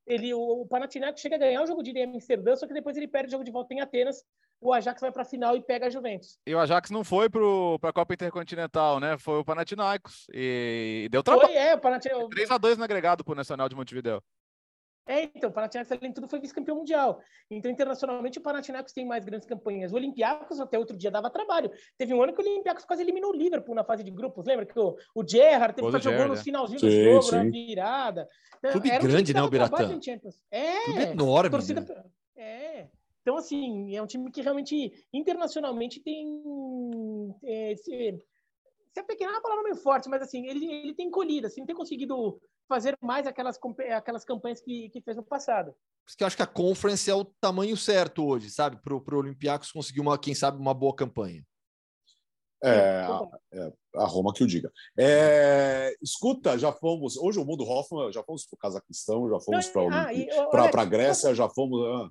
Ele, 0.06 0.34
o, 0.34 0.62
o 0.62 0.66
Panathinaikos 0.66 1.20
chega 1.20 1.36
a 1.36 1.38
ganhar 1.38 1.62
o 1.62 1.66
jogo 1.66 1.82
de 1.82 1.90
ida 1.90 2.00
em 2.00 2.14
Amsterdã, 2.14 2.56
só 2.56 2.66
que 2.66 2.74
depois 2.74 2.96
ele 2.96 3.06
perde 3.06 3.28
o 3.28 3.30
jogo 3.32 3.44
de 3.44 3.50
volta 3.50 3.72
em 3.74 3.80
Atenas. 3.80 4.24
O 4.60 4.72
Ajax 4.72 5.00
vai 5.00 5.10
para 5.10 5.22
a 5.22 5.24
final 5.24 5.56
e 5.56 5.62
pega 5.62 5.86
a 5.86 5.90
Juventus. 5.90 6.38
E 6.46 6.54
o 6.54 6.58
Ajax 6.58 6.90
não 6.90 7.02
foi 7.02 7.28
para 7.28 7.40
a 7.88 7.92
Copa 7.92 8.14
Intercontinental, 8.14 9.00
né? 9.00 9.18
Foi 9.18 9.38
o 9.38 9.44
Panathinaikos. 9.44 10.26
E, 10.32 11.02
e 11.04 11.08
deu 11.08 11.22
trabalho. 11.22 11.48
Foi, 11.48 11.56
é, 11.56 11.74
o 11.74 11.80
Panathinaikos. 11.80 12.28
3x2 12.34 12.76
no 12.76 12.84
agregado 12.84 13.24
para 13.24 13.32
o 13.32 13.36
Nacional 13.36 13.68
de 13.68 13.74
Montevideo. 13.74 14.22
É, 15.06 15.24
então, 15.24 15.50
o 15.50 15.52
Panathinaikos, 15.52 15.90
além 15.90 16.10
de 16.10 16.14
tudo, 16.14 16.28
foi 16.28 16.38
vice-campeão 16.38 16.76
mundial. 16.76 17.20
Então, 17.50 17.70
internacionalmente, 17.70 18.38
o 18.38 18.42
Panathinaikos 18.42 18.92
tem 18.92 19.04
mais 19.04 19.24
grandes 19.24 19.46
campanhas. 19.46 19.92
O 19.92 19.96
Olympiacos, 19.96 20.60
até 20.60 20.78
outro 20.78 20.96
dia, 20.96 21.10
dava 21.10 21.28
trabalho. 21.28 21.70
Teve 21.98 22.14
um 22.14 22.22
ano 22.22 22.32
que 22.32 22.40
o 22.40 22.44
Olympiacos 22.44 22.84
quase 22.84 23.02
eliminou 23.02 23.32
o 23.32 23.36
Liverpool 23.36 23.74
na 23.74 23.84
fase 23.84 24.04
de 24.04 24.10
grupos. 24.10 24.46
Lembra 24.46 24.64
que 24.64 24.78
o, 24.78 24.96
o 25.14 25.26
Gerrard 25.26 25.74
teve 25.74 25.86
que 25.86 25.92
fazer 25.92 26.16
gol 26.16 26.28
no 26.28 26.34
né? 26.34 26.40
finalzinho 26.42 26.78
sim, 26.78 26.86
do 26.86 26.92
jogo, 26.92 27.22
sim. 27.22 27.36
na 27.36 27.44
virada. 27.44 28.28
Clube 28.70 28.90
Era 28.90 29.02
grande, 29.02 29.32
um 29.32 29.34
né, 29.34 29.42
o 29.42 29.50
Biratã? 29.50 30.00
É, 30.50 30.84
Clube 30.84 31.02
enorme. 31.02 31.50
Torcida... 31.50 31.80
Né? 31.80 32.04
É. 32.36 32.88
Então, 33.22 33.36
assim, 33.36 33.96
é 33.96 34.02
um 34.02 34.06
time 34.06 34.30
que 34.30 34.40
realmente, 34.40 34.92
internacionalmente, 35.12 36.00
tem... 36.00 36.26
É, 37.44 37.74
se, 37.76 38.18
se 38.92 39.00
é 39.00 39.02
pequena, 39.02 39.32
é 39.32 39.34
uma 39.34 39.42
palavra 39.42 39.64
meio 39.64 39.76
forte, 39.76 40.08
mas, 40.08 40.22
assim, 40.22 40.46
ele, 40.46 40.64
ele 40.66 40.94
tem 40.94 41.10
colhido, 41.10 41.46
assim, 41.46 41.64
tem 41.64 41.74
conseguido 41.74 42.40
fazer 42.68 42.96
mais 43.00 43.26
aquelas, 43.26 43.58
aquelas 43.94 44.24
campanhas 44.24 44.60
que, 44.60 44.88
que 44.90 45.00
fez 45.00 45.16
no 45.16 45.22
passado. 45.22 45.72
Por 45.72 46.08
isso 46.08 46.16
que 46.16 46.24
eu 46.24 46.26
acho 46.26 46.36
que 46.36 46.42
a 46.42 46.46
Conference 46.46 47.10
é 47.10 47.14
o 47.14 47.24
tamanho 47.24 47.76
certo 47.76 48.24
hoje, 48.26 48.50
sabe? 48.50 48.76
Para 48.82 48.94
o 48.94 49.18
Olympiacos 49.18 49.70
conseguir, 49.70 50.00
uma, 50.00 50.18
quem 50.18 50.34
sabe, 50.34 50.58
uma 50.58 50.74
boa 50.74 50.94
campanha. 50.94 51.44
É, 52.64 53.00
a, 53.00 53.28
é, 53.52 53.72
a 53.96 54.04
Roma 54.06 54.32
que 54.32 54.44
o 54.44 54.46
diga. 54.46 54.70
É, 54.96 55.94
escuta, 56.00 56.56
já 56.56 56.72
fomos. 56.72 57.16
Hoje 57.16 57.40
o 57.40 57.44
mundo 57.44 57.64
Hoffman, 57.64 58.12
já 58.12 58.22
fomos 58.22 58.46
para 58.46 58.54
o 58.54 58.58
Cazaquistão, 58.58 59.28
já 59.28 59.40
fomos 59.40 59.68
para 59.68 60.82
a 60.82 60.84
Grécia, 60.84 61.34
já 61.34 61.48
fomos. 61.48 61.80
Ah, 61.84 62.08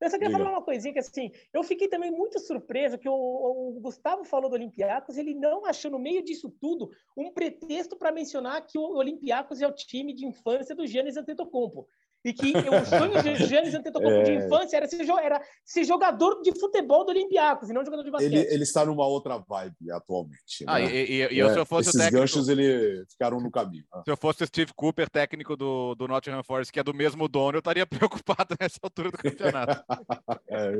eu 0.00 0.10
só 0.10 0.18
queria 0.18 0.36
falar 0.36 0.50
uma 0.50 0.62
coisinha 0.62 0.92
que 0.92 0.98
assim, 0.98 1.30
eu 1.52 1.62
fiquei 1.62 1.88
também 1.88 2.10
muito 2.10 2.38
surpreso 2.38 2.98
que 2.98 3.08
o, 3.08 3.14
o 3.14 3.80
Gustavo 3.80 4.24
falou 4.24 4.50
do 4.50 4.54
Olympiacos, 4.54 5.16
ele 5.16 5.34
não 5.34 5.64
achou 5.64 5.90
no 5.90 5.98
meio 5.98 6.22
disso 6.22 6.50
tudo 6.60 6.90
um 7.16 7.32
pretexto 7.32 7.96
para 7.96 8.12
mencionar 8.12 8.66
que 8.66 8.78
o 8.78 8.96
Olympiacos 8.96 9.60
é 9.62 9.66
o 9.66 9.72
time 9.72 10.12
de 10.12 10.26
infância 10.26 10.74
do 10.74 10.86
Giannis 10.86 11.16
Antetokounmpo 11.16 11.88
e 12.24 12.32
que 12.32 12.52
o 12.56 12.84
sonho 12.86 13.22
de 13.22 13.46
Giannis 13.46 13.74
Antetokounmpo 13.74 14.20
é... 14.20 14.22
de 14.24 14.32
infância 14.34 14.76
era 14.76 14.88
ser, 14.88 15.08
era 15.22 15.40
ser 15.64 15.84
jogador 15.84 16.42
de 16.42 16.58
futebol 16.58 17.04
do 17.04 17.10
Olympiacos 17.10 17.70
e 17.70 17.72
não 17.72 17.84
jogador 17.84 18.02
de 18.02 18.10
basquete. 18.10 18.32
Ele, 18.32 18.54
ele 18.54 18.62
está 18.62 18.84
numa 18.84 19.06
outra 19.06 19.38
vibe 19.38 19.90
atualmente. 19.92 20.64
Ah, 20.66 20.78
né? 20.78 20.86
e, 20.86 21.22
e, 21.22 21.34
e 21.34 21.38
eu, 21.38 21.52
se 21.52 21.58
eu 21.58 21.66
fosse 21.66 21.90
Esses 21.90 22.00
técnico... 22.00 22.20
ganchos 22.20 22.48
ele 22.48 23.04
ficaram 23.08 23.40
no 23.40 23.50
caminho. 23.50 23.84
Né? 23.94 24.02
Se 24.04 24.10
eu 24.10 24.16
fosse 24.16 24.42
o 24.42 24.46
Steve 24.46 24.72
Cooper, 24.74 25.08
técnico 25.08 25.56
do, 25.56 25.94
do 25.94 26.08
Nottingham 26.08 26.42
Forest, 26.42 26.72
que 26.72 26.80
é 26.80 26.84
do 26.84 26.94
mesmo 26.94 27.28
dono, 27.28 27.56
eu 27.56 27.60
estaria 27.60 27.86
preocupado 27.86 28.56
nessa 28.60 28.78
altura 28.82 29.10
do 29.10 29.18
campeonato. 29.18 29.84
é 30.50 30.72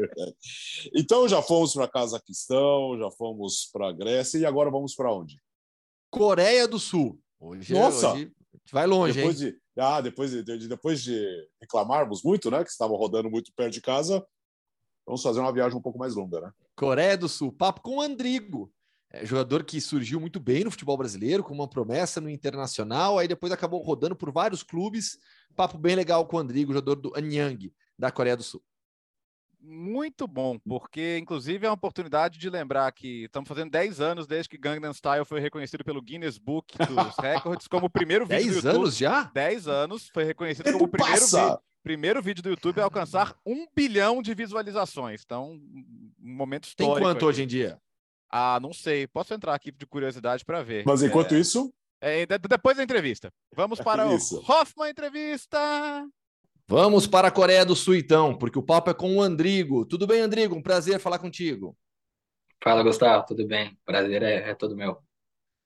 Então 0.94 1.28
já 1.28 1.40
fomos 1.42 1.72
para 1.72 1.88
Cazaquistão, 1.88 2.98
já 2.98 3.10
fomos 3.12 3.68
para 3.72 3.92
Grécia 3.92 4.38
e 4.38 4.46
agora 4.46 4.70
vamos 4.70 4.94
para 4.94 5.12
onde? 5.12 5.40
Coreia 6.10 6.66
do 6.66 6.78
Sul. 6.78 7.18
Hoje, 7.38 7.72
Nossa! 7.74 8.12
Hoje 8.12 8.32
vai 8.72 8.86
longe, 8.86 9.14
depois 9.14 9.40
hein? 9.40 9.50
De, 9.50 9.65
ah, 9.78 10.00
depois 10.00 10.30
de, 10.30 10.42
de, 10.42 10.68
depois 10.68 11.02
de 11.02 11.26
reclamarmos 11.60 12.22
muito, 12.22 12.50
né? 12.50 12.64
Que 12.64 12.70
estavam 12.70 12.96
rodando 12.96 13.30
muito 13.30 13.52
perto 13.54 13.72
de 13.72 13.80
casa, 13.80 14.24
vamos 15.06 15.22
fazer 15.22 15.40
uma 15.40 15.52
viagem 15.52 15.76
um 15.78 15.82
pouco 15.82 15.98
mais 15.98 16.14
longa, 16.14 16.40
né? 16.40 16.52
Coreia 16.74 17.16
do 17.16 17.28
Sul, 17.28 17.52
papo 17.52 17.80
com 17.80 17.96
o 17.96 18.00
Andrigo. 18.00 18.72
É, 19.12 19.24
jogador 19.24 19.64
que 19.64 19.80
surgiu 19.80 20.20
muito 20.20 20.40
bem 20.40 20.64
no 20.64 20.70
futebol 20.70 20.96
brasileiro, 20.96 21.44
com 21.44 21.54
uma 21.54 21.68
promessa 21.68 22.20
no 22.20 22.28
internacional, 22.28 23.18
aí 23.18 23.28
depois 23.28 23.52
acabou 23.52 23.80
rodando 23.82 24.16
por 24.16 24.32
vários 24.32 24.62
clubes. 24.62 25.18
Papo 25.54 25.78
bem 25.78 25.94
legal 25.94 26.26
com 26.26 26.36
o 26.36 26.40
Andrigo, 26.40 26.72
jogador 26.72 26.96
do 26.96 27.16
Anyang, 27.16 27.72
da 27.98 28.10
Coreia 28.10 28.36
do 28.36 28.42
Sul 28.42 28.62
muito 29.66 30.26
bom, 30.28 30.58
porque 30.60 31.18
inclusive 31.18 31.66
é 31.66 31.68
uma 31.68 31.74
oportunidade 31.74 32.38
de 32.38 32.48
lembrar 32.48 32.90
que 32.92 33.24
estamos 33.24 33.48
fazendo 33.48 33.70
10 33.70 34.00
anos 34.00 34.26
desde 34.26 34.48
que 34.48 34.56
Gangnam 34.56 34.92
Style 34.92 35.24
foi 35.24 35.40
reconhecido 35.40 35.84
pelo 35.84 36.00
Guinness 36.00 36.38
Book 36.38 36.78
dos 36.78 37.16
Records 37.18 37.66
como 37.66 37.86
o 37.86 37.90
primeiro 37.90 38.24
vídeo 38.24 38.44
10 38.44 38.46
do 38.46 38.54
YouTube. 38.54 38.72
10 38.72 38.76
anos 38.76 38.96
já? 38.96 39.22
10 39.34 39.68
anos, 39.68 40.08
foi 40.12 40.24
reconhecido 40.24 40.72
como 40.72 40.84
o 40.84 40.88
primeiro 40.88 41.26
vídeo, 41.26 41.58
primeiro 41.82 42.22
vídeo 42.22 42.42
do 42.42 42.48
YouTube 42.50 42.80
a 42.80 42.84
alcançar 42.84 43.36
um 43.44 43.66
bilhão 43.74 44.22
de 44.22 44.34
visualizações. 44.34 45.22
Então, 45.24 45.52
um 45.52 46.34
momento 46.34 46.64
histórico. 46.64 46.94
Tem 46.94 47.04
quanto 47.04 47.16
aqui. 47.18 47.24
hoje 47.24 47.42
em 47.42 47.46
dia? 47.46 47.80
Ah, 48.30 48.58
não 48.60 48.72
sei. 48.72 49.06
Posso 49.06 49.34
entrar 49.34 49.54
aqui 49.54 49.70
de 49.70 49.86
curiosidade 49.86 50.44
para 50.44 50.62
ver. 50.62 50.84
Mas 50.86 51.02
enquanto 51.02 51.34
é... 51.34 51.38
isso... 51.38 51.72
É, 52.00 52.26
depois 52.26 52.76
da 52.76 52.82
entrevista. 52.82 53.32
Vamos 53.54 53.80
para 53.80 54.06
o 54.06 54.14
Hoffman 54.14 54.90
Entrevista! 54.90 55.58
Vamos 56.68 57.06
para 57.06 57.28
a 57.28 57.30
Coreia 57.30 57.64
do 57.64 57.76
Sul, 57.76 57.94
então, 57.94 58.36
porque 58.36 58.58
o 58.58 58.62
papo 58.62 58.90
é 58.90 58.94
com 58.94 59.16
o 59.16 59.22
Andrigo. 59.22 59.86
Tudo 59.86 60.04
bem, 60.04 60.20
Andrigo? 60.20 60.54
Um 60.54 60.62
prazer 60.62 60.98
falar 60.98 61.20
contigo. 61.20 61.76
Fala, 62.62 62.82
Gustavo. 62.82 63.24
Tudo 63.24 63.46
bem? 63.46 63.78
Prazer 63.84 64.22
é, 64.22 64.50
é 64.50 64.54
todo 64.54 64.74
meu. 64.74 64.98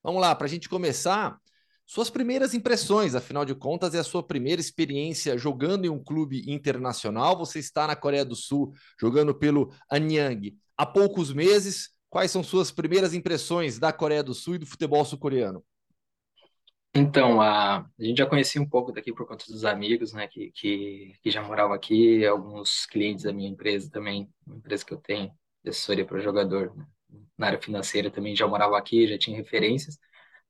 Vamos 0.02 0.20
lá, 0.20 0.34
para 0.34 0.46
a 0.46 0.50
gente 0.50 0.68
começar, 0.68 1.38
suas 1.86 2.10
primeiras 2.10 2.52
impressões, 2.52 3.14
afinal 3.14 3.44
de 3.46 3.54
contas, 3.54 3.94
é 3.94 3.98
a 3.98 4.04
sua 4.04 4.22
primeira 4.22 4.60
experiência 4.60 5.38
jogando 5.38 5.86
em 5.86 5.88
um 5.88 6.02
clube 6.02 6.44
internacional. 6.46 7.36
Você 7.38 7.58
está 7.58 7.86
na 7.86 7.96
Coreia 7.96 8.24
do 8.24 8.36
Sul, 8.36 8.72
jogando 9.00 9.34
pelo 9.34 9.72
Anyang 9.90 10.54
há 10.76 10.84
poucos 10.84 11.32
meses. 11.32 11.90
Quais 12.10 12.30
são 12.30 12.42
suas 12.42 12.70
primeiras 12.70 13.14
impressões 13.14 13.78
da 13.78 13.92
Coreia 13.92 14.22
do 14.22 14.34
Sul 14.34 14.56
e 14.56 14.58
do 14.58 14.66
futebol 14.66 15.04
sul-coreano? 15.04 15.64
Então, 16.94 17.40
a, 17.40 17.78
a 17.78 17.86
gente 17.98 18.18
já 18.18 18.26
conhecia 18.26 18.60
um 18.60 18.68
pouco 18.68 18.90
daqui 18.92 19.12
por 19.12 19.26
conta 19.26 19.44
dos 19.46 19.64
amigos, 19.64 20.12
né, 20.12 20.26
que, 20.26 20.50
que, 20.52 21.12
que 21.22 21.30
já 21.30 21.40
moravam 21.42 21.72
aqui, 21.74 22.26
alguns 22.26 22.84
clientes 22.86 23.24
da 23.24 23.32
minha 23.32 23.48
empresa 23.48 23.88
também, 23.90 24.28
uma 24.46 24.56
empresa 24.56 24.84
que 24.84 24.92
eu 24.92 24.98
tenho, 24.98 25.30
de 25.62 25.70
assessoria 25.70 26.04
para 26.04 26.18
jogador, 26.20 26.74
né, 26.76 26.86
na 27.38 27.46
área 27.48 27.60
financeira 27.62 28.10
também 28.10 28.34
já 28.34 28.46
morava 28.46 28.76
aqui, 28.76 29.06
já 29.06 29.16
tinha 29.18 29.36
referências, 29.36 29.98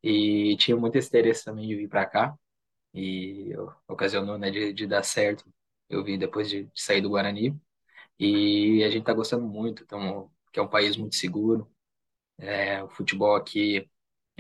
e 0.03 0.57
tinha 0.59 0.77
muito 0.77 0.97
interesse 0.99 1.45
também 1.45 1.69
de 1.69 1.77
vir 1.77 1.89
para 1.89 2.07
cá, 2.07 2.35
e 2.95 3.53
ocasionou, 3.89 4.39
né, 4.39 4.51
de, 4.51 4.73
de 4.75 4.87
dar 4.87 5.03
certo, 5.05 5.45
eu 5.91 6.05
vi 6.05 6.19
depois 6.19 6.49
de, 6.51 6.65
de 6.67 6.83
sair 6.83 7.03
do 7.03 7.11
Guarani, 7.11 7.59
e 8.19 8.85
a 8.85 8.89
gente 8.91 9.01
está 9.03 9.15
gostando 9.15 9.47
muito, 9.47 9.83
então, 9.85 10.31
que 10.53 10.61
é 10.61 10.63
um 10.63 10.69
país 10.69 10.97
muito 10.97 11.17
seguro, 11.17 11.69
é, 12.39 12.83
o 12.83 12.89
futebol 12.89 13.35
aqui 13.37 13.90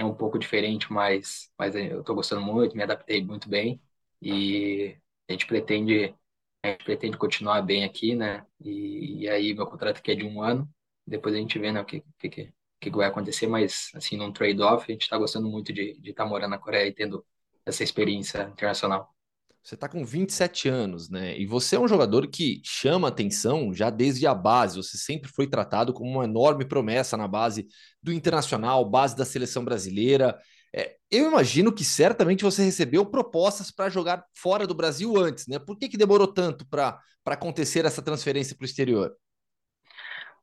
é 0.00 0.04
um 0.04 0.14
pouco 0.14 0.38
diferente, 0.38 0.92
mas, 0.92 1.50
mas 1.58 1.74
eu 1.74 2.00
estou 2.00 2.14
gostando 2.14 2.42
muito, 2.42 2.76
me 2.76 2.82
adaptei 2.82 3.24
muito 3.24 3.48
bem 3.48 3.80
e 4.20 4.96
a 5.28 5.32
gente 5.32 5.46
pretende 5.46 6.14
a 6.62 6.68
gente 6.68 6.84
pretende 6.84 7.16
continuar 7.16 7.62
bem 7.62 7.84
aqui, 7.84 8.14
né? 8.14 8.46
E, 8.60 9.22
e 9.22 9.28
aí 9.28 9.54
meu 9.54 9.66
contrato 9.66 9.98
aqui 9.98 10.12
é 10.12 10.14
de 10.14 10.26
um 10.26 10.42
ano, 10.42 10.68
depois 11.06 11.34
a 11.34 11.38
gente 11.38 11.58
vê 11.58 11.72
né, 11.72 11.80
o 11.80 11.84
que, 11.84 12.04
que, 12.18 12.28
que, 12.28 12.52
que 12.80 12.90
vai 12.90 13.08
acontecer, 13.08 13.46
mas 13.46 13.90
assim, 13.94 14.16
num 14.16 14.32
trade-off, 14.32 14.84
a 14.88 14.92
gente 14.92 15.02
está 15.02 15.16
gostando 15.16 15.48
muito 15.48 15.72
de 15.72 15.90
estar 15.90 16.02
de 16.02 16.12
tá 16.12 16.26
morando 16.26 16.50
na 16.50 16.58
Coreia 16.58 16.88
e 16.88 16.94
tendo 16.94 17.24
essa 17.64 17.82
experiência 17.82 18.42
internacional. 18.42 19.14
Você 19.62 19.74
está 19.74 19.88
com 19.88 20.04
27 20.04 20.68
anos, 20.68 21.10
né? 21.10 21.38
E 21.38 21.44
você 21.44 21.76
é 21.76 21.80
um 21.80 21.88
jogador 21.88 22.26
que 22.28 22.62
chama 22.64 23.08
atenção 23.08 23.74
já 23.74 23.90
desde 23.90 24.26
a 24.26 24.34
base. 24.34 24.76
Você 24.76 24.96
sempre 24.96 25.30
foi 25.30 25.46
tratado 25.46 25.92
como 25.92 26.10
uma 26.10 26.24
enorme 26.24 26.64
promessa 26.64 27.16
na 27.16 27.28
base 27.28 27.66
do 28.02 28.12
internacional, 28.12 28.88
base 28.88 29.16
da 29.16 29.24
seleção 29.24 29.64
brasileira. 29.64 30.38
É, 30.74 30.96
eu 31.10 31.28
imagino 31.28 31.72
que 31.72 31.84
certamente 31.84 32.44
você 32.44 32.62
recebeu 32.62 33.04
propostas 33.04 33.70
para 33.70 33.90
jogar 33.90 34.24
fora 34.34 34.66
do 34.66 34.74
Brasil 34.74 35.16
antes, 35.16 35.46
né? 35.46 35.58
Por 35.58 35.76
que, 35.76 35.88
que 35.88 35.96
demorou 35.96 36.28
tanto 36.28 36.66
para 36.66 37.00
acontecer 37.26 37.84
essa 37.84 38.02
transferência 38.02 38.56
para 38.56 38.64
o 38.64 38.66
exterior? 38.66 39.14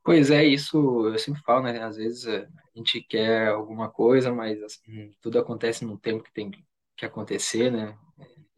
Pois 0.04 0.30
é, 0.30 0.44
isso 0.44 1.06
eu 1.06 1.18
sempre 1.18 1.42
falo, 1.42 1.64
né? 1.64 1.82
Às 1.82 1.96
vezes 1.96 2.26
a 2.26 2.46
gente 2.74 3.02
quer 3.02 3.48
alguma 3.48 3.90
coisa, 3.90 4.32
mas 4.32 4.62
assim, 4.62 5.10
tudo 5.20 5.38
acontece 5.38 5.84
no 5.84 5.98
tempo 5.98 6.22
que 6.22 6.32
tem 6.32 6.50
que 6.96 7.06
acontecer, 7.06 7.70
né? 7.70 7.96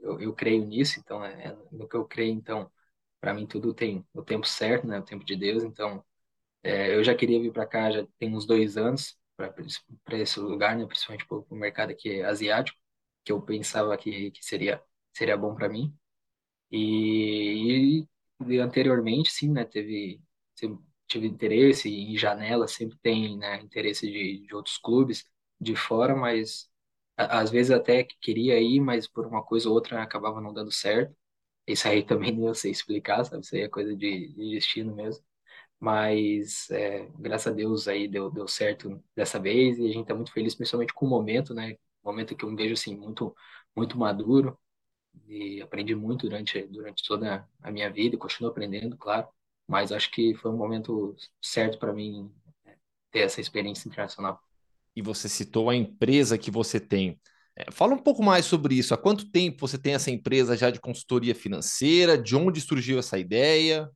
eu, 0.01 0.20
eu 0.20 0.34
creio 0.34 0.64
nisso, 0.64 0.98
então 0.98 1.24
é, 1.24 1.48
é 1.48 1.57
no 1.70 1.88
que 1.88 1.96
eu 1.96 2.05
creio, 2.05 2.32
então 2.32 2.70
para 3.20 3.34
mim 3.34 3.46
tudo 3.46 3.74
tem 3.74 4.05
o 4.14 4.22
tempo 4.22 4.46
certo, 4.46 4.86
né, 4.86 4.98
o 4.98 5.05
tempo 5.05 5.24
de 5.24 5.36
Deus, 5.36 5.62
então 5.62 6.05
É, 6.62 6.94
eu 6.94 7.02
já 7.04 7.14
queria 7.14 7.40
vir 7.40 7.52
para 7.52 7.66
cá 7.66 7.90
já 7.90 8.06
tem 8.18 8.34
uns 8.34 8.46
dois 8.46 8.76
anos 8.76 9.18
para 9.36 10.18
esse 10.18 10.38
lugar, 10.40 10.76
né? 10.76 10.86
Principalmente 10.86 11.26
para 11.26 11.38
o 11.38 11.56
mercado 11.56 11.90
aqui 11.92 12.22
asiático, 12.22 12.78
que 13.24 13.32
eu 13.32 13.40
pensava 13.42 13.96
que, 13.96 14.30
que 14.32 14.44
seria 14.44 14.82
seria 15.12 15.36
bom 15.36 15.54
para 15.54 15.68
mim. 15.68 15.94
E, 16.72 18.06
e, 18.48 18.58
anteriormente, 18.61 19.30
sim, 19.32 19.50
né? 19.52 19.64
Teve 19.64 20.20
tive 21.08 21.26
interesse 21.26 21.88
em 21.90 22.16
janela, 22.16 22.68
sempre 22.68 22.96
tem 23.02 23.36
né, 23.38 23.61
interesse 23.62 24.06
de, 24.11 24.46
de 24.46 24.54
outros 24.54 24.78
clubes 24.78 25.24
de 25.61 25.74
fora, 25.76 26.14
mas 26.16 26.70
às 27.16 27.50
vezes 27.50 27.70
até 27.72 28.04
queria 28.20 28.61
ir, 28.61 28.80
mas 28.80 29.06
por 29.08 29.26
uma 29.26 29.42
coisa 29.44 29.68
ou 29.68 29.74
outra 29.74 30.02
acabava 30.02 30.40
não 30.40 30.52
dando 30.54 30.72
certo. 30.72 31.14
Isso 31.66 31.88
aí 31.88 32.02
também 32.06 32.36
não 32.36 32.54
sei 32.54 32.70
explicar, 32.72 33.24
sabe? 33.24 33.44
Isso 33.44 33.54
aí 33.56 33.62
é 33.62 33.68
coisa 33.68 33.96
de, 33.96 34.28
de 34.34 34.50
destino 34.52 34.94
mesmo. 34.94 35.24
Mas 35.80 36.70
é, 36.70 37.08
graças 37.18 37.52
a 37.52 37.56
Deus 37.56 37.88
aí 37.88 38.06
deu, 38.08 38.30
deu 38.30 38.46
certo 38.48 39.02
dessa 39.16 39.40
vez 39.40 39.78
e 39.78 39.84
a 39.84 39.88
gente 39.88 40.02
está 40.02 40.14
muito 40.14 40.32
feliz, 40.32 40.54
principalmente 40.54 40.92
com 40.94 41.06
o 41.06 41.08
momento, 41.08 41.54
né? 41.54 41.76
Momento 42.04 42.36
que 42.36 42.44
eu 42.44 42.50
me 42.50 42.56
vejo 42.56 42.74
assim 42.74 42.96
muito 42.96 43.34
muito 43.76 43.98
maduro 43.98 44.58
e 45.26 45.62
aprendi 45.62 45.94
muito 45.94 46.28
durante 46.28 46.62
durante 46.66 47.04
toda 47.06 47.48
a 47.62 47.70
minha 47.72 47.90
vida 47.90 48.16
e 48.16 48.18
continuo 48.18 48.50
aprendendo, 48.50 48.96
claro. 48.96 49.28
Mas 49.66 49.92
acho 49.92 50.10
que 50.10 50.34
foi 50.34 50.50
um 50.50 50.56
momento 50.56 51.16
certo 51.40 51.78
para 51.78 51.92
mim 51.92 52.32
é, 52.66 52.76
ter 53.10 53.20
essa 53.20 53.40
experiência 53.40 53.88
internacional 53.88 54.40
e 54.94 55.02
você 55.02 55.28
citou 55.28 55.70
a 55.70 55.76
empresa 55.76 56.38
que 56.38 56.50
você 56.50 56.78
tem. 56.80 57.18
É, 57.56 57.70
fala 57.70 57.94
um 57.94 57.98
pouco 57.98 58.22
mais 58.22 58.44
sobre 58.44 58.74
isso. 58.74 58.94
Há 58.94 58.98
quanto 58.98 59.30
tempo 59.30 59.66
você 59.66 59.78
tem 59.78 59.94
essa 59.94 60.10
empresa 60.10 60.56
já 60.56 60.70
de 60.70 60.80
consultoria 60.80 61.34
financeira? 61.34 62.16
De 62.18 62.36
onde 62.36 62.60
surgiu 62.60 62.98
essa 62.98 63.18
ideia? 63.18 63.88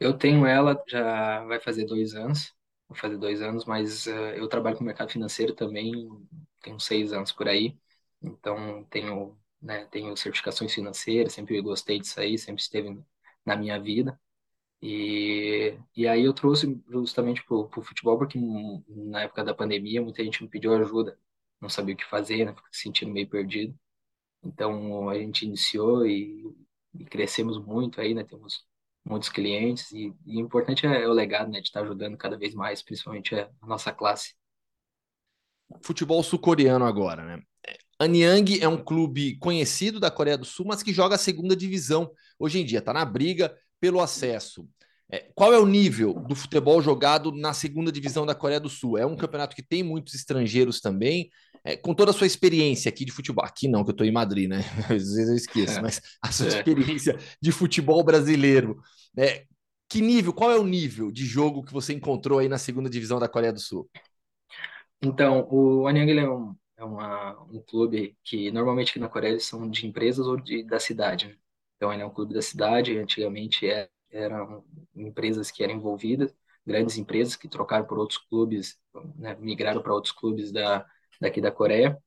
Eu 0.00 0.16
tenho 0.16 0.46
ela 0.46 0.82
já 0.88 1.44
vai 1.44 1.60
fazer 1.60 1.84
dois 1.86 2.14
anos, 2.14 2.54
vai 2.88 2.98
fazer 2.98 3.18
dois 3.18 3.42
anos, 3.42 3.64
mas 3.64 4.06
uh, 4.06 4.10
eu 4.36 4.48
trabalho 4.48 4.76
com 4.76 4.82
o 4.84 4.86
mercado 4.86 5.10
financeiro 5.12 5.54
também, 5.54 6.08
tenho 6.62 6.78
seis 6.80 7.12
anos 7.12 7.32
por 7.32 7.48
aí, 7.48 7.76
então 8.22 8.84
tenho, 8.90 9.38
né, 9.60 9.86
tenho 9.86 10.16
certificações 10.16 10.74
financeiras, 10.74 11.32
sempre 11.32 11.60
gostei 11.62 11.98
disso 12.00 12.20
aí, 12.20 12.38
sempre 12.38 12.62
esteve 12.62 12.98
na 13.44 13.56
minha 13.56 13.80
vida. 13.80 14.18
E, 14.82 15.76
e 15.96 16.06
aí 16.06 16.24
eu 16.24 16.32
trouxe 16.32 16.80
justamente 16.90 17.44
para 17.44 17.56
o 17.56 17.68
futebol, 17.82 18.18
porque 18.18 18.38
na 18.88 19.22
época 19.22 19.44
da 19.44 19.54
pandemia 19.54 20.00
muita 20.02 20.22
gente 20.24 20.42
me 20.42 20.48
pediu 20.48 20.74
ajuda, 20.74 21.18
não 21.60 21.68
sabia 21.68 21.94
o 21.94 21.98
que 21.98 22.04
fazer, 22.04 22.44
né, 22.46 22.54
se 22.72 22.82
sentindo 22.82 23.10
meio 23.12 23.28
perdido. 23.28 23.76
Então 24.44 25.08
a 25.10 25.18
gente 25.18 25.46
iniciou 25.46 26.06
e, 26.06 26.44
e 26.94 27.06
crescemos 27.06 27.58
muito 27.64 28.00
aí, 28.00 28.14
né, 28.14 28.24
temos 28.24 28.66
muitos 29.08 29.28
clientes 29.28 29.90
e, 29.92 30.12
e 30.26 30.38
importante 30.38 30.86
é, 30.86 31.02
é, 31.02 31.08
o 31.08 31.12
legado, 31.12 31.50
né, 31.50 31.60
de 31.60 31.68
estar 31.68 31.82
ajudando 31.82 32.16
cada 32.16 32.36
vez 32.36 32.54
mais, 32.54 32.82
principalmente 32.82 33.34
a 33.34 33.48
nossa 33.66 33.92
classe. 33.92 34.34
Futebol 35.82 36.22
sul-coreano 36.22 36.84
agora, 36.84 37.24
né? 37.24 37.42
Anyang 37.98 38.60
é 38.60 38.68
um 38.68 38.82
clube 38.82 39.36
conhecido 39.38 39.98
da 39.98 40.10
Coreia 40.10 40.38
do 40.38 40.44
Sul, 40.44 40.66
mas 40.66 40.82
que 40.82 40.92
joga 40.92 41.16
a 41.16 41.18
segunda 41.18 41.56
divisão 41.56 42.10
hoje 42.38 42.60
em 42.60 42.64
dia, 42.64 42.78
está 42.78 42.92
na 42.92 43.04
briga 43.04 43.56
pelo 43.80 44.00
acesso. 44.00 44.68
É, 45.10 45.30
qual 45.34 45.52
é 45.52 45.58
o 45.58 45.66
nível 45.66 46.14
do 46.14 46.34
futebol 46.34 46.80
jogado 46.82 47.32
na 47.32 47.54
segunda 47.54 47.90
divisão 47.90 48.24
da 48.24 48.34
Coreia 48.34 48.60
do 48.60 48.68
Sul? 48.68 48.98
É 48.98 49.06
um 49.06 49.16
campeonato 49.16 49.56
que 49.56 49.62
tem 49.62 49.82
muitos 49.82 50.14
estrangeiros 50.14 50.80
também. 50.80 51.30
É, 51.68 51.76
com 51.76 51.92
toda 51.92 52.12
a 52.12 52.14
sua 52.14 52.26
experiência 52.26 52.88
aqui 52.88 53.04
de 53.04 53.12
futebol, 53.12 53.44
aqui 53.44 53.68
não, 53.68 53.84
que 53.84 53.90
eu 53.90 53.92
estou 53.92 54.06
em 54.06 54.10
Madrid, 54.10 54.48
né? 54.48 54.60
Às 54.88 55.12
vezes 55.12 55.28
eu 55.28 55.34
esqueço, 55.34 55.82
mas 55.82 56.00
a 56.22 56.32
sua 56.32 56.46
é. 56.46 56.48
experiência 56.48 57.18
de 57.42 57.52
futebol 57.52 58.02
brasileiro. 58.02 58.80
É, 59.18 59.44
que 59.86 60.00
nível, 60.00 60.32
qual 60.32 60.50
é 60.50 60.58
o 60.58 60.64
nível 60.64 61.12
de 61.12 61.26
jogo 61.26 61.62
que 61.62 61.72
você 61.72 61.92
encontrou 61.92 62.38
aí 62.38 62.48
na 62.48 62.56
segunda 62.56 62.88
divisão 62.88 63.18
da 63.18 63.28
Coreia 63.28 63.52
do 63.52 63.60
Sul? 63.60 63.86
Então, 65.02 65.46
o 65.50 65.86
Anyang 65.86 66.18
é, 66.18 66.30
um, 66.30 66.56
é 66.78 66.84
uma, 66.84 67.38
um 67.52 67.60
clube 67.60 68.16
que 68.24 68.50
normalmente 68.50 68.88
aqui 68.92 68.98
na 68.98 69.08
Coreia 69.10 69.38
são 69.38 69.68
de 69.68 69.86
empresas 69.86 70.26
ou 70.26 70.38
de, 70.38 70.62
da 70.62 70.80
cidade. 70.80 71.26
Né? 71.26 71.36
Então, 71.76 71.92
ele 71.92 72.00
é 72.00 72.06
um 72.06 72.10
clube 72.10 72.32
da 72.32 72.40
cidade, 72.40 72.96
antigamente 72.96 73.68
é, 73.68 73.90
eram 74.10 74.64
empresas 74.96 75.50
que 75.50 75.62
eram 75.62 75.74
envolvidas, 75.74 76.34
grandes 76.66 76.96
empresas 76.96 77.36
que 77.36 77.46
trocaram 77.46 77.84
por 77.84 77.98
outros 77.98 78.18
clubes, 78.18 78.80
né, 79.16 79.36
migraram 79.38 79.82
para 79.82 79.92
outros 79.92 80.12
clubes 80.12 80.50
da, 80.50 80.86
daqui 81.20 81.40
da 81.40 81.50
Coreia. 81.52 81.98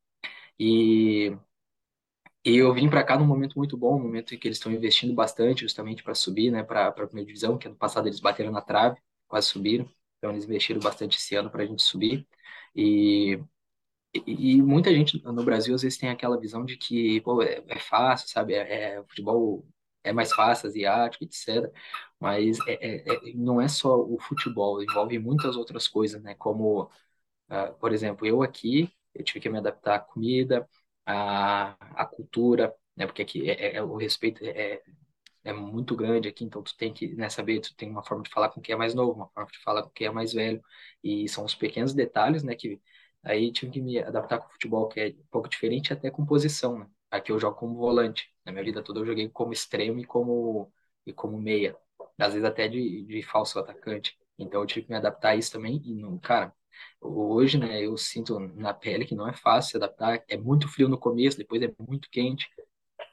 E, 0.59 1.36
e 2.43 2.57
eu 2.57 2.74
vim 2.74 2.89
para 2.89 3.03
cá 3.03 3.18
num 3.18 3.26
momento 3.26 3.57
muito 3.57 3.78
bom, 3.78 3.95
um 3.97 4.03
momento 4.03 4.34
em 4.34 4.38
que 4.38 4.47
eles 4.47 4.57
estão 4.57 4.72
investindo 4.72 5.14
bastante 5.14 5.62
justamente 5.62 6.03
para 6.03 6.16
subir 6.16 6.51
né, 6.51 6.64
para 6.64 6.88
a 6.88 6.91
primeira 6.91 7.28
divisão, 7.28 7.57
que 7.57 7.68
ano 7.68 7.76
passado 7.78 8.07
eles 8.07 8.20
bateram 8.20 8.51
na 8.51 8.62
trave, 8.62 8.99
quase 9.28 9.47
subiram. 9.47 9.88
Então, 10.18 10.32
eles 10.32 10.45
investiram 10.45 10.80
bastante 10.82 11.18
esse 11.18 11.36
ano 11.36 11.49
para 11.49 11.64
a 11.64 11.66
gente 11.66 11.82
subir. 11.84 12.28
E 12.76 13.39
e, 14.14 14.62
muita 14.62 14.93
gente 14.93 15.22
no 15.24 15.43
Brasil 15.43 15.74
às 15.76 15.82
vezes 15.84 15.97
tem 15.97 16.09
aquela 16.09 16.39
visão 16.39 16.66
de 16.66 16.76
que 16.78 17.22
pô, 17.22 17.41
é, 17.41 17.64
é 17.68 17.80
fácil, 17.80 18.28
sabe? 18.30 18.53
É, 18.53 18.95
é, 18.97 19.03
futebol 19.03 19.66
é 20.03 20.12
mais 20.12 20.34
fácil, 20.34 20.68
asiático, 20.68 21.24
etc. 21.24 21.72
Mas 22.20 22.57
é, 22.68 22.74
é, 22.74 23.30
é, 23.30 23.34
não 23.36 23.62
é 23.62 23.68
só 23.68 23.97
o 23.99 24.20
futebol, 24.20 24.82
envolve 24.84 25.18
muitas 25.20 25.55
outras 25.55 25.88
coisas, 25.88 26.22
né? 26.22 26.36
Como, 26.36 26.84
uh, 27.49 27.74
por 27.80 27.93
exemplo, 27.93 28.26
eu 28.28 28.43
aqui, 28.43 28.91
eu 29.14 29.24
tive 29.24 29.39
que 29.39 29.49
me 29.49 29.57
adaptar 29.57 29.95
à 29.95 29.99
comida, 29.99 30.68
à, 31.05 31.72
à 32.01 32.05
cultura, 32.05 32.74
né? 32.95 33.05
Porque 33.05 33.22
aqui 33.22 33.49
é, 33.49 33.76
é 33.78 33.84
o 33.84 33.95
respeito 33.97 34.43
é, 34.45 34.82
é 35.43 35.53
muito 35.53 35.95
grande 35.95 36.28
aqui, 36.28 36.43
então 36.45 36.62
tu 36.64 36.76
tem 36.78 36.93
que, 36.93 37.16
né, 37.16 37.30
saber, 37.30 37.59
tu 37.62 37.76
tem 37.76 37.89
uma 37.89 38.03
forma 38.03 38.24
de 38.24 38.30
falar 38.30 38.49
com 38.49 38.62
quem 38.62 38.74
é 38.74 38.78
mais 38.78 38.93
novo, 38.93 39.14
uma 39.14 39.30
forma 39.30 39.49
de 39.51 39.57
falar 39.59 39.84
com 39.84 39.89
quem 39.89 40.07
é 40.07 40.12
mais 40.12 40.34
velho, 40.34 40.62
e 41.03 41.28
são 41.30 41.43
os 41.45 41.55
pequenos 41.55 41.93
detalhes, 41.93 42.43
né, 42.43 42.55
que 42.55 42.80
Aí 43.24 43.51
tive 43.51 43.72
que 43.72 43.82
me 43.82 43.99
adaptar 43.99 44.39
com 44.39 44.47
o 44.47 44.51
futebol, 44.51 44.88
que 44.88 44.99
é 44.99 45.07
um 45.09 45.26
pouco 45.30 45.47
diferente 45.47 45.93
até 45.93 46.09
com 46.09 46.26
posição, 46.26 46.80
né? 46.80 46.88
Aqui 47.12 47.32
eu 47.32 47.39
jogo 47.39 47.55
como 47.55 47.76
volante. 47.78 48.28
Na 48.43 48.51
minha 48.51 48.64
vida 48.64 48.82
toda 48.84 48.99
eu 48.99 49.05
joguei 49.05 49.30
como 49.30 49.53
extremo 49.53 49.99
e 49.99 50.05
como, 50.05 50.72
e 51.05 51.14
como 51.14 51.39
meia. 51.39 51.78
Às 52.18 52.34
vezes 52.34 52.43
até 52.47 52.68
de, 52.68 53.03
de 53.05 53.22
falso 53.22 53.59
atacante. 53.59 54.18
Então 54.39 54.62
eu 54.62 54.66
tive 54.66 54.86
que 54.88 54.91
me 54.91 54.97
adaptar 54.97 55.30
a 55.32 55.36
isso 55.36 55.51
também. 55.51 55.80
E, 55.86 56.20
cara, 56.20 56.51
hoje, 57.00 57.58
né, 57.58 57.82
eu 57.86 57.98
sinto 57.98 58.40
na 58.40 58.74
pele 58.74 59.06
que 59.06 59.16
não 59.16 59.28
é 59.28 59.34
fácil 59.34 59.72
se 59.72 59.78
adaptar. 59.78 60.24
É 60.28 60.38
muito 60.38 60.68
frio 60.68 60.90
no 60.90 60.98
começo, 60.98 61.38
depois 61.38 61.62
é 61.62 61.74
muito 61.80 62.10
quente. 62.10 62.48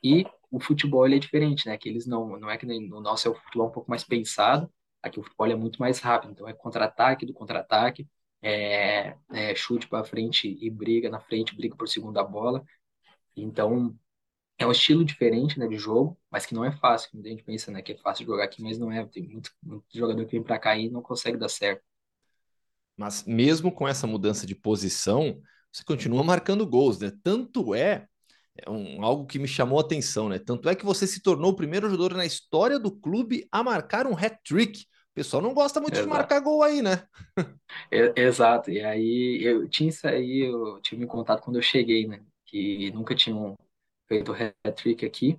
E 0.02 0.24
o 0.50 0.60
futebol 0.60 1.06
ele 1.06 1.16
é 1.16 1.18
diferente, 1.18 1.66
né? 1.66 1.76
Que 1.78 1.88
eles 1.88 2.06
não, 2.06 2.38
não 2.38 2.50
é 2.50 2.56
que 2.58 2.66
no 2.66 3.00
nosso 3.00 3.28
é 3.28 3.30
o 3.30 3.34
futebol 3.34 3.68
um 3.68 3.72
pouco 3.72 3.90
mais 3.90 4.04
pensado. 4.04 4.70
Aqui 5.02 5.20
o 5.20 5.22
futebol 5.22 5.46
é 5.46 5.56
muito 5.56 5.78
mais 5.80 6.00
rápido. 6.00 6.32
Então 6.32 6.48
é 6.48 6.52
contra-ataque 6.52 7.26
do 7.26 7.34
contra-ataque 7.34 8.06
é, 8.42 9.16
é, 9.32 9.54
chute 9.54 9.88
para 9.88 10.04
frente 10.04 10.56
e 10.60 10.70
briga 10.70 11.10
na 11.10 11.20
frente, 11.20 11.54
briga 11.56 11.76
por 11.76 11.88
segunda 11.88 12.22
bola. 12.24 12.64
Então, 13.36 13.96
é 14.58 14.66
um 14.66 14.72
estilo 14.72 15.04
diferente 15.04 15.58
né, 15.58 15.68
de 15.68 15.78
jogo, 15.78 16.18
mas 16.30 16.46
que 16.46 16.54
não 16.54 16.64
é 16.64 16.72
fácil. 16.72 17.10
Muita 17.14 17.28
gente 17.30 17.44
pensa 17.44 17.70
né, 17.70 17.82
que 17.82 17.92
é 17.92 17.98
fácil 17.98 18.26
jogar 18.26 18.44
aqui, 18.44 18.62
mas 18.62 18.78
não 18.78 18.90
é. 18.92 19.04
Tem 19.06 19.22
muito, 19.28 19.52
muito 19.62 19.84
jogador 19.92 20.24
que 20.26 20.32
vem 20.32 20.42
para 20.42 20.58
cá 20.58 20.76
e 20.76 20.90
não 20.90 21.02
consegue 21.02 21.38
dar 21.38 21.48
certo. 21.48 21.82
Mas 22.98 23.24
mesmo 23.24 23.72
com 23.72 23.86
essa 23.86 24.06
mudança 24.06 24.46
de 24.46 24.54
posição, 24.54 25.40
você 25.72 25.84
continua 25.84 26.22
marcando 26.24 26.66
gols, 26.66 26.98
né? 26.98 27.12
Tanto 27.22 27.74
é, 27.74 28.06
é 28.56 28.68
um, 28.68 29.04
algo 29.04 29.24
que 29.26 29.38
me 29.38 29.48
chamou 29.48 29.78
a 29.78 29.82
atenção, 29.82 30.28
né? 30.28 30.38
Tanto 30.38 30.68
é 30.68 30.74
que 30.74 30.84
você 30.84 31.06
se 31.06 31.22
tornou 31.22 31.52
o 31.52 31.56
primeiro 31.56 31.88
jogador 31.88 32.14
na 32.14 32.26
história 32.26 32.78
do 32.78 32.90
clube 32.90 33.46
a 33.52 33.62
marcar 33.62 34.06
um 34.06 34.16
hat-trick 34.16 34.84
pessoal 35.18 35.42
não 35.42 35.52
gosta 35.52 35.80
muito 35.80 35.94
Exato. 35.94 36.06
de 36.06 36.14
marcar 36.14 36.40
gol 36.40 36.62
aí, 36.62 36.80
né? 36.80 37.04
Exato. 38.14 38.70
E 38.70 38.80
aí 38.80 39.40
eu 39.42 39.68
tinha 39.68 39.88
isso 39.88 40.06
aí, 40.06 40.48
eu 40.48 40.80
tive 40.80 41.02
em 41.02 41.08
contato 41.08 41.42
quando 41.42 41.56
eu 41.56 41.62
cheguei, 41.62 42.06
né? 42.06 42.24
Que 42.46 42.92
nunca 42.92 43.16
tinham 43.16 43.56
feito 44.06 44.32
hat-trick 44.32 45.04
aqui. 45.04 45.36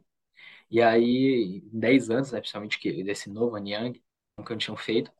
E 0.69 0.81
aí, 0.81 1.63
em 1.73 1.79
10 1.79 2.09
anos, 2.09 2.31
né, 2.31 2.39
principalmente 2.39 3.03
desse 3.03 3.29
novo 3.29 3.55
Anyang, 3.55 4.03
nunca 4.37 4.55
tinham 4.57 4.75
feito. 4.75 5.11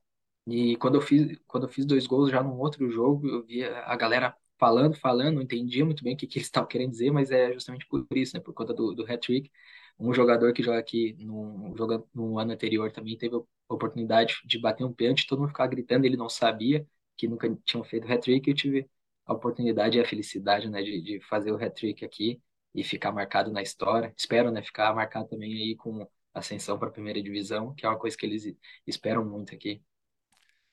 E 0.49 0.75
quando 0.77 0.95
eu 0.95 1.01
fiz, 1.01 1.37
quando 1.47 1.63
eu 1.65 1.69
fiz 1.69 1.85
dois 1.85 2.07
gols 2.07 2.31
já 2.31 2.41
num 2.43 2.57
outro 2.59 2.89
jogo, 2.89 3.27
eu 3.27 3.45
via 3.45 3.79
a 3.85 3.95
galera 3.95 4.35
falando, 4.57 4.95
falando, 4.95 5.35
não 5.35 5.41
entendia 5.41 5.85
muito 5.85 6.03
bem 6.03 6.13
o 6.15 6.17
que, 6.17 6.27
que 6.27 6.37
eles 6.37 6.47
estavam 6.47 6.67
querendo 6.67 6.91
dizer, 6.91 7.11
mas 7.11 7.31
é 7.31 7.53
justamente 7.53 7.85
por 7.87 8.05
isso, 8.15 8.35
né? 8.35 8.41
Por 8.41 8.53
conta 8.53 8.73
do, 8.73 8.93
do 8.93 9.03
hat-trick. 9.03 9.51
Um 9.97 10.13
jogador 10.13 10.53
que 10.53 10.63
joga 10.63 10.79
aqui 10.79 11.13
no, 11.19 11.73
joga, 11.77 12.03
no 12.13 12.39
ano 12.39 12.51
anterior 12.53 12.91
também 12.91 13.17
teve 13.17 13.35
a 13.35 13.73
oportunidade 13.73 14.41
de 14.45 14.59
bater 14.59 14.83
um 14.85 14.93
pênalti, 14.93 15.27
todo 15.27 15.39
mundo 15.39 15.49
ficava 15.49 15.69
gritando, 15.69 16.05
ele 16.05 16.17
não 16.17 16.29
sabia 16.29 16.87
que 17.17 17.27
nunca 17.27 17.53
tinham 17.65 17.83
feito 17.83 18.11
hat-trick, 18.11 18.49
eu 18.49 18.55
tive 18.55 18.89
a 19.25 19.33
oportunidade 19.33 19.97
e 19.97 20.01
a 20.01 20.05
felicidade 20.05 20.69
né, 20.69 20.81
de, 20.81 21.01
de 21.01 21.19
fazer 21.21 21.51
o 21.51 21.55
hat-trick 21.55 22.03
aqui 22.05 22.41
e 22.73 22.83
ficar 22.83 23.11
marcado 23.11 23.51
na 23.51 23.61
história. 23.61 24.13
Espero 24.17 24.51
né, 24.51 24.61
ficar 24.63 24.93
marcado 24.95 25.27
também 25.27 25.53
aí 25.53 25.75
com 25.75 26.07
ascensão 26.33 26.77
para 26.79 26.89
a 26.89 26.91
primeira 26.91 27.21
divisão, 27.21 27.73
que 27.75 27.85
é 27.85 27.89
uma 27.89 27.97
coisa 27.99 28.17
que 28.17 28.25
eles 28.25 28.55
esperam 28.87 29.25
muito 29.25 29.53
aqui. 29.53 29.81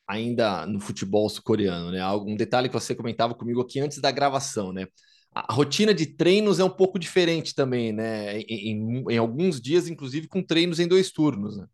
Ainda 0.09 0.67
no 0.67 0.81
futebol 0.81 1.29
sul-coreano, 1.29 1.91
né? 1.91 2.01
Algum 2.01 2.37
detalhe 2.37 2.69
que 2.69 2.75
você 2.75 2.95
comentava 2.95 3.35
comigo 3.35 3.61
aqui 3.61 3.81
antes 3.81 4.01
da 4.01 4.11
gravação, 4.11 4.73
né? 4.73 4.87
a 5.35 5.53
rotina 5.53 5.93
de 5.93 6.07
treinos 6.07 6.59
é 6.59 6.65
um 6.65 6.71
pouco 6.71 6.99
diferente 6.99 7.55
também, 7.55 7.93
né? 7.93 8.41
Em, 8.41 8.71
em, 8.71 9.05
em, 9.11 9.19
alguns 9.19 9.61
dias, 9.61 9.87
inclusive, 9.87 10.29
com 10.29 10.43
treinos 10.43 10.81
em 10.81 10.89
dois 10.89 11.11
turnos, 11.13 11.59
né? 11.59 11.67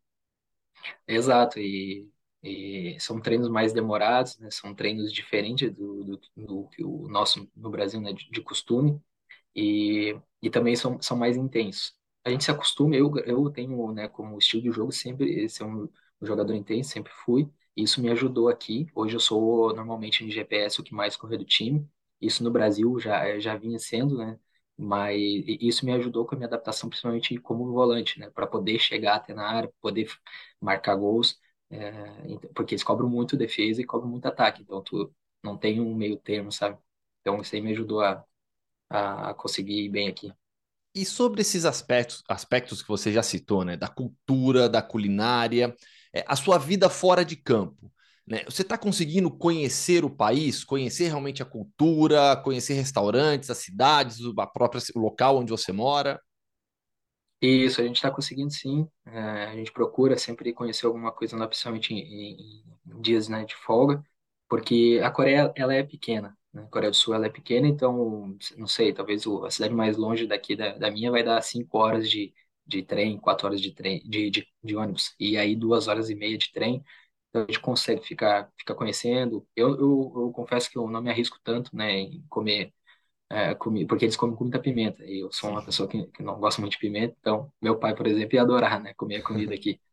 Exato, 1.07 1.59
e 1.61 2.09
E 2.43 2.99
são 3.01 3.20
treinos 3.20 3.49
mais 3.49 3.72
demorados, 3.72 4.39
né? 4.39 4.51
São 4.51 4.74
treinos 4.74 5.12
diferentes 5.12 5.72
do, 5.72 6.05
do, 6.05 6.20
do 6.37 6.68
que 6.70 6.85
o 6.85 7.09
nosso 7.09 7.51
no 7.57 7.70
Brasil, 7.70 8.01
né? 8.01 8.12
De, 8.12 8.30
de 8.30 8.43
costume. 8.43 9.01
E, 9.57 10.16
e 10.43 10.51
também 10.51 10.76
são, 10.76 11.01
são 11.03 11.16
mais 11.18 11.37
intensos. 11.37 11.95
A 12.24 12.30
gente 12.30 12.45
se 12.45 12.53
acostuma, 12.53 12.97
eu, 12.97 13.12
eu 13.26 13.51
tenho, 13.51 13.93
né, 13.93 14.09
como 14.09 14.39
estilo 14.39 14.62
de 14.64 14.72
jogo 14.72 14.93
sempre 14.93 15.49
ser 15.51 15.64
um, 15.64 15.85
um 16.22 16.26
jogador 16.26 16.55
intenso, 16.55 16.91
sempre 16.93 17.12
fui. 17.24 17.49
Isso 17.77 18.01
me 18.03 18.11
ajudou 18.11 18.49
aqui. 18.49 18.87
Hoje 18.95 19.16
eu 19.16 19.20
sou 19.20 19.75
normalmente 19.75 20.25
no 20.25 20.31
GPS 20.31 20.81
o 20.81 20.85
que 20.85 20.95
mais 20.95 21.16
corre 21.16 21.39
do 21.39 21.45
time. 21.45 21.89
Isso 22.20 22.45
no 22.45 22.51
Brasil 22.51 22.99
já, 23.01 23.39
já 23.41 23.57
vinha 23.57 23.79
sendo, 23.79 24.16
né? 24.18 24.39
Mas 24.77 25.18
isso 25.61 25.85
me 25.87 25.93
ajudou 25.93 26.27
com 26.27 26.35
a 26.35 26.39
minha 26.39 26.49
adaptação, 26.49 26.89
principalmente 26.89 27.39
como 27.39 27.73
volante, 27.73 28.18
né? 28.20 28.31
Para 28.31 28.47
poder 28.47 28.79
chegar 28.79 29.16
até 29.16 29.35
na 29.35 29.47
área, 29.49 29.73
poder 29.81 30.09
marcar 30.61 30.97
gols, 30.97 31.39
é, 31.70 31.81
porque 32.55 32.75
eles 32.75 32.85
cobram 32.85 33.09
muito 33.09 33.37
defesa 33.37 33.81
e 33.81 33.85
cobram 33.87 34.09
muito 34.11 34.27
ataque. 34.27 34.62
Então 34.62 34.83
tu 34.83 35.14
não 35.43 35.57
tem 35.57 35.81
um 35.81 35.95
meio 35.95 36.16
termo, 36.18 36.53
sabe? 36.53 36.79
Então 37.20 37.41
isso 37.41 37.55
aí 37.55 37.61
me 37.61 37.73
ajudou 37.73 38.01
a, 38.03 38.25
a 38.91 39.35
conseguir 39.35 39.85
ir 39.87 39.89
bem 39.91 40.09
aqui. 40.09 40.33
E 40.95 41.05
sobre 41.07 41.41
esses 41.41 41.64
aspectos, 41.64 42.23
aspectos 42.29 42.83
que 42.83 42.89
você 42.89 43.11
já 43.12 43.23
citou, 43.23 43.64
né? 43.64 43.77
Da 43.77 43.89
cultura, 43.89 44.68
da 44.68 44.83
culinária, 44.83 45.75
é, 46.13 46.25
a 46.27 46.37
sua 46.37 46.59
vida 46.59 46.89
fora 46.89 47.25
de 47.25 47.37
campo. 47.37 47.91
Né? 48.27 48.45
Você 48.45 48.63
está 48.63 48.79
conseguindo 48.79 49.31
conhecer 49.31 50.05
o 50.05 50.11
país, 50.11 50.63
conhecer 50.63 51.09
realmente 51.09 51.43
a 51.43 51.47
cultura, 51.47 52.37
conhecer 52.37 52.75
restaurantes, 52.75 53.51
as 53.51 53.59
cidades, 53.59 54.19
a 54.39 54.47
própria 54.47 54.81
o 54.95 55.01
local 55.01 55.39
onde 55.39 55.51
você 55.51 55.73
mora? 55.73 56.21
Isso, 57.41 57.81
a 57.81 57.85
gente 57.85 57.97
está 57.97 58.11
conseguindo 58.11 58.53
sim. 58.53 58.89
É, 59.05 59.21
a 59.47 59.55
gente 59.57 59.73
procura 59.73 60.17
sempre 60.17 60.53
conhecer 60.53 60.87
alguma 60.87 61.11
coisa, 61.11 61.37
lá, 61.37 61.49
principalmente 61.49 61.93
em, 61.93 62.63
em 62.87 63.01
dias 63.01 63.29
né, 63.29 63.45
de 63.45 63.57
folga, 63.57 64.01
porque 64.49 65.01
a 65.03 65.11
Coreia 65.11 65.53
ela 65.57 65.75
é 65.75 65.83
pequena. 65.83 66.39
Né? 66.53 66.63
A 66.63 66.67
Coreia 66.69 66.91
do 66.93 66.97
Sul 66.97 67.15
ela 67.15 67.27
é 67.27 67.31
pequena, 67.31 67.67
então, 67.67 68.37
não 68.57 68.69
sei, 68.69 68.93
talvez 68.93 69.27
a 69.27 69.51
cidade 69.51 69.75
mais 69.75 69.97
longe 69.97 70.25
daqui 70.25 70.55
da, 70.55 70.79
da 70.79 70.89
minha 70.89 71.11
vai 71.11 71.25
dar 71.25 71.43
cinco 71.43 71.79
horas 71.79 72.09
de, 72.09 72.33
de 72.73 72.83
trem, 72.83 73.18
quatro 73.18 73.47
horas 73.47 73.61
de 73.61 73.73
trem, 73.73 74.01
de, 74.05 74.31
de, 74.31 74.49
de 74.62 74.77
ônibus, 74.77 75.14
e 75.20 75.37
aí 75.37 75.57
duas 75.57 75.89
horas 75.89 76.11
e 76.11 76.14
meia 76.14 76.39
de 76.39 76.53
trem. 76.53 76.85
Então 77.31 77.43
a 77.43 77.47
gente 77.47 77.61
consegue 77.61 78.03
ficar, 78.07 78.51
ficar 78.59 78.75
conhecendo. 78.75 79.47
Eu, 79.57 79.70
eu, 79.79 80.12
eu 80.16 80.33
confesso 80.33 80.70
que 80.70 80.79
eu 80.79 80.89
não 80.89 81.03
me 81.03 81.11
arrisco 81.11 81.39
tanto, 81.45 81.75
né, 81.77 81.93
em 82.01 82.25
comer, 82.29 82.73
é, 83.31 83.55
porque 83.55 84.05
eles 84.05 84.16
comem 84.16 84.37
com 84.37 84.45
muita 84.45 84.61
pimenta. 84.61 85.05
E 85.05 85.20
eu 85.23 85.33
sou 85.33 85.51
uma 85.51 85.64
pessoa 85.64 85.89
que, 85.89 86.07
que 86.09 86.23
não 86.23 86.39
gosta 86.41 86.61
muito 86.61 86.75
de 86.75 86.79
pimenta, 86.79 87.16
então 87.20 87.53
meu 87.62 87.79
pai, 87.79 87.95
por 87.97 88.07
exemplo, 88.07 88.35
ia 88.37 88.43
adorar, 88.43 88.83
né, 88.83 88.95
comer 88.95 89.16
a 89.18 89.23
comida 89.25 89.55
aqui. 89.55 89.81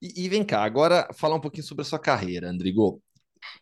E, 0.00 0.24
e, 0.26 0.28
vem 0.28 0.44
cá, 0.44 0.62
agora 0.62 1.08
falar 1.14 1.36
um 1.36 1.40
pouquinho 1.40 1.64
sobre 1.64 1.82
a 1.82 1.84
sua 1.84 1.98
carreira, 1.98 2.50
Andrigo. 2.50 3.02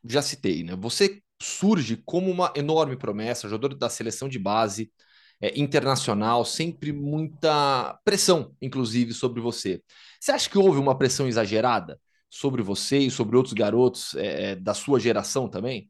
Já 0.05 0.23
citei, 0.23 0.65
né? 0.65 0.77
Você 0.77 1.23
surge 1.43 1.97
como 2.05 2.31
uma 2.31 2.53
enorme 2.57 2.97
promessa, 2.97 3.49
jogador 3.49 3.77
da 3.77 3.89
seleção 3.91 4.29
de 4.29 4.39
base, 4.39 4.93
é, 5.41 5.59
internacional, 5.61 6.45
sempre 6.45 6.93
muita 6.93 7.99
pressão, 8.05 8.55
inclusive, 8.61 9.13
sobre 9.15 9.41
você. 9.41 9.83
Você 10.21 10.33
acha 10.33 10.49
que 10.51 10.59
houve 10.59 10.79
uma 10.79 10.97
pressão 10.97 11.27
exagerada? 11.29 12.01
sobre 12.31 12.63
você 12.63 12.99
e 12.99 13.11
sobre 13.13 13.37
outros 13.37 13.55
garotos 13.55 14.13
é, 14.17 14.53
é, 14.53 14.57
da 14.57 14.75
sua 14.75 14.99
geração 14.99 15.49
também? 15.49 15.89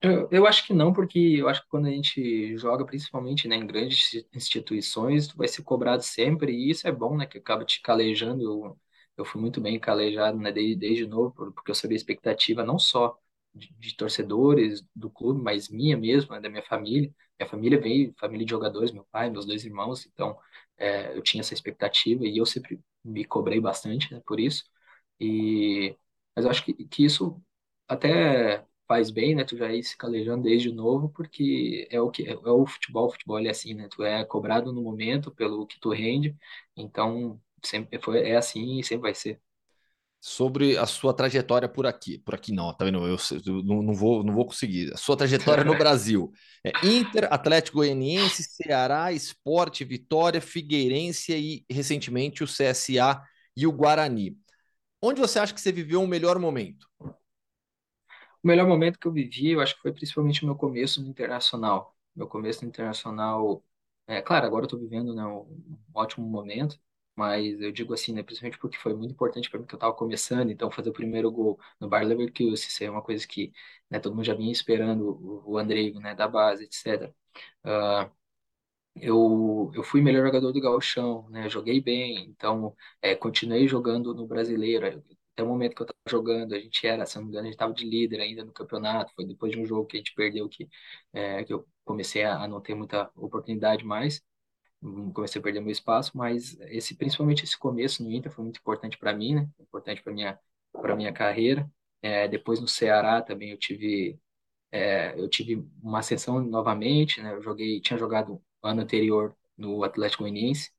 Eu, 0.00 0.28
eu 0.30 0.46
acho 0.46 0.66
que 0.66 0.74
não, 0.74 0.92
porque 0.92 1.18
eu 1.18 1.48
acho 1.48 1.62
que 1.62 1.68
quando 1.68 1.86
a 1.86 1.90
gente 1.90 2.56
joga, 2.58 2.84
principalmente 2.84 3.48
né, 3.48 3.56
em 3.56 3.66
grandes 3.66 4.10
instituições, 4.34 5.26
tu 5.28 5.36
vai 5.36 5.48
ser 5.48 5.62
cobrado 5.62 6.02
sempre, 6.02 6.52
e 6.52 6.70
isso 6.70 6.86
é 6.86 6.92
bom, 6.92 7.16
né? 7.16 7.26
Que 7.26 7.38
acaba 7.38 7.64
te 7.64 7.80
calejando. 7.80 8.42
Eu, 8.42 8.80
eu 9.16 9.24
fui 9.24 9.40
muito 9.40 9.60
bem 9.62 9.80
calejado 9.80 10.38
né, 10.38 10.52
desde, 10.52 10.76
desde 10.76 11.06
novo, 11.06 11.32
porque 11.54 11.70
eu 11.70 11.74
sabia 11.74 11.94
a 11.96 11.98
expectativa 11.98 12.62
não 12.64 12.78
só 12.78 13.18
de, 13.54 13.72
de 13.78 13.96
torcedores 13.96 14.84
do 14.94 15.10
clube, 15.10 15.40
mas 15.42 15.68
minha 15.68 15.96
mesmo, 15.96 16.32
né, 16.34 16.40
da 16.40 16.48
minha 16.48 16.62
família. 16.62 17.12
Minha 17.38 17.48
família 17.50 17.80
veio, 17.80 18.14
família 18.18 18.46
de 18.46 18.50
jogadores, 18.50 18.92
meu 18.92 19.04
pai, 19.10 19.30
meus 19.30 19.46
dois 19.46 19.64
irmãos, 19.64 20.06
então 20.06 20.38
é, 20.76 21.16
eu 21.16 21.22
tinha 21.22 21.40
essa 21.40 21.54
expectativa 21.54 22.24
e 22.26 22.38
eu 22.38 22.46
sempre 22.46 22.80
me 23.04 23.24
cobrei 23.24 23.60
bastante 23.60 24.12
né, 24.12 24.20
por 24.26 24.38
isso. 24.40 24.64
E, 25.20 25.96
mas 26.34 26.44
eu 26.44 26.50
acho 26.50 26.64
que, 26.64 26.74
que 26.88 27.04
isso 27.04 27.40
até 27.88 28.64
faz 28.86 29.10
bem, 29.10 29.34
né? 29.34 29.44
Tu 29.44 29.56
já 29.56 29.72
ir 29.72 29.82
se 29.82 29.96
calejando 29.96 30.42
desde 30.44 30.72
novo, 30.72 31.08
porque 31.10 31.86
é 31.90 32.00
o 32.00 32.10
que 32.10 32.24
é 32.28 32.34
o 32.36 32.66
futebol, 32.66 33.06
o 33.08 33.10
futebol 33.12 33.38
é 33.38 33.48
assim, 33.50 33.74
né? 33.74 33.88
Tu 33.90 34.02
é 34.04 34.24
cobrado 34.24 34.72
no 34.72 34.82
momento 34.82 35.30
pelo 35.34 35.66
que 35.66 35.78
tu 35.80 35.90
rende, 35.90 36.36
então 36.76 37.40
sempre 37.64 37.98
foi 38.00 38.28
é 38.28 38.36
assim 38.36 38.78
e 38.80 38.84
sempre 38.84 39.02
vai 39.02 39.14
ser. 39.14 39.40
Sobre 40.26 40.78
a 40.78 40.86
sua 40.86 41.12
trajetória 41.12 41.68
por 41.68 41.86
aqui, 41.86 42.16
por 42.16 42.34
aqui 42.34 42.50
não, 42.50 42.72
tá 42.72 42.86
vendo? 42.86 43.06
Eu, 43.06 43.18
eu 43.46 43.62
não, 43.62 43.92
vou, 43.92 44.24
não 44.24 44.32
vou 44.32 44.46
conseguir. 44.46 44.90
A 44.94 44.96
sua 44.96 45.18
trajetória 45.18 45.62
no 45.62 45.76
Brasil 45.76 46.32
é 46.64 46.72
Inter, 46.82 47.28
Atlético 47.30 47.76
Goianiense, 47.76 48.42
Ceará, 48.42 49.12
Esporte, 49.12 49.84
Vitória, 49.84 50.40
Figueirense 50.40 51.34
e 51.34 51.66
recentemente 51.70 52.42
o 52.42 52.46
CSA 52.46 53.22
e 53.54 53.66
o 53.66 53.72
Guarani. 53.72 54.34
Onde 55.02 55.20
você 55.20 55.38
acha 55.38 55.52
que 55.52 55.60
você 55.60 55.70
viveu 55.70 56.02
o 56.02 56.08
melhor 56.08 56.38
momento? 56.38 56.88
O 56.98 57.12
melhor 58.42 58.66
momento 58.66 58.98
que 58.98 59.06
eu 59.06 59.12
vivi, 59.12 59.50
eu 59.50 59.60
acho 59.60 59.76
que 59.76 59.82
foi 59.82 59.92
principalmente 59.92 60.42
o 60.42 60.46
meu 60.46 60.56
começo 60.56 61.02
no 61.02 61.08
internacional. 61.10 61.94
Meu 62.16 62.26
começo 62.26 62.62
no 62.62 62.70
internacional, 62.70 63.62
é 64.06 64.22
claro, 64.22 64.46
agora 64.46 64.62
eu 64.62 64.68
estou 64.68 64.80
vivendo 64.80 65.14
né, 65.14 65.22
um 65.26 65.78
ótimo 65.92 66.26
momento, 66.26 66.80
mas 67.16 67.60
eu 67.60 67.72
digo 67.72 67.94
assim, 67.94 68.12
né, 68.12 68.22
principalmente 68.22 68.58
porque 68.58 68.76
foi 68.78 68.94
muito 68.94 69.12
importante 69.12 69.50
para 69.50 69.60
mim 69.60 69.66
que 69.66 69.74
eu 69.74 69.76
estava 69.76 69.94
começando, 69.94 70.50
então 70.50 70.70
fazer 70.70 70.90
o 70.90 70.92
primeiro 70.92 71.30
gol 71.30 71.58
no 71.80 71.88
Bar 71.88 72.04
Leverkusen, 72.04 72.54
isso 72.54 72.84
é 72.84 72.90
uma 72.90 73.02
coisa 73.02 73.26
que 73.26 73.52
né, 73.90 73.98
todo 74.00 74.14
mundo 74.14 74.24
já 74.24 74.34
vinha 74.34 74.52
esperando, 74.52 75.42
o, 75.46 75.58
Andrei, 75.58 75.92
né, 75.94 76.14
da 76.14 76.26
base, 76.28 76.64
etc. 76.64 77.14
Uh, 77.64 78.10
eu, 78.96 79.70
eu 79.74 79.82
fui 79.82 80.00
melhor 80.00 80.24
jogador 80.26 80.52
do 80.52 80.60
Gauchão, 80.60 81.28
né? 81.30 81.48
Joguei 81.48 81.80
bem, 81.80 82.26
então 82.28 82.74
é, 83.02 83.14
continuei 83.14 83.66
jogando 83.66 84.14
no 84.14 84.26
Brasileiro. 84.26 85.02
Até 85.32 85.42
o 85.42 85.46
momento 85.48 85.74
que 85.74 85.82
eu 85.82 85.86
estava 85.86 85.98
jogando, 86.08 86.54
a 86.54 86.60
gente 86.60 86.86
era, 86.86 87.04
se 87.04 87.16
não 87.16 87.24
me 87.24 87.30
engano, 87.30 87.42
a 87.42 87.46
gente 87.46 87.54
estava 87.54 87.74
de 87.74 87.84
líder 87.84 88.20
ainda 88.20 88.44
no 88.44 88.52
campeonato. 88.52 89.12
Foi 89.14 89.26
depois 89.26 89.52
de 89.52 89.58
um 89.60 89.66
jogo 89.66 89.86
que 89.86 89.96
a 89.96 89.98
gente 89.98 90.14
perdeu 90.14 90.48
que, 90.48 90.68
é, 91.12 91.42
que 91.44 91.52
eu 91.52 91.66
comecei 91.84 92.22
a, 92.24 92.36
a 92.44 92.48
não 92.48 92.60
ter 92.60 92.74
muita 92.74 93.10
oportunidade 93.16 93.84
mais. 93.84 94.22
Hum, 94.84 95.12
comecei 95.12 95.40
a 95.40 95.44
perder 95.44 95.60
meu 95.62 95.72
espaço, 95.72 96.12
mas 96.16 96.58
esse, 96.62 96.96
principalmente 96.96 97.44
esse 97.44 97.58
começo 97.58 98.04
no 98.04 98.12
Inter 98.12 98.30
foi 98.32 98.44
muito 98.44 98.60
importante 98.60 98.98
para 98.98 99.14
mim, 99.14 99.34
né? 99.36 99.50
Importante 99.60 100.02
para 100.02 100.12
minha 100.12 100.40
para 100.72 100.96
minha 100.96 101.12
carreira. 101.12 101.70
É, 102.02 102.28
depois 102.28 102.60
no 102.60 102.68
Ceará 102.68 103.22
também 103.22 103.50
eu 103.50 103.58
tive 103.58 104.20
é, 104.72 105.18
eu 105.20 105.28
tive 105.30 105.66
uma 105.82 106.00
ascensão 106.00 106.40
novamente, 106.42 107.22
né? 107.22 107.32
Eu 107.34 107.42
joguei, 107.42 107.80
tinha 107.80 107.98
jogado 107.98 108.42
ano 108.62 108.82
anterior 108.82 109.36
no 109.56 109.84
Atlético 109.84 110.24
Goianiense. 110.24 110.72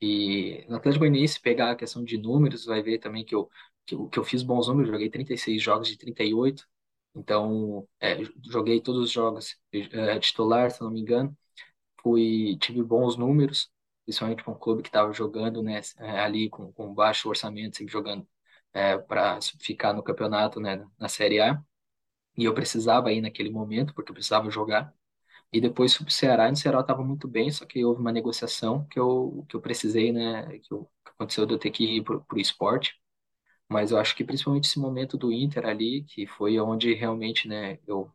E 0.00 0.64
no 0.68 0.76
Atlético 0.76 1.00
Goianiense, 1.04 1.40
pegar 1.40 1.70
a 1.72 1.76
questão 1.76 2.04
de 2.04 2.18
números, 2.18 2.64
vai 2.66 2.82
ver 2.82 2.98
também 2.98 3.24
que 3.24 3.34
eu, 3.34 3.48
que 3.86 3.96
que 4.10 4.18
eu 4.18 4.24
fiz 4.24 4.42
bons 4.42 4.68
números, 4.68 4.90
joguei 4.90 5.10
36 5.10 5.62
jogos 5.62 5.88
de 5.88 5.96
38. 5.98 6.66
Então, 7.14 7.88
é, 8.00 8.16
joguei 8.50 8.80
todos 8.80 9.02
os 9.04 9.10
jogos 9.10 9.56
é, 9.72 10.18
titular, 10.20 10.70
se 10.70 10.80
não 10.82 10.90
me 10.90 11.00
engano. 11.00 11.36
Fui, 12.06 12.56
tive 12.60 12.82
bons 12.84 13.16
números, 13.16 13.68
principalmente 14.04 14.44
com 14.44 14.52
um 14.52 14.58
clube 14.58 14.80
que 14.82 14.88
estava 14.88 15.12
jogando 15.12 15.60
né, 15.62 15.80
é, 15.98 16.20
ali 16.20 16.48
com, 16.48 16.72
com 16.72 16.94
baixo 16.94 17.28
orçamento, 17.28 17.76
sempre 17.76 17.92
jogando 17.92 18.26
é, 18.72 18.96
para 18.96 19.40
ficar 19.60 19.92
no 19.92 20.02
campeonato, 20.04 20.60
né, 20.60 20.86
na 20.98 21.08
Série 21.08 21.40
A. 21.40 21.60
E 22.36 22.44
eu 22.44 22.54
precisava 22.54 23.12
ir 23.12 23.20
naquele 23.20 23.50
momento, 23.50 23.94
porque 23.94 24.10
eu 24.10 24.14
precisava 24.14 24.50
jogar. 24.50 24.94
E 25.52 25.60
depois 25.60 25.94
fui 25.94 26.04
para 26.06 26.10
o 26.12 26.14
Ceará, 26.14 26.48
e 26.48 26.50
no 26.52 26.56
Ceará 26.56 26.80
estava 26.80 27.04
muito 27.04 27.28
bem, 27.28 27.50
só 27.50 27.66
que 27.66 27.84
houve 27.84 28.00
uma 28.00 28.12
negociação 28.12 28.86
que 28.88 28.98
eu, 29.00 29.46
que 29.48 29.56
eu 29.56 29.60
precisei, 29.62 30.12
né? 30.12 30.58
Que, 30.60 30.72
eu, 30.74 30.84
que 31.04 31.10
aconteceu 31.12 31.46
de 31.46 31.54
eu 31.54 31.58
ter 31.58 31.70
que 31.72 31.84
ir 31.98 32.04
para 32.04 32.16
o 32.34 32.38
esporte. 32.40 32.94
Mas 33.68 33.90
eu 33.90 33.98
acho 33.98 34.16
que 34.16 34.24
principalmente 34.24 34.66
esse 34.68 34.78
momento 34.78 35.16
do 35.18 35.32
Inter 35.32 35.66
ali, 35.66 36.04
que 36.04 36.26
foi 36.26 36.58
onde 36.60 36.94
realmente, 36.94 37.48
né, 37.48 37.78
eu, 37.86 38.10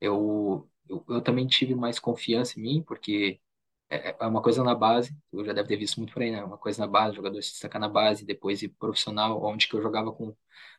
eu, 0.00 0.70
eu, 0.90 1.04
eu 1.08 1.22
também 1.22 1.46
tive 1.46 1.74
mais 1.74 1.98
confiança 1.98 2.58
em 2.58 2.62
mim, 2.62 2.82
porque 2.82 3.40
é, 3.90 4.16
é 4.20 4.26
uma 4.26 4.42
coisa 4.42 4.64
na 4.64 4.74
base, 4.74 5.16
eu 5.32 5.44
já 5.44 5.52
deve 5.52 5.68
ter 5.68 5.76
visto 5.76 5.98
muito 5.98 6.12
por 6.12 6.22
aí, 6.22 6.30
né? 6.30 6.44
Uma 6.44 6.58
coisa 6.58 6.80
na 6.80 6.88
base, 6.90 7.16
jogador 7.16 7.42
se 7.42 7.52
destacar 7.52 7.80
na 7.80 7.88
base, 7.88 8.24
depois 8.24 8.62
ir 8.62 8.70
profissional, 8.70 9.42
onde 9.44 9.68
que 9.68 9.74
eu 9.76 9.82
jogava 9.82 10.12
com, 10.12 10.34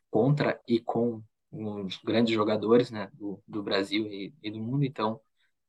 contra 0.09 0.61
e 0.67 0.79
com 0.79 1.23
os 1.51 1.97
grandes 1.97 2.33
jogadores, 2.33 2.91
né, 2.91 3.09
do, 3.13 3.41
do 3.47 3.61
Brasil 3.63 4.07
e, 4.07 4.33
e 4.41 4.51
do 4.51 4.59
mundo, 4.59 4.85
então 4.85 5.19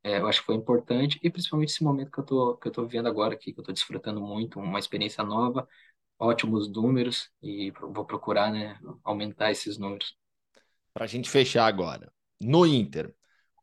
é, 0.03 0.19
eu 0.19 0.27
acho 0.27 0.41
que 0.41 0.47
foi 0.47 0.55
importante, 0.55 1.19
e 1.23 1.31
principalmente 1.31 1.71
esse 1.71 1.85
momento 1.85 2.11
que 2.11 2.21
eu 2.21 2.25
tô, 2.25 2.57
que 2.57 2.69
eu 2.69 2.73
tô 2.73 2.87
vivendo 2.87 3.09
agora 3.09 3.35
aqui, 3.35 3.53
que 3.53 3.61
eu 3.61 3.65
tô 3.65 3.73
desfrutando 3.73 4.21
muito, 4.21 4.61
uma 4.61 4.79
experiência 4.79 5.25
nova, 5.25 5.69
ótimos 6.19 6.71
números, 6.71 7.31
e 7.43 7.73
vou 7.73 8.05
procurar, 8.05 8.53
né, 8.53 8.79
aumentar 9.03 9.51
esses 9.51 9.79
números. 9.79 10.17
Para 10.95 11.05
a 11.05 11.09
gente 11.09 11.31
fechar 11.31 11.67
agora, 11.67 12.13
no 12.41 12.67
Inter, 12.67 13.15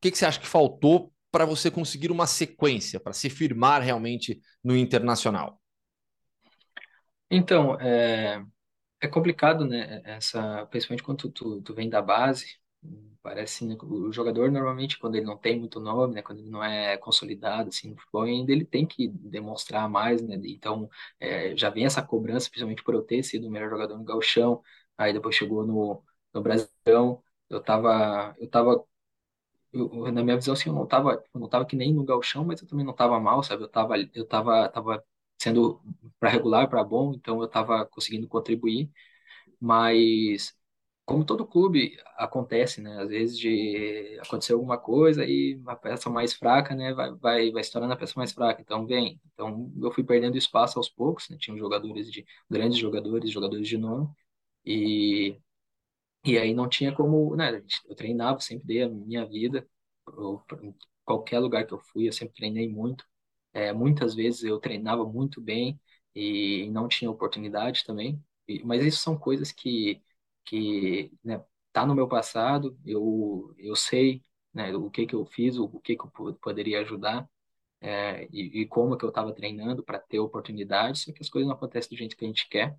que, 0.01 0.11
que 0.11 0.17
você 0.17 0.25
acha 0.25 0.39
que 0.39 0.47
faltou 0.47 1.13
para 1.31 1.45
você 1.45 1.69
conseguir 1.69 2.11
uma 2.11 2.25
sequência, 2.25 2.99
para 2.99 3.13
se 3.13 3.29
firmar 3.29 3.81
realmente 3.81 4.41
no 4.63 4.75
Internacional? 4.75 5.61
Então, 7.29 7.79
é, 7.79 8.43
é 9.01 9.07
complicado, 9.07 9.65
né? 9.65 10.01
Essa, 10.05 10.65
principalmente 10.67 11.03
quando 11.03 11.17
tu, 11.19 11.31
tu, 11.31 11.61
tu 11.61 11.73
vem 11.75 11.89
da 11.89 12.01
base, 12.01 12.59
parece 13.21 13.65
né, 13.65 13.75
o 13.83 14.11
jogador 14.11 14.51
normalmente 14.51 14.97
quando 14.97 15.15
ele 15.15 15.25
não 15.25 15.37
tem 15.37 15.59
muito 15.59 15.79
nome, 15.79 16.15
né, 16.15 16.21
quando 16.21 16.39
ele 16.39 16.49
não 16.49 16.63
é 16.63 16.97
consolidado 16.97 17.69
assim 17.69 17.89
no 17.91 17.97
futebol, 17.97 18.23
ainda 18.23 18.51
ele 18.51 18.65
tem 18.65 18.85
que 18.87 19.07
demonstrar 19.09 19.89
mais, 19.89 20.21
né? 20.21 20.39
Então 20.45 20.89
é, 21.19 21.55
já 21.55 21.69
vem 21.69 21.85
essa 21.85 22.01
cobrança, 22.01 22.49
principalmente 22.49 22.83
por 22.83 22.93
eu 22.95 23.01
ter 23.03 23.23
sido 23.23 23.47
o 23.47 23.51
melhor 23.51 23.69
jogador 23.69 23.97
no 23.97 24.03
Gauchão, 24.03 24.61
aí 24.97 25.13
depois 25.13 25.35
chegou 25.35 25.65
no, 25.65 26.03
no 26.33 26.41
Brasilão, 26.41 27.23
eu 27.49 27.61
tava 27.61 28.35
eu 28.39 28.49
tava 28.49 28.83
eu, 29.73 30.11
na 30.11 30.23
minha 30.23 30.35
visão 30.37 30.53
assim, 30.53 30.69
eu 30.69 30.75
não 30.75 30.85
tava 30.87 31.23
eu 31.33 31.39
não 31.39 31.49
tava 31.49 31.65
que 31.65 31.75
nem 31.75 31.93
no 31.93 32.03
Gauchão, 32.03 32.45
mas 32.45 32.61
eu 32.61 32.67
também 32.67 32.85
não 32.85 32.93
tava 32.93 33.19
mal, 33.19 33.43
sabe? 33.43 33.63
Eu 33.63 33.69
tava 33.69 33.95
eu 34.13 34.25
tava 34.27 34.69
tava 34.69 35.03
sendo 35.37 35.81
para 36.19 36.29
regular, 36.29 36.69
para 36.69 36.83
bom, 36.83 37.13
então 37.13 37.41
eu 37.41 37.47
tava 37.47 37.85
conseguindo 37.85 38.27
contribuir, 38.27 38.89
mas 39.59 40.55
como 41.05 41.25
todo 41.25 41.45
clube 41.47 41.97
acontece, 42.17 42.81
né? 42.81 43.01
Às 43.01 43.09
vezes 43.09 43.37
de 43.39 44.19
acontecer 44.21 44.53
alguma 44.53 44.77
coisa 44.77 45.25
e 45.25 45.55
uma 45.55 45.75
peça 45.75 46.09
mais 46.09 46.33
fraca, 46.33 46.75
né, 46.75 46.93
vai, 46.93 47.11
vai, 47.15 47.51
vai 47.51 47.63
se 47.63 47.71
tornando 47.71 47.93
a 47.93 47.97
peça 47.97 48.13
mais 48.17 48.31
fraca. 48.31 48.61
Então 48.61 48.85
vem. 48.85 49.19
Então 49.33 49.71
eu 49.81 49.91
fui 49.91 50.03
perdendo 50.03 50.37
espaço 50.37 50.77
aos 50.79 50.89
poucos, 50.89 51.29
né? 51.29 51.37
Tinha 51.39 51.57
jogadores 51.57 52.11
de 52.11 52.25
grandes 52.49 52.77
jogadores, 52.77 53.31
jogadores 53.31 53.67
de 53.67 53.77
nome 53.77 54.09
e 54.65 55.37
e 56.25 56.37
aí 56.37 56.53
não 56.53 56.67
tinha 56.69 56.93
como, 56.93 57.35
né? 57.35 57.63
Eu 57.87 57.95
treinava, 57.95 58.39
sempre 58.39 58.67
dei 58.67 58.83
a 58.83 58.89
minha 58.89 59.25
vida, 59.25 59.67
eu, 60.07 60.43
qualquer 61.05 61.39
lugar 61.39 61.65
que 61.65 61.73
eu 61.73 61.79
fui, 61.79 62.07
eu 62.07 62.13
sempre 62.13 62.35
treinei 62.35 62.67
muito. 62.69 63.05
É, 63.53 63.73
muitas 63.73 64.13
vezes 64.15 64.43
eu 64.43 64.59
treinava 64.59 65.05
muito 65.05 65.41
bem 65.41 65.79
e 66.15 66.69
não 66.71 66.87
tinha 66.87 67.09
oportunidade 67.11 67.83
também. 67.85 68.23
E, 68.47 68.63
mas 68.63 68.83
isso 68.85 69.01
são 69.01 69.17
coisas 69.17 69.51
que 69.51 70.01
que 70.45 71.11
né, 71.23 71.43
tá 71.71 71.85
no 71.85 71.93
meu 71.95 72.07
passado, 72.07 72.75
eu, 72.85 73.53
eu 73.57 73.75
sei 73.75 74.23
né, 74.53 74.75
o 74.75 74.89
que 74.89 75.05
que 75.05 75.13
eu 75.15 75.23
fiz, 75.25 75.57
o, 75.57 75.65
o 75.65 75.79
que 75.79 75.95
que 75.95 76.03
eu 76.03 76.33
poderia 76.41 76.79
ajudar 76.81 77.29
é, 77.81 78.25
e, 78.31 78.61
e, 78.61 78.67
como 78.67 78.97
que 78.97 79.05
eu 79.05 79.09
estava 79.09 79.33
treinando 79.33 79.83
para 79.83 79.99
ter 79.99 80.19
oportunidades, 80.19 81.03
só 81.03 81.13
que 81.13 81.21
as 81.21 81.29
coisas 81.29 81.47
não 81.47 81.55
acontecem 81.55 81.89
do 81.91 81.97
jeito 81.97 82.17
que 82.17 82.25
a 82.25 82.27
gente 82.27 82.47
quer. 82.49 82.77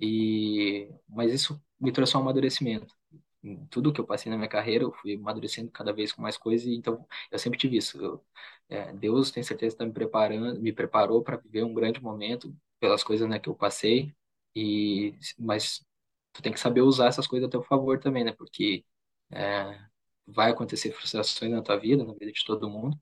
E 0.00 0.90
mas 1.08 1.32
isso 1.32 1.60
me 1.80 1.92
trouxe 1.92 2.16
um 2.16 2.20
amadurecimento. 2.20 2.94
Em 3.42 3.66
tudo 3.66 3.92
que 3.92 4.00
eu 4.00 4.06
passei 4.06 4.30
na 4.30 4.36
minha 4.36 4.48
carreira, 4.48 4.84
eu 4.84 4.92
fui 4.92 5.14
amadurecendo 5.14 5.70
cada 5.70 5.92
vez 5.92 6.12
com 6.12 6.22
mais 6.22 6.36
coisas, 6.36 6.66
e 6.66 6.74
então 6.74 7.06
eu 7.30 7.38
sempre 7.38 7.58
tive 7.58 7.76
isso. 7.76 8.00
Eu, 8.00 8.24
é, 8.68 8.92
Deus 8.92 9.30
tem 9.30 9.42
certeza 9.42 9.74
está 9.74 9.86
me 9.86 9.92
preparando, 9.92 10.60
me 10.60 10.72
preparou 10.72 11.22
para 11.22 11.36
viver 11.36 11.64
um 11.64 11.74
grande 11.74 12.02
momento 12.02 12.54
pelas 12.80 13.04
coisas 13.04 13.28
né, 13.28 13.38
que 13.38 13.48
eu 13.48 13.54
passei. 13.54 14.14
E 14.54 15.14
mas 15.38 15.84
tu 16.32 16.42
tem 16.42 16.52
que 16.52 16.60
saber 16.60 16.82
usar 16.82 17.06
essas 17.08 17.26
coisas 17.26 17.48
a 17.48 17.50
teu 17.50 17.62
favor 17.62 17.98
também, 18.00 18.24
né? 18.24 18.32
Porque 18.32 18.84
é, 19.30 19.78
vai 20.26 20.50
acontecer 20.50 20.92
frustrações 20.92 21.50
na 21.52 21.62
tua 21.62 21.76
vida, 21.78 22.04
na 22.04 22.12
vida 22.14 22.32
de 22.32 22.44
todo 22.44 22.68
mundo, 22.70 23.00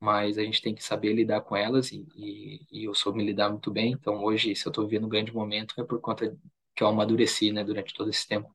mas 0.00 0.38
a 0.38 0.44
gente 0.44 0.62
tem 0.62 0.74
que 0.74 0.84
saber 0.84 1.12
lidar 1.14 1.42
com 1.42 1.56
elas 1.56 1.92
e, 1.92 2.06
e, 2.16 2.66
e 2.72 2.84
eu 2.84 2.94
soube 2.94 3.18
me 3.18 3.24
lidar 3.24 3.50
muito 3.50 3.70
bem. 3.70 3.92
Então 3.92 4.22
hoje, 4.24 4.54
se 4.56 4.66
eu 4.66 4.70
estou 4.70 4.86
vivendo 4.86 5.06
um 5.06 5.08
grande 5.08 5.32
momento, 5.34 5.74
é 5.80 5.84
por 5.84 6.00
conta 6.00 6.36
que 6.78 6.84
eu 6.84 6.86
amadureci, 6.86 7.50
né, 7.50 7.64
durante 7.64 7.92
todo 7.92 8.08
esse 8.08 8.24
tempo. 8.24 8.54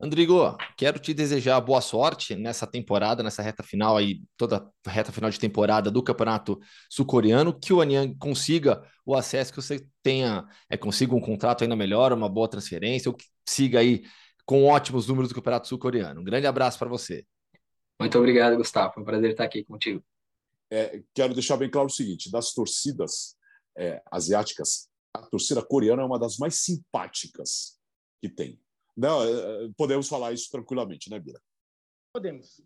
Andrigo, 0.00 0.56
quero 0.78 0.98
te 0.98 1.12
desejar 1.12 1.60
boa 1.60 1.82
sorte 1.82 2.34
nessa 2.34 2.66
temporada, 2.66 3.22
nessa 3.22 3.42
reta 3.42 3.62
final 3.62 3.98
aí, 3.98 4.22
toda 4.38 4.66
a 4.86 4.90
reta 4.90 5.12
final 5.12 5.28
de 5.28 5.38
temporada 5.38 5.90
do 5.90 6.02
Campeonato 6.02 6.58
Sul-Coreano, 6.88 7.52
que 7.52 7.74
o 7.74 7.82
Anian 7.82 8.16
consiga 8.16 8.82
o 9.04 9.14
acesso, 9.14 9.52
que 9.52 9.60
você 9.60 9.86
tenha, 10.02 10.46
é, 10.70 10.78
consiga 10.78 11.14
um 11.14 11.20
contrato 11.20 11.62
ainda 11.62 11.76
melhor, 11.76 12.10
uma 12.14 12.30
boa 12.30 12.48
transferência, 12.48 13.10
ou 13.10 13.14
que 13.14 13.26
siga 13.46 13.80
aí 13.80 14.02
com 14.46 14.64
ótimos 14.64 15.06
números 15.06 15.28
do 15.28 15.34
Campeonato 15.34 15.68
Sul-Coreano. 15.68 16.22
Um 16.22 16.24
grande 16.24 16.46
abraço 16.46 16.78
para 16.78 16.88
você. 16.88 17.26
Muito 18.00 18.16
obrigado, 18.16 18.56
Gustavo. 18.56 18.94
Foi 18.94 19.02
um 19.02 19.06
prazer 19.06 19.32
estar 19.32 19.44
aqui 19.44 19.62
contigo. 19.62 20.02
É, 20.72 21.02
quero 21.12 21.34
deixar 21.34 21.58
bem 21.58 21.68
claro 21.68 21.88
o 21.88 21.92
seguinte: 21.92 22.30
das 22.30 22.54
torcidas 22.54 23.36
é, 23.76 24.00
asiáticas, 24.10 24.89
a 25.14 25.22
torcida 25.22 25.62
coreana 25.62 26.02
é 26.02 26.04
uma 26.04 26.18
das 26.18 26.36
mais 26.38 26.62
simpáticas 26.62 27.78
que 28.20 28.28
tem. 28.28 28.60
Não, 28.96 29.22
é, 29.22 29.30
é, 29.30 29.68
podemos 29.76 30.08
falar 30.08 30.32
isso 30.32 30.50
tranquilamente, 30.50 31.10
né, 31.10 31.18
Bira? 31.18 31.40
Podemos. 32.12 32.60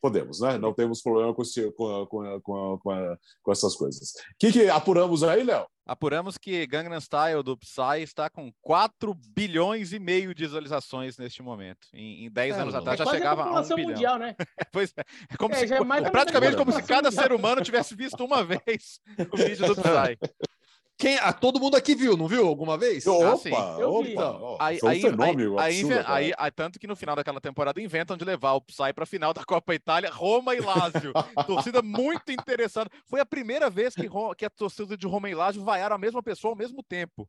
Podemos, 0.00 0.40
né? 0.40 0.58
Não 0.58 0.72
temos 0.72 1.02
problema 1.02 1.34
com, 1.34 1.42
esse, 1.42 1.72
com, 1.72 2.06
com, 2.06 2.40
com, 2.40 3.18
com, 3.42 3.52
essas 3.52 3.74
coisas. 3.74 4.10
O 4.10 4.38
que, 4.38 4.52
que 4.52 4.68
apuramos 4.68 5.24
aí, 5.24 5.42
Léo? 5.42 5.66
Apuramos 5.84 6.38
que 6.38 6.66
Gangnam 6.66 7.00
Style 7.00 7.42
do 7.42 7.56
Psy 7.56 8.02
está 8.02 8.30
com 8.30 8.52
4 8.60 9.12
bilhões 9.34 9.92
e 9.92 9.98
meio 9.98 10.34
de 10.34 10.44
visualizações 10.44 11.18
neste 11.18 11.42
momento. 11.42 11.88
Em, 11.92 12.26
em 12.26 12.30
10 12.30 12.56
é, 12.56 12.60
anos 12.60 12.74
atrás 12.76 13.00
é 13.00 13.04
já 13.04 13.10
chegava 13.10 13.42
a, 13.42 13.58
a 13.58 13.60
um 13.60 13.74
bilhão. 13.74 13.90
Mundial, 13.90 14.18
né? 14.18 14.36
pois 14.70 14.92
é. 14.96 15.00
É, 15.30 15.36
como 15.36 15.54
é, 15.54 15.66
se, 15.66 15.74
é 15.74 16.10
praticamente 16.10 16.56
como 16.56 16.70
se 16.70 16.82
cada 16.82 17.10
ser 17.10 17.32
humano 17.32 17.62
tivesse 17.62 17.96
visto 17.96 18.24
uma 18.24 18.44
vez 18.44 19.00
o 19.32 19.36
vídeo 19.36 19.66
do 19.66 19.74
Psy. 19.74 20.18
Quem, 20.98 21.16
ah, 21.18 21.32
todo 21.32 21.60
mundo 21.60 21.76
aqui 21.76 21.94
viu, 21.94 22.16
não 22.16 22.26
viu 22.26 22.44
alguma 22.44 22.76
vez? 22.76 23.06
Opa, 23.06 23.48
ah, 23.56 23.86
opa. 23.86 24.08
Então, 24.08 24.56
aí, 24.58 24.78
aí, 24.84 25.00
fenômeno, 25.00 25.56
aí, 25.56 25.80
absurdo, 25.80 26.04
aí, 26.08 26.32
aí, 26.36 26.50
tanto 26.50 26.76
que 26.76 26.88
no 26.88 26.96
final 26.96 27.14
daquela 27.14 27.40
temporada 27.40 27.80
inventam 27.80 28.16
de 28.16 28.24
levar 28.24 28.54
o 28.54 28.60
Psy 28.60 28.92
para 28.92 29.04
a 29.04 29.06
final 29.06 29.32
da 29.32 29.44
Copa 29.44 29.72
Itália, 29.72 30.10
Roma 30.10 30.56
e 30.56 30.60
Lazio. 30.60 31.12
torcida 31.46 31.82
muito 31.82 32.32
interessada. 32.32 32.90
Foi 33.06 33.20
a 33.20 33.26
primeira 33.26 33.70
vez 33.70 33.94
que, 33.94 34.08
que 34.36 34.44
a 34.44 34.50
torcida 34.50 34.96
de 34.96 35.06
Roma 35.06 35.30
e 35.30 35.36
Lazio 35.36 35.62
vaiaram 35.62 35.94
a 35.94 35.98
mesma 36.00 36.20
pessoa 36.20 36.50
ao 36.50 36.58
mesmo 36.58 36.82
tempo. 36.82 37.28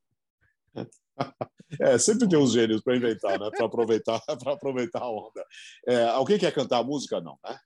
É, 1.79 1.99
sempre 1.99 2.27
tem 2.27 2.39
uns 2.39 2.51
gênios 2.51 2.81
para 2.81 2.95
inventar, 2.95 3.39
né? 3.39 3.49
Para 3.51 3.65
aproveitar, 3.67 4.19
para 4.41 4.53
aproveitar 4.53 5.03
a 5.03 5.11
onda. 5.11 5.45
É, 5.85 6.05
alguém 6.05 6.39
quer 6.39 6.51
cantar 6.51 6.79
a 6.79 6.83
música? 6.83 7.21
Não, 7.21 7.37
né? 7.43 7.59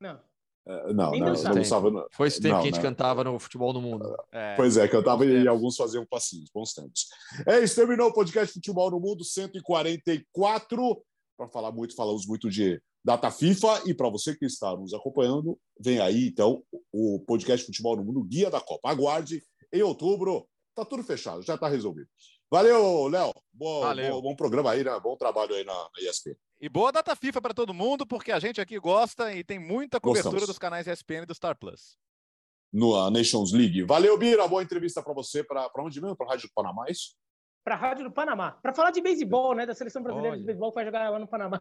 Não. 0.00 0.20
É, 0.68 0.92
não, 0.92 1.12
não, 1.12 1.32
não 1.32 1.54
gostava. 1.54 2.06
Foi 2.12 2.28
esse 2.28 2.42
tempo 2.42 2.56
não, 2.56 2.62
que 2.62 2.68
a 2.68 2.70
gente 2.70 2.82
cantava 2.82 3.24
no 3.24 3.38
futebol 3.38 3.72
no 3.72 3.80
mundo. 3.80 4.14
É, 4.30 4.54
pois 4.54 4.76
é, 4.76 4.86
cantava 4.86 5.24
e 5.24 5.28
tempos. 5.28 5.46
alguns 5.46 5.76
faziam 5.76 6.04
passinhos, 6.04 6.50
bons 6.52 6.74
tempos. 6.74 7.06
É 7.46 7.60
isso, 7.60 7.74
terminou 7.74 8.08
o 8.08 8.12
podcast 8.12 8.52
Futebol 8.52 8.90
no 8.90 9.00
Mundo 9.00 9.24
144. 9.24 11.02
Para 11.38 11.48
falar 11.48 11.72
muito, 11.72 11.94
falamos 11.94 12.26
muito 12.26 12.50
de 12.50 12.78
data 13.02 13.30
FIFA. 13.30 13.82
E 13.86 13.94
para 13.94 14.10
você 14.10 14.36
que 14.36 14.44
está 14.44 14.76
nos 14.76 14.92
acompanhando, 14.92 15.58
vem 15.80 16.00
aí 16.00 16.28
então 16.28 16.62
o 16.92 17.18
podcast 17.20 17.64
Futebol 17.64 17.96
no 17.96 18.04
Mundo, 18.04 18.22
Guia 18.24 18.50
da 18.50 18.60
Copa. 18.60 18.90
Aguarde 18.90 19.42
em 19.72 19.82
outubro. 19.82 20.46
Tá 20.74 20.84
tudo 20.84 21.02
fechado, 21.02 21.42
já 21.42 21.54
está 21.54 21.66
resolvido. 21.66 22.08
Valeu, 22.50 23.08
Léo. 23.08 23.32
Bom, 23.52 23.94
bom, 23.94 24.22
bom, 24.22 24.36
programa 24.36 24.70
aí, 24.70 24.82
né? 24.82 24.98
Bom 25.00 25.16
trabalho 25.16 25.54
aí 25.54 25.64
na, 25.64 25.74
na 25.74 26.08
ESPN. 26.08 26.34
E 26.60 26.68
boa 26.68 26.90
data 26.90 27.14
FIFA 27.14 27.42
para 27.42 27.54
todo 27.54 27.74
mundo, 27.74 28.06
porque 28.06 28.32
a 28.32 28.38
gente 28.38 28.60
aqui 28.60 28.78
gosta 28.78 29.32
e 29.32 29.44
tem 29.44 29.58
muita 29.58 30.00
cobertura 30.00 30.32
Gostamos. 30.32 30.48
dos 30.48 30.58
canais 30.58 30.86
ESPN 30.86 31.22
e 31.22 31.26
do 31.26 31.34
Star 31.34 31.56
Plus. 31.56 31.96
No 32.72 33.10
Nations 33.10 33.52
League. 33.52 33.82
Valeu, 33.84 34.16
Bira. 34.18 34.48
Boa 34.48 34.62
entrevista 34.62 35.02
para 35.02 35.12
você. 35.12 35.44
Para 35.44 35.70
onde 35.78 36.00
mesmo? 36.00 36.16
Para 36.16 36.26
a 36.26 36.30
Rádio 36.30 36.48
do 36.48 36.52
Panamá, 36.54 36.84
é 36.88 36.92
isso? 36.92 37.14
Para 37.64 37.74
a 37.74 37.78
Rádio 37.78 38.04
do 38.04 38.10
Panamá. 38.10 38.52
Para 38.52 38.74
falar 38.74 38.90
de 38.90 39.00
beisebol, 39.00 39.54
né? 39.54 39.66
Da 39.66 39.74
seleção 39.74 40.02
brasileira 40.02 40.32
Olha. 40.32 40.40
de 40.40 40.46
beisebol 40.46 40.70
que 40.70 40.76
vai 40.76 40.84
jogar 40.84 41.10
lá 41.10 41.18
no 41.18 41.28
Panamá. 41.28 41.60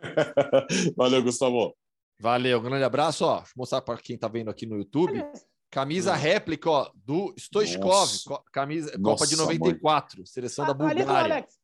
Valeu, 0.96 1.22
Gustavo. 1.22 1.74
Valeu, 2.20 2.60
grande 2.60 2.84
abraço. 2.84 3.24
Ó, 3.24 3.36
deixa 3.38 3.50
eu 3.50 3.54
mostrar 3.56 3.80
para 3.82 3.98
quem 3.98 4.16
está 4.16 4.28
vendo 4.28 4.50
aqui 4.50 4.66
no 4.66 4.76
YouTube. 4.76 5.24
Camisa 5.72 6.14
réplica 6.14 6.70
ó, 6.70 6.90
do 6.94 7.34
Stoichkov, 7.38 8.10
camisa 8.52 8.92
Nossa, 8.98 9.24
Copa 9.24 9.26
de 9.26 9.36
94, 9.36 10.18
mãe. 10.18 10.26
seleção 10.26 10.66
ah, 10.66 10.68
da 10.68 10.74
Bulgária. 10.74 11.02
Ali, 11.02 11.32
Alex, 11.32 11.58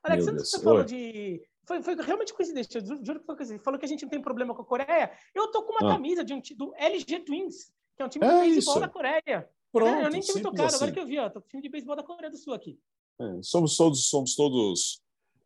Alex 0.00 0.24
você 0.26 0.62
falou 0.62 0.78
Oi. 0.78 0.84
de 0.84 1.42
foi, 1.66 1.82
foi 1.82 1.96
realmente 1.96 2.32
coincidência, 2.32 2.78
eu 2.78 3.04
juro 3.04 3.18
que 3.18 3.26
foi 3.26 3.34
coincidência. 3.34 3.64
Falou 3.64 3.80
que 3.80 3.84
a 3.84 3.88
gente 3.88 4.04
não 4.04 4.10
tem 4.10 4.22
problema 4.22 4.54
com 4.54 4.62
a 4.62 4.64
Coreia. 4.64 5.10
Eu 5.34 5.50
tô 5.50 5.64
com 5.64 5.72
uma 5.72 5.90
ah. 5.90 5.92
camisa 5.92 6.24
de 6.24 6.32
um, 6.32 6.40
do 6.56 6.72
LG 6.76 7.18
Twins, 7.24 7.72
que 7.96 8.02
é 8.02 8.04
um 8.06 8.08
time 8.08 8.24
de 8.24 8.32
é 8.32 8.40
beisebol 8.42 8.78
da 8.78 8.88
Coreia. 8.88 9.50
Pronto, 9.72 10.02
eu 10.02 10.10
nem 10.10 10.20
tinha 10.20 10.36
me 10.36 10.40
tocado, 10.40 10.62
assim. 10.62 10.76
agora 10.76 10.92
que 10.92 11.00
eu 11.00 11.06
vi, 11.06 11.18
ó, 11.18 11.28
tô 11.28 11.42
com 11.42 11.48
time 11.48 11.62
de 11.62 11.68
beisebol 11.68 11.96
da 11.96 12.04
Coreia 12.04 12.30
do 12.30 12.38
Sul 12.38 12.54
aqui. 12.54 12.78
É, 13.20 13.42
somos 13.42 13.76
todos, 13.76 14.08
somos 14.08 14.36
todos 14.36 15.02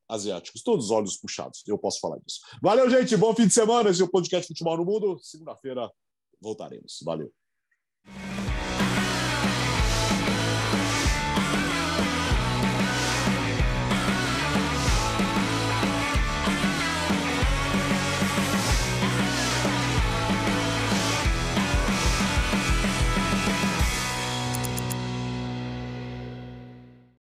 asiáticos, 0.06 0.62
todos 0.62 0.90
olhos 0.90 1.16
puxados, 1.16 1.64
eu 1.66 1.78
posso 1.78 1.98
falar 1.98 2.18
disso. 2.18 2.40
Valeu, 2.62 2.90
gente, 2.90 3.16
bom 3.16 3.34
fim 3.34 3.46
de 3.46 3.54
semana, 3.54 3.88
esse 3.88 4.02
é 4.02 4.04
o 4.04 4.10
podcast 4.10 4.46
Futebol 4.46 4.76
no 4.76 4.84
Mundo. 4.84 5.18
Segunda-feira 5.22 5.90
voltaremos. 6.38 7.00
Valeu. 7.02 7.32
Bye. 8.07 8.31